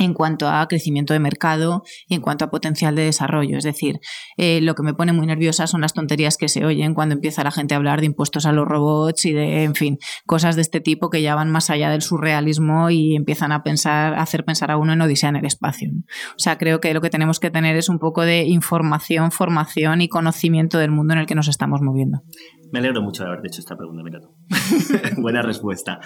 en 0.00 0.14
cuanto 0.14 0.48
a 0.48 0.66
crecimiento 0.66 1.12
de 1.12 1.20
mercado 1.20 1.82
y 2.08 2.14
en 2.14 2.22
cuanto 2.22 2.46
a 2.46 2.50
potencial 2.50 2.96
de 2.96 3.02
desarrollo. 3.02 3.58
Es 3.58 3.64
decir, 3.64 4.00
eh, 4.38 4.60
lo 4.62 4.74
que 4.74 4.82
me 4.82 4.94
pone 4.94 5.12
muy 5.12 5.26
nerviosa 5.26 5.66
son 5.66 5.82
las 5.82 5.92
tonterías 5.92 6.38
que 6.38 6.48
se 6.48 6.64
oyen 6.64 6.94
cuando 6.94 7.14
empieza 7.14 7.44
la 7.44 7.50
gente 7.50 7.74
a 7.74 7.76
hablar 7.76 8.00
de 8.00 8.06
impuestos 8.06 8.46
a 8.46 8.52
los 8.52 8.66
robots 8.66 9.26
y 9.26 9.32
de, 9.32 9.62
en 9.62 9.74
fin, 9.74 9.98
cosas 10.26 10.56
de 10.56 10.62
este 10.62 10.80
tipo 10.80 11.10
que 11.10 11.20
ya 11.20 11.34
van 11.34 11.50
más 11.50 11.68
allá 11.68 11.90
del 11.90 12.00
surrealismo 12.00 12.88
y 12.88 13.14
empiezan 13.14 13.52
a 13.52 13.62
pensar, 13.62 14.14
a 14.14 14.22
hacer 14.22 14.44
pensar 14.44 14.70
a 14.70 14.78
uno 14.78 14.94
en 14.94 15.02
Odisea 15.02 15.28
en 15.28 15.36
el 15.36 15.44
espacio. 15.44 15.90
O 16.30 16.38
sea, 16.38 16.56
creo 16.56 16.80
que 16.80 16.94
lo 16.94 17.02
que 17.02 17.10
tenemos 17.10 17.38
que 17.38 17.50
tener 17.50 17.76
es 17.76 17.90
un 17.90 17.98
poco 17.98 18.22
de 18.22 18.44
información, 18.44 19.32
formación 19.32 20.00
y 20.00 20.08
conocimiento 20.08 20.78
del 20.78 20.90
mundo 20.90 21.12
en 21.12 21.20
el 21.20 21.26
que 21.26 21.34
nos 21.34 21.48
estamos 21.48 21.82
moviendo. 21.82 22.22
Me 22.72 22.78
alegro 22.78 23.02
mucho 23.02 23.22
de 23.22 23.28
haberte 23.28 23.48
hecho 23.48 23.60
esta 23.60 23.76
pregunta, 23.76 24.02
mira 24.02 24.20
Buena 25.16 25.42
respuesta. 25.42 26.00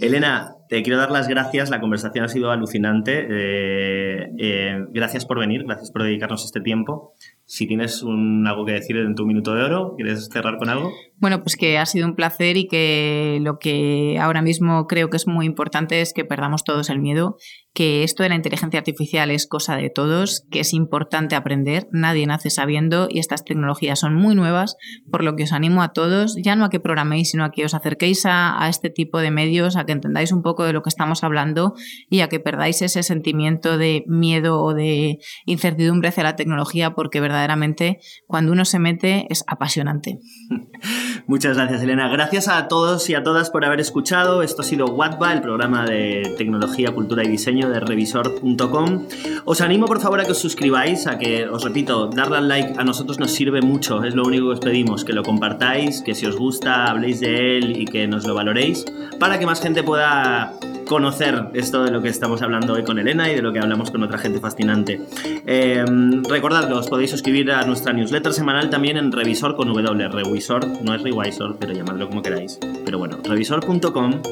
Elena, 0.00 0.54
te 0.68 0.82
quiero 0.82 0.98
dar 0.98 1.10
las 1.10 1.28
gracias. 1.28 1.70
La 1.70 1.80
conversación 1.80 2.24
ha 2.24 2.28
sido 2.28 2.50
alucinante. 2.50 3.26
Eh, 3.28 4.30
eh, 4.38 4.84
gracias 4.90 5.24
por 5.24 5.38
venir, 5.38 5.64
gracias 5.64 5.90
por 5.90 6.02
dedicarnos 6.02 6.44
este 6.44 6.60
tiempo. 6.60 7.14
Si 7.44 7.66
tienes 7.66 8.02
un, 8.02 8.46
algo 8.46 8.66
que 8.66 8.72
decir 8.72 8.96
en 8.98 9.14
tu 9.14 9.24
minuto 9.24 9.54
de 9.54 9.62
oro, 9.64 9.94
¿quieres 9.96 10.28
cerrar 10.30 10.58
con 10.58 10.68
algo? 10.68 10.92
Bueno, 11.16 11.42
pues 11.42 11.56
que 11.56 11.78
ha 11.78 11.86
sido 11.86 12.06
un 12.06 12.14
placer 12.14 12.56
y 12.56 12.68
que 12.68 13.38
lo 13.40 13.58
que 13.58 14.18
ahora 14.20 14.42
mismo 14.42 14.86
creo 14.86 15.08
que 15.08 15.16
es 15.16 15.26
muy 15.26 15.46
importante 15.46 16.02
es 16.02 16.12
que 16.12 16.24
perdamos 16.24 16.62
todos 16.62 16.90
el 16.90 17.00
miedo, 17.00 17.38
que 17.72 18.04
esto 18.04 18.22
de 18.22 18.28
la 18.28 18.34
inteligencia 18.34 18.78
artificial 18.78 19.30
es 19.30 19.46
cosa 19.46 19.76
de 19.76 19.88
todos, 19.88 20.46
que 20.50 20.60
es 20.60 20.74
importante 20.74 21.34
aprender, 21.36 21.88
nadie 21.90 22.26
nace 22.26 22.50
sabiendo 22.50 23.08
y 23.10 23.18
estas 23.18 23.44
tecnologías 23.44 23.98
son 23.98 24.14
muy 24.14 24.34
nuevas, 24.34 24.76
por 25.10 25.24
lo 25.24 25.34
que 25.34 25.44
os 25.44 25.52
animo 25.52 25.82
a 25.82 25.92
todos, 25.92 26.36
ya 26.42 26.54
no 26.54 26.66
a 26.66 26.70
que 26.70 26.80
programéis, 26.80 27.30
sino 27.30 27.44
a 27.44 27.50
que 27.50 27.64
os 27.64 27.74
acerquéis 27.88 28.26
a, 28.26 28.68
este 28.68 28.90
tipo 28.90 29.18
de 29.18 29.30
medios, 29.30 29.76
a 29.76 29.86
que 29.86 29.92
entendáis 29.92 30.30
un 30.30 30.42
poco 30.42 30.64
de 30.64 30.74
lo 30.74 30.82
que 30.82 30.90
estamos 30.90 31.24
hablando 31.24 31.74
y 32.10 32.20
a 32.20 32.28
que 32.28 32.38
perdáis 32.38 32.82
ese 32.82 33.02
sentimiento 33.02 33.78
de 33.78 34.04
miedo 34.06 34.60
o 34.62 34.74
de 34.74 35.18
incertidumbre 35.46 36.10
hacia 36.10 36.22
la 36.22 36.36
tecnología, 36.36 36.94
porque 36.94 37.20
verdaderamente 37.20 37.98
cuando 38.26 38.52
uno 38.52 38.66
se 38.66 38.78
mete 38.78 39.26
es 39.30 39.42
apasionante. 39.46 40.18
Muchas 41.26 41.56
gracias, 41.56 41.82
Elena. 41.82 42.08
Gracias 42.08 42.48
a 42.48 42.68
todos 42.68 43.08
y 43.08 43.14
a 43.14 43.22
todas 43.22 43.50
por 43.50 43.64
haber 43.64 43.80
escuchado. 43.80 44.42
Esto 44.42 44.62
ha 44.62 44.64
sido 44.64 44.86
Watba, 44.86 45.32
el 45.32 45.40
programa 45.40 45.86
de 45.86 46.34
tecnología, 46.36 46.92
cultura 46.92 47.24
y 47.24 47.28
diseño 47.28 47.70
de 47.70 47.80
revisor.com. 47.80 49.06
Os 49.46 49.60
animo, 49.62 49.86
por 49.86 50.00
favor, 50.00 50.20
a 50.20 50.24
que 50.24 50.32
os 50.32 50.38
suscribáis, 50.38 51.06
a 51.06 51.18
que, 51.18 51.46
os 51.46 51.64
repito, 51.64 52.08
darle 52.08 52.36
al 52.36 52.48
like 52.48 52.74
a 52.76 52.84
nosotros 52.84 53.18
nos 53.18 53.32
sirve 53.32 53.62
mucho. 53.62 54.04
Es 54.04 54.14
lo 54.14 54.24
único 54.24 54.48
que 54.48 54.54
os 54.54 54.60
pedimos, 54.60 55.04
que 55.04 55.12
lo 55.12 55.22
compartáis, 55.22 56.02
que 56.02 56.14
si 56.14 56.26
os 56.26 56.36
gusta, 56.36 56.86
habléis 56.86 57.20
de 57.20 57.56
él 57.56 57.77
y 57.78 57.84
que 57.84 58.06
nos 58.06 58.26
lo 58.26 58.34
valoréis, 58.34 58.84
para 59.18 59.38
que 59.38 59.46
más 59.46 59.60
gente 59.60 59.82
pueda 59.82 60.52
conocer 60.88 61.50
esto 61.52 61.84
de 61.84 61.90
lo 61.90 62.00
que 62.00 62.08
estamos 62.08 62.40
hablando 62.42 62.72
hoy 62.72 62.82
con 62.82 62.98
Elena 62.98 63.30
y 63.30 63.36
de 63.36 63.42
lo 63.42 63.52
que 63.52 63.60
hablamos 63.60 63.90
con 63.90 64.02
otra 64.02 64.18
gente 64.18 64.40
fascinante. 64.40 65.00
Eh, 65.46 65.84
recordad 66.28 66.72
os 66.72 66.88
podéis 66.88 67.10
suscribir 67.10 67.52
a 67.52 67.64
nuestra 67.64 67.92
newsletter 67.92 68.32
semanal 68.32 68.70
también 68.70 68.96
en 68.96 69.12
Revisor 69.12 69.54
con 69.54 69.68
W. 69.68 70.08
Revisor, 70.08 70.66
no 70.82 70.94
es 70.94 71.02
Revisor, 71.02 71.58
pero 71.58 71.72
llamadlo 71.74 72.08
como 72.08 72.22
queráis. 72.22 72.58
Pero 72.84 72.98
bueno, 72.98 73.18
revisor.com. 73.22 74.22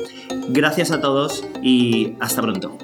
Gracias 0.49 0.90
a 0.90 1.01
todos 1.01 1.47
y 1.62 2.14
hasta 2.20 2.42
pronto. 2.42 2.76